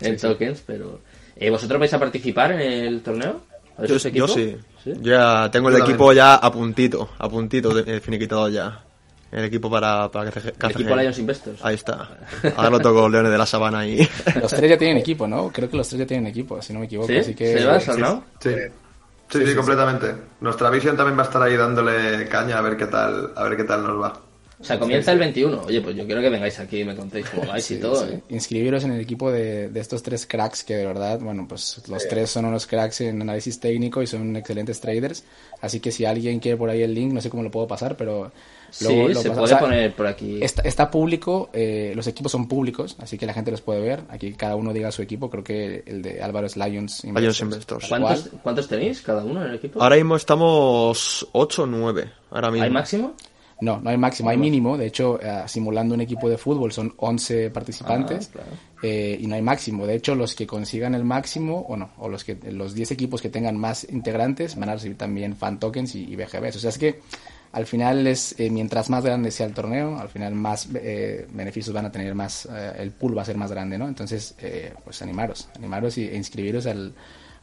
en, 0.00 0.16
tokens, 0.16 0.62
pero... 0.66 1.00
Eh, 1.36 1.50
¿Vosotros 1.50 1.78
vais 1.78 1.92
a 1.92 1.98
participar 1.98 2.52
en 2.52 2.60
el 2.60 3.02
torneo? 3.02 3.42
Yo, 3.86 3.96
yo, 3.98 4.28
sí. 4.28 4.56
Ya 5.02 5.50
tengo 5.50 5.68
el 5.68 5.76
equipo 5.76 6.12
ya 6.12 6.36
a 6.36 6.50
puntito, 6.50 7.10
a 7.18 7.28
puntito 7.28 7.74
de, 7.74 8.00
finiquitado 8.00 8.48
ya. 8.48 8.82
El 9.30 9.44
equipo 9.44 9.68
para, 9.68 10.10
para 10.10 10.30
que 10.30 10.38
El 10.38 10.70
equipo 10.70 10.96
Lions 10.96 11.18
Investors. 11.18 11.62
Ahí 11.62 11.74
está. 11.74 12.08
Ahora 12.56 12.70
lo 12.70 12.80
toco 12.80 13.08
Leones 13.08 13.32
de 13.32 13.38
la 13.38 13.44
Sabana 13.44 13.86
y... 13.86 13.98
Los 14.40 14.52
tres 14.52 14.70
ya 14.70 14.78
tienen 14.78 14.96
equipo, 14.96 15.26
¿no? 15.26 15.50
Creo 15.52 15.68
que 15.68 15.76
los 15.76 15.86
tres 15.88 15.98
ya 15.98 16.06
tienen 16.06 16.28
equipo, 16.28 16.62
si 16.62 16.72
no 16.72 16.78
me 16.78 16.86
equivoco. 16.86 17.12
Así 17.12 17.34
que... 17.34 17.58
¿Se 17.80 17.98
no? 17.98 18.24
Sí. 18.40 18.54
Sí, 19.28 19.44
sí, 19.44 19.54
completamente. 19.54 20.14
Nuestra 20.40 20.70
visión 20.70 20.96
también 20.96 21.18
va 21.18 21.22
a 21.22 21.26
estar 21.26 21.42
ahí 21.42 21.56
dándole 21.56 22.28
caña 22.28 22.58
a 22.58 22.60
ver 22.62 22.76
qué 22.76 22.86
tal, 22.86 23.32
a 23.34 23.42
ver 23.44 23.56
qué 23.56 23.64
tal 23.64 23.82
nos 23.82 24.00
va. 24.00 24.20
O 24.58 24.64
sea, 24.64 24.78
comienza 24.78 25.12
el 25.12 25.18
21. 25.18 25.62
Oye, 25.66 25.82
pues 25.82 25.94
yo 25.96 26.06
quiero 26.06 26.22
que 26.22 26.30
vengáis 26.30 26.58
aquí 26.58 26.80
y 26.80 26.84
me 26.84 26.96
contéis 26.96 27.28
cómo 27.28 27.46
vais 27.46 27.70
y 27.70 27.76
todo. 27.80 28.08
¿eh? 28.08 28.22
Inscribiros 28.30 28.84
en 28.84 28.92
el 28.92 29.00
equipo 29.00 29.30
de, 29.30 29.68
de, 29.68 29.80
estos 29.80 30.02
tres 30.02 30.26
cracks 30.26 30.64
que 30.64 30.76
de 30.76 30.86
verdad, 30.86 31.20
bueno, 31.20 31.46
pues 31.46 31.82
los 31.88 32.08
tres 32.08 32.30
son 32.30 32.46
unos 32.46 32.66
cracks 32.66 33.02
en 33.02 33.20
análisis 33.20 33.60
técnico 33.60 34.02
y 34.02 34.06
son 34.06 34.34
excelentes 34.34 34.80
traders. 34.80 35.24
Así 35.60 35.80
que 35.80 35.92
si 35.92 36.06
alguien 36.06 36.40
quiere 36.40 36.56
por 36.56 36.70
ahí 36.70 36.82
el 36.82 36.94
link, 36.94 37.12
no 37.12 37.20
sé 37.20 37.28
cómo 37.28 37.42
lo 37.42 37.50
puedo 37.50 37.66
pasar, 37.66 37.98
pero 37.98 38.32
sí, 38.70 39.14
se 39.14 39.30
puede 39.30 39.56
poner 39.56 39.94
por 39.94 40.06
aquí. 40.06 40.40
Está, 40.42 40.90
público, 40.90 41.50
eh, 41.52 41.92
los 41.94 42.06
equipos 42.06 42.32
son 42.32 42.48
públicos, 42.48 42.96
así 42.98 43.18
que 43.18 43.26
la 43.26 43.34
gente 43.34 43.50
los 43.50 43.60
puede 43.60 43.80
ver. 43.80 44.04
Aquí 44.08 44.32
cada 44.32 44.56
uno 44.56 44.72
diga 44.72 44.90
su 44.90 45.02
equipo, 45.02 45.28
creo 45.28 45.44
que 45.44 45.82
el 45.86 46.00
de 46.00 46.22
Álvaro 46.22 46.46
es 46.46 46.56
Lions 46.56 47.04
Investors. 47.04 47.88
¿Cuántos, 47.88 48.30
¿Cuántos, 48.42 48.68
tenéis 48.68 49.02
cada 49.02 49.22
uno 49.22 49.42
en 49.42 49.50
el 49.50 49.56
equipo? 49.56 49.82
Ahora 49.82 49.96
mismo 49.96 50.16
estamos 50.16 51.28
8 51.32 51.62
o 51.62 51.66
9. 51.66 52.10
Ahora 52.30 52.50
mismo. 52.50 52.64
¿Hay 52.64 52.70
máximo? 52.70 53.14
No, 53.60 53.80
no 53.80 53.90
hay 53.90 53.96
máximo, 53.96 54.30
hay 54.30 54.36
mínimo. 54.36 54.76
De 54.76 54.86
hecho, 54.86 55.18
eh, 55.20 55.44
simulando 55.46 55.94
un 55.94 56.00
equipo 56.00 56.28
de 56.28 56.36
fútbol 56.36 56.72
son 56.72 56.92
11 56.96 57.50
participantes 57.50 58.30
ah, 58.36 58.42
eh, 58.82 59.16
y 59.18 59.26
no 59.26 59.34
hay 59.34 59.42
máximo. 59.42 59.86
De 59.86 59.94
hecho, 59.94 60.14
los 60.14 60.34
que 60.34 60.46
consigan 60.46 60.94
el 60.94 61.04
máximo, 61.04 61.64
o 61.68 61.76
no, 61.76 61.90
o 61.98 62.08
los 62.08 62.22
que 62.24 62.36
los 62.52 62.74
10 62.74 62.90
equipos 62.90 63.22
que 63.22 63.30
tengan 63.30 63.56
más 63.56 63.86
integrantes 63.90 64.56
van 64.56 64.68
a 64.68 64.74
recibir 64.74 64.98
también 64.98 65.36
fan 65.36 65.58
tokens 65.58 65.94
y, 65.94 66.04
y 66.04 66.16
BGBs. 66.16 66.56
O 66.56 66.58
sea, 66.58 66.70
es 66.70 66.78
que 66.78 67.00
al 67.56 67.64
final 67.64 68.06
es 68.06 68.38
eh, 68.38 68.50
mientras 68.50 68.90
más 68.90 69.02
grande 69.02 69.30
sea 69.30 69.46
el 69.46 69.54
torneo, 69.54 69.98
al 69.98 70.10
final 70.10 70.34
más 70.34 70.68
eh, 70.74 71.26
beneficios 71.32 71.74
van 71.74 71.86
a 71.86 71.90
tener, 71.90 72.14
más 72.14 72.46
eh, 72.52 72.72
el 72.78 72.90
pool 72.90 73.16
va 73.16 73.22
a 73.22 73.24
ser 73.24 73.38
más 73.38 73.50
grande, 73.50 73.78
¿no? 73.78 73.88
Entonces, 73.88 74.34
pues 74.84 75.00
animaros, 75.00 75.48
animaros 75.56 75.96
e 75.96 76.14
inscribiros 76.14 76.66
al, 76.66 76.92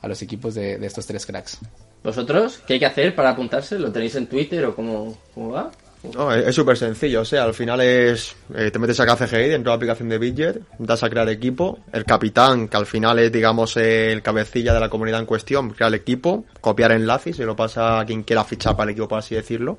a 0.02 0.08
los 0.08 0.22
equipos 0.22 0.54
de, 0.54 0.78
de, 0.78 0.86
estos 0.86 1.08
tres 1.08 1.26
cracks. 1.26 1.58
¿Vosotros 2.04 2.62
qué 2.68 2.74
hay 2.74 2.80
que 2.80 2.86
hacer 2.86 3.16
para 3.16 3.32
apuntarse? 3.32 3.80
¿Lo 3.80 3.92
tenéis 3.92 4.14
en 4.14 4.28
Twitter 4.28 4.64
o 4.66 4.76
cómo, 4.76 5.18
cómo 5.34 5.50
va? 5.50 5.72
No, 6.14 6.34
es 6.34 6.54
súper 6.54 6.76
sencillo, 6.76 7.22
o 7.22 7.26
sea, 7.26 7.46
al 7.46 7.54
final 7.54 7.80
es, 7.80 8.36
te 8.52 8.78
metes 8.78 9.00
a 9.00 9.06
KCGI 9.06 9.50
dentro 9.50 9.58
de 9.58 9.70
la 9.70 9.76
aplicación 9.76 10.10
de 10.10 10.18
Widget, 10.18 10.62
das 10.78 11.02
a 11.02 11.10
crear 11.10 11.30
equipo, 11.30 11.80
el 11.94 12.04
capitán, 12.04 12.68
que 12.68 12.76
al 12.76 12.86
final 12.86 13.20
es, 13.20 13.32
digamos, 13.32 13.78
el 13.78 14.22
cabecilla 14.22 14.74
de 14.74 14.82
la 14.82 14.90
comunidad 14.90 15.22
en 15.22 15.26
cuestión, 15.26 15.70
crea 15.70 15.88
el 15.88 15.94
equipo, 15.94 16.44
copiar 16.60 16.92
enlaces 16.92 17.40
y 17.40 17.44
lo 17.44 17.56
pasa 17.56 18.02
a 18.02 18.06
quien 18.06 18.24
quiera 18.24 18.44
fichar 18.44 18.76
para 18.76 18.90
el 18.90 18.92
equipo, 18.92 19.08
por 19.08 19.20
así 19.20 19.34
decirlo, 19.36 19.78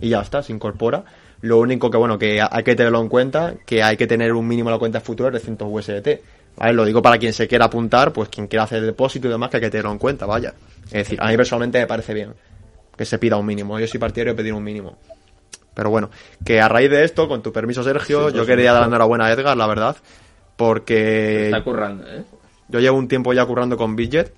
y 0.00 0.10
ya 0.10 0.20
está, 0.20 0.42
se 0.42 0.52
incorpora. 0.52 1.04
Lo 1.40 1.58
único 1.58 1.90
que, 1.90 1.98
bueno, 1.98 2.18
que 2.18 2.40
hay 2.40 2.62
que 2.62 2.76
tenerlo 2.76 3.02
en 3.02 3.08
cuenta, 3.08 3.54
que 3.66 3.82
hay 3.82 3.96
que 3.96 4.06
tener 4.06 4.32
un 4.32 4.46
mínimo 4.46 4.70
de 4.70 4.76
la 4.76 4.78
cuenta 4.78 5.00
futura 5.00 5.30
de 5.30 5.40
300 5.40 5.68
USDT. 5.70 6.08
¿Vale? 6.56 6.72
Lo 6.72 6.84
digo 6.84 7.02
para 7.02 7.18
quien 7.18 7.32
se 7.32 7.48
quiera 7.48 7.64
apuntar, 7.64 8.12
pues 8.12 8.28
quien 8.28 8.46
quiera 8.46 8.62
hacer 8.62 8.78
el 8.78 8.86
depósito 8.86 9.26
y 9.26 9.30
demás, 9.30 9.50
que 9.50 9.56
hay 9.56 9.62
que 9.62 9.70
tenerlo 9.70 9.90
en 9.90 9.98
cuenta, 9.98 10.24
vaya. 10.24 10.54
Es 10.86 10.92
decir, 10.92 11.18
a 11.20 11.28
mí 11.28 11.36
personalmente 11.36 11.80
me 11.80 11.86
parece 11.88 12.14
bien 12.14 12.32
que 12.96 13.04
se 13.04 13.18
pida 13.18 13.36
un 13.36 13.44
mínimo. 13.44 13.78
Yo 13.78 13.86
soy 13.86 13.98
partidario 13.98 14.32
de 14.32 14.36
pedir 14.36 14.54
un 14.54 14.62
mínimo. 14.62 14.96
Pero 15.74 15.90
bueno, 15.90 16.10
que 16.44 16.60
a 16.60 16.68
raíz 16.68 16.90
de 16.90 17.04
esto, 17.04 17.28
con 17.28 17.42
tu 17.42 17.52
permiso, 17.52 17.82
Sergio, 17.82 18.30
yo 18.30 18.46
quería 18.46 18.72
dar 18.72 18.82
la 18.82 18.88
enhorabuena 18.88 19.26
a 19.26 19.32
Edgar, 19.32 19.56
la 19.56 19.66
verdad, 19.66 19.96
porque... 20.56 21.46
Está 21.46 21.64
currando, 21.64 22.06
¿eh? 22.06 22.24
Yo 22.68 22.80
llevo 22.80 22.96
un 22.96 23.08
tiempo 23.08 23.32
ya 23.32 23.44
currando 23.44 23.76
con 23.76 23.96
Bidget 23.96 24.34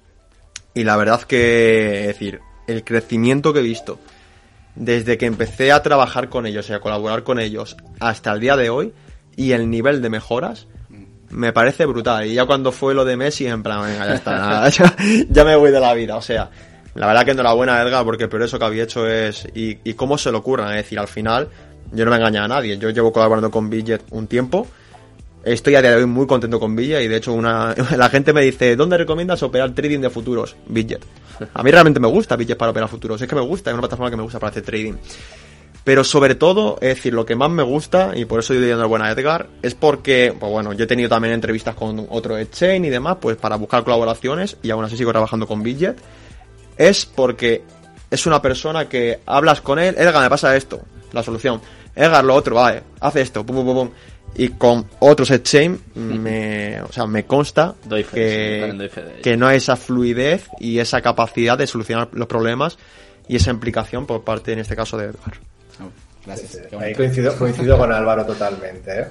y 0.74 0.84
la 0.84 0.96
verdad 0.96 1.22
que, 1.22 2.00
es 2.00 2.06
decir, 2.08 2.40
el 2.66 2.84
crecimiento 2.84 3.52
que 3.52 3.60
he 3.60 3.62
visto 3.62 3.98
desde 4.74 5.16
que 5.16 5.26
empecé 5.26 5.72
a 5.72 5.82
trabajar 5.82 6.28
con 6.28 6.46
ellos 6.46 6.68
y 6.68 6.72
a 6.72 6.80
colaborar 6.80 7.22
con 7.22 7.40
ellos 7.40 7.76
hasta 7.98 8.32
el 8.32 8.40
día 8.40 8.56
de 8.56 8.68
hoy 8.68 8.92
y 9.36 9.52
el 9.52 9.70
nivel 9.70 10.02
de 10.02 10.10
mejoras 10.10 10.66
me 11.30 11.52
parece 11.52 11.86
brutal. 11.86 12.26
Y 12.26 12.34
ya 12.34 12.46
cuando 12.46 12.72
fue 12.72 12.94
lo 12.94 13.04
de 13.04 13.16
Messi, 13.16 13.46
en 13.46 13.62
plan, 13.62 13.82
venga, 13.82 14.06
ya 14.06 14.14
está, 14.14 14.68
ya, 15.28 15.44
me 15.44 15.56
voy 15.56 15.70
de 15.70 15.80
la 15.80 15.94
vida. 15.94 16.16
O 16.16 16.22
sea, 16.22 16.50
la 16.96 17.06
verdad 17.06 17.24
que 17.24 17.30
enhorabuena, 17.32 17.80
Edgar, 17.82 18.04
porque 18.04 18.28
por 18.28 18.42
eso 18.42 18.58
que 18.58 18.64
había 18.64 18.84
hecho 18.84 19.06
es. 19.06 19.46
Y, 19.54 19.78
y 19.84 19.94
cómo 19.94 20.18
se 20.18 20.32
lo 20.32 20.38
ocurran, 20.38 20.70
es 20.70 20.84
decir, 20.84 20.98
al 20.98 21.08
final, 21.08 21.48
yo 21.92 22.04
no 22.04 22.10
me 22.10 22.16
engaño 22.16 22.42
a 22.42 22.48
nadie. 22.48 22.78
Yo 22.78 22.90
llevo 22.90 23.12
colaborando 23.12 23.50
con 23.50 23.70
Bidget 23.70 24.02
un 24.10 24.26
tiempo. 24.26 24.66
Estoy 25.44 25.76
a 25.76 25.80
día 25.80 25.92
de 25.92 25.98
hoy 25.98 26.06
muy 26.06 26.26
contento 26.26 26.58
con 26.58 26.74
Villa 26.74 27.00
y 27.00 27.06
de 27.06 27.18
hecho 27.18 27.32
una, 27.32 27.72
la 27.96 28.08
gente 28.08 28.32
me 28.32 28.42
dice, 28.42 28.74
¿dónde 28.74 28.98
recomiendas 28.98 29.42
operar 29.44 29.70
trading 29.72 30.00
de 30.00 30.10
futuros? 30.10 30.56
Bidget. 30.66 31.04
A 31.54 31.62
mí 31.62 31.70
realmente 31.70 32.00
me 32.00 32.08
gusta 32.08 32.34
Bidget 32.34 32.58
para 32.58 32.72
operar 32.72 32.88
futuros, 32.88 33.22
es 33.22 33.28
que 33.28 33.34
me 33.36 33.42
gusta, 33.42 33.70
es 33.70 33.74
una 33.74 33.82
plataforma 33.82 34.10
que 34.10 34.16
me 34.16 34.24
gusta 34.24 34.40
para 34.40 34.50
hacer 34.50 34.64
trading. 34.64 34.94
Pero 35.84 36.02
sobre 36.02 36.34
todo, 36.34 36.78
es 36.80 36.96
decir, 36.96 37.14
lo 37.14 37.24
que 37.24 37.36
más 37.36 37.48
me 37.48 37.62
gusta, 37.62 38.10
y 38.16 38.24
por 38.24 38.40
eso 38.40 38.54
estoy 38.54 38.68
dando 38.68 38.88
buena 38.88 39.04
a 39.04 39.12
Edgar, 39.12 39.46
es 39.62 39.76
porque, 39.76 40.34
pues 40.36 40.50
bueno, 40.50 40.72
yo 40.72 40.82
he 40.82 40.86
tenido 40.88 41.08
también 41.08 41.32
entrevistas 41.32 41.76
con 41.76 42.08
otro 42.10 42.36
exchange 42.38 42.86
y 42.86 42.90
demás, 42.90 43.18
pues 43.20 43.36
para 43.36 43.54
buscar 43.54 43.84
colaboraciones, 43.84 44.56
y 44.64 44.70
aún 44.70 44.84
así 44.84 44.96
sigo 44.96 45.12
trabajando 45.12 45.46
con 45.46 45.62
Bidget, 45.62 45.96
es 46.76 47.06
porque 47.06 47.62
es 48.10 48.26
una 48.26 48.40
persona 48.40 48.88
que 48.88 49.20
hablas 49.26 49.60
con 49.60 49.78
él, 49.78 49.94
Edgar, 49.98 50.22
me 50.22 50.30
pasa 50.30 50.56
esto, 50.56 50.80
la 51.12 51.22
solución, 51.22 51.60
Edgar, 51.94 52.24
lo 52.24 52.34
otro, 52.34 52.56
vale, 52.56 52.82
hace 53.00 53.22
esto, 53.22 53.44
pum, 53.44 53.56
pum, 53.56 53.66
pum, 53.66 53.74
pum. 53.74 53.90
Y 54.38 54.50
con 54.50 54.86
otros 54.98 55.30
exchange 55.30 55.80
me, 55.94 56.82
o 56.82 56.92
sea, 56.92 57.06
me 57.06 57.24
consta 57.24 57.74
que, 58.12 58.90
que 59.22 59.36
no 59.36 59.46
hay 59.46 59.56
esa 59.56 59.76
fluidez 59.76 60.48
y 60.60 60.78
esa 60.78 61.00
capacidad 61.00 61.56
de 61.56 61.66
solucionar 61.66 62.10
los 62.12 62.26
problemas 62.26 62.78
y 63.28 63.36
esa 63.36 63.50
implicación 63.50 64.06
por 64.06 64.22
parte, 64.24 64.52
en 64.52 64.58
este 64.58 64.76
caso, 64.76 64.98
de 64.98 65.06
Edgar. 65.06 65.34
Oh, 65.80 65.90
gracias. 66.24 66.60
Ahí 66.78 66.94
coincido, 66.94 67.36
coincido 67.36 67.78
con 67.78 67.92
Álvaro 67.92 68.24
totalmente. 68.26 69.00
¿eh? 69.00 69.06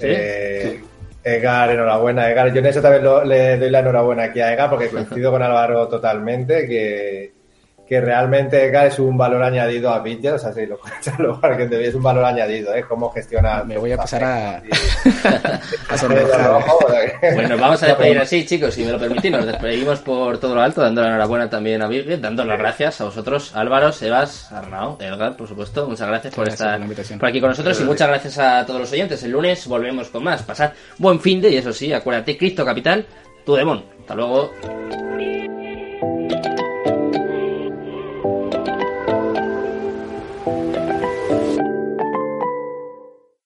Eh, 0.00 0.84
Edgar, 1.22 1.70
enhorabuena. 1.70 2.30
Edgar, 2.30 2.52
yo 2.52 2.60
en 2.60 2.66
eso 2.66 2.80
también 2.80 3.04
le 3.28 3.58
doy 3.58 3.70
la 3.70 3.80
enhorabuena 3.80 4.24
aquí 4.24 4.40
a 4.40 4.52
Edgar 4.52 4.70
porque 4.70 4.88
coincido 4.90 5.30
con 5.30 5.42
Álvaro 5.42 5.88
totalmente 5.88 6.66
que 6.66 7.39
que 7.90 8.00
realmente 8.00 8.70
es 8.86 9.00
un 9.00 9.18
valor 9.18 9.42
añadido 9.42 9.90
a 9.90 9.98
Bitget, 9.98 10.34
o 10.34 10.38
sea, 10.38 10.52
si 10.52 10.64
lo 10.64 10.78
lo 11.18 11.40
que 11.40 11.88
es 11.88 11.94
un 11.96 12.04
valor 12.04 12.24
añadido, 12.24 12.72
¿eh? 12.72 12.84
Cómo 12.88 13.10
gestionar... 13.10 13.66
Me 13.66 13.76
voy 13.76 13.90
a 13.90 13.96
pasar 13.96 14.22
a... 14.22 14.56
a 14.58 14.62
bueno, 17.34 17.58
vamos 17.58 17.82
a 17.82 17.86
despedir 17.88 18.20
así, 18.20 18.46
chicos, 18.46 18.74
si 18.74 18.84
me 18.84 18.92
lo 18.92 18.98
permitís, 19.00 19.32
nos 19.32 19.44
despedimos 19.44 19.98
por 19.98 20.38
todo 20.38 20.54
lo 20.54 20.62
alto, 20.62 20.82
dando 20.82 21.02
la 21.02 21.08
enhorabuena 21.08 21.50
también 21.50 21.82
a 21.82 21.88
Bitget, 21.88 22.20
dando 22.20 22.44
las 22.44 22.60
gracias 22.60 23.00
a 23.00 23.06
vosotros, 23.06 23.56
Álvaro, 23.56 23.90
Sebas, 23.90 24.52
Arnau, 24.52 24.96
Edgar, 25.00 25.36
por 25.36 25.48
supuesto, 25.48 25.88
muchas 25.88 26.06
gracias 26.06 26.32
por 26.32 26.46
estar 26.46 26.80
por 27.18 27.28
aquí 27.28 27.40
con 27.40 27.50
nosotros 27.50 27.80
y 27.80 27.82
muchas 27.82 28.06
gracias 28.06 28.38
a 28.38 28.64
todos 28.66 28.82
los 28.82 28.92
oyentes. 28.92 29.20
El 29.24 29.32
lunes 29.32 29.66
volvemos 29.66 30.10
con 30.10 30.22
más. 30.22 30.44
Pasad 30.44 30.74
buen 30.98 31.18
fin 31.18 31.40
de 31.40 31.50
y 31.50 31.56
eso 31.56 31.72
sí, 31.72 31.92
acuérdate, 31.92 32.38
Cristo 32.38 32.64
Capital, 32.64 33.04
tu 33.44 33.56
demon. 33.56 33.84
Hasta 33.98 34.14
luego. 34.14 34.52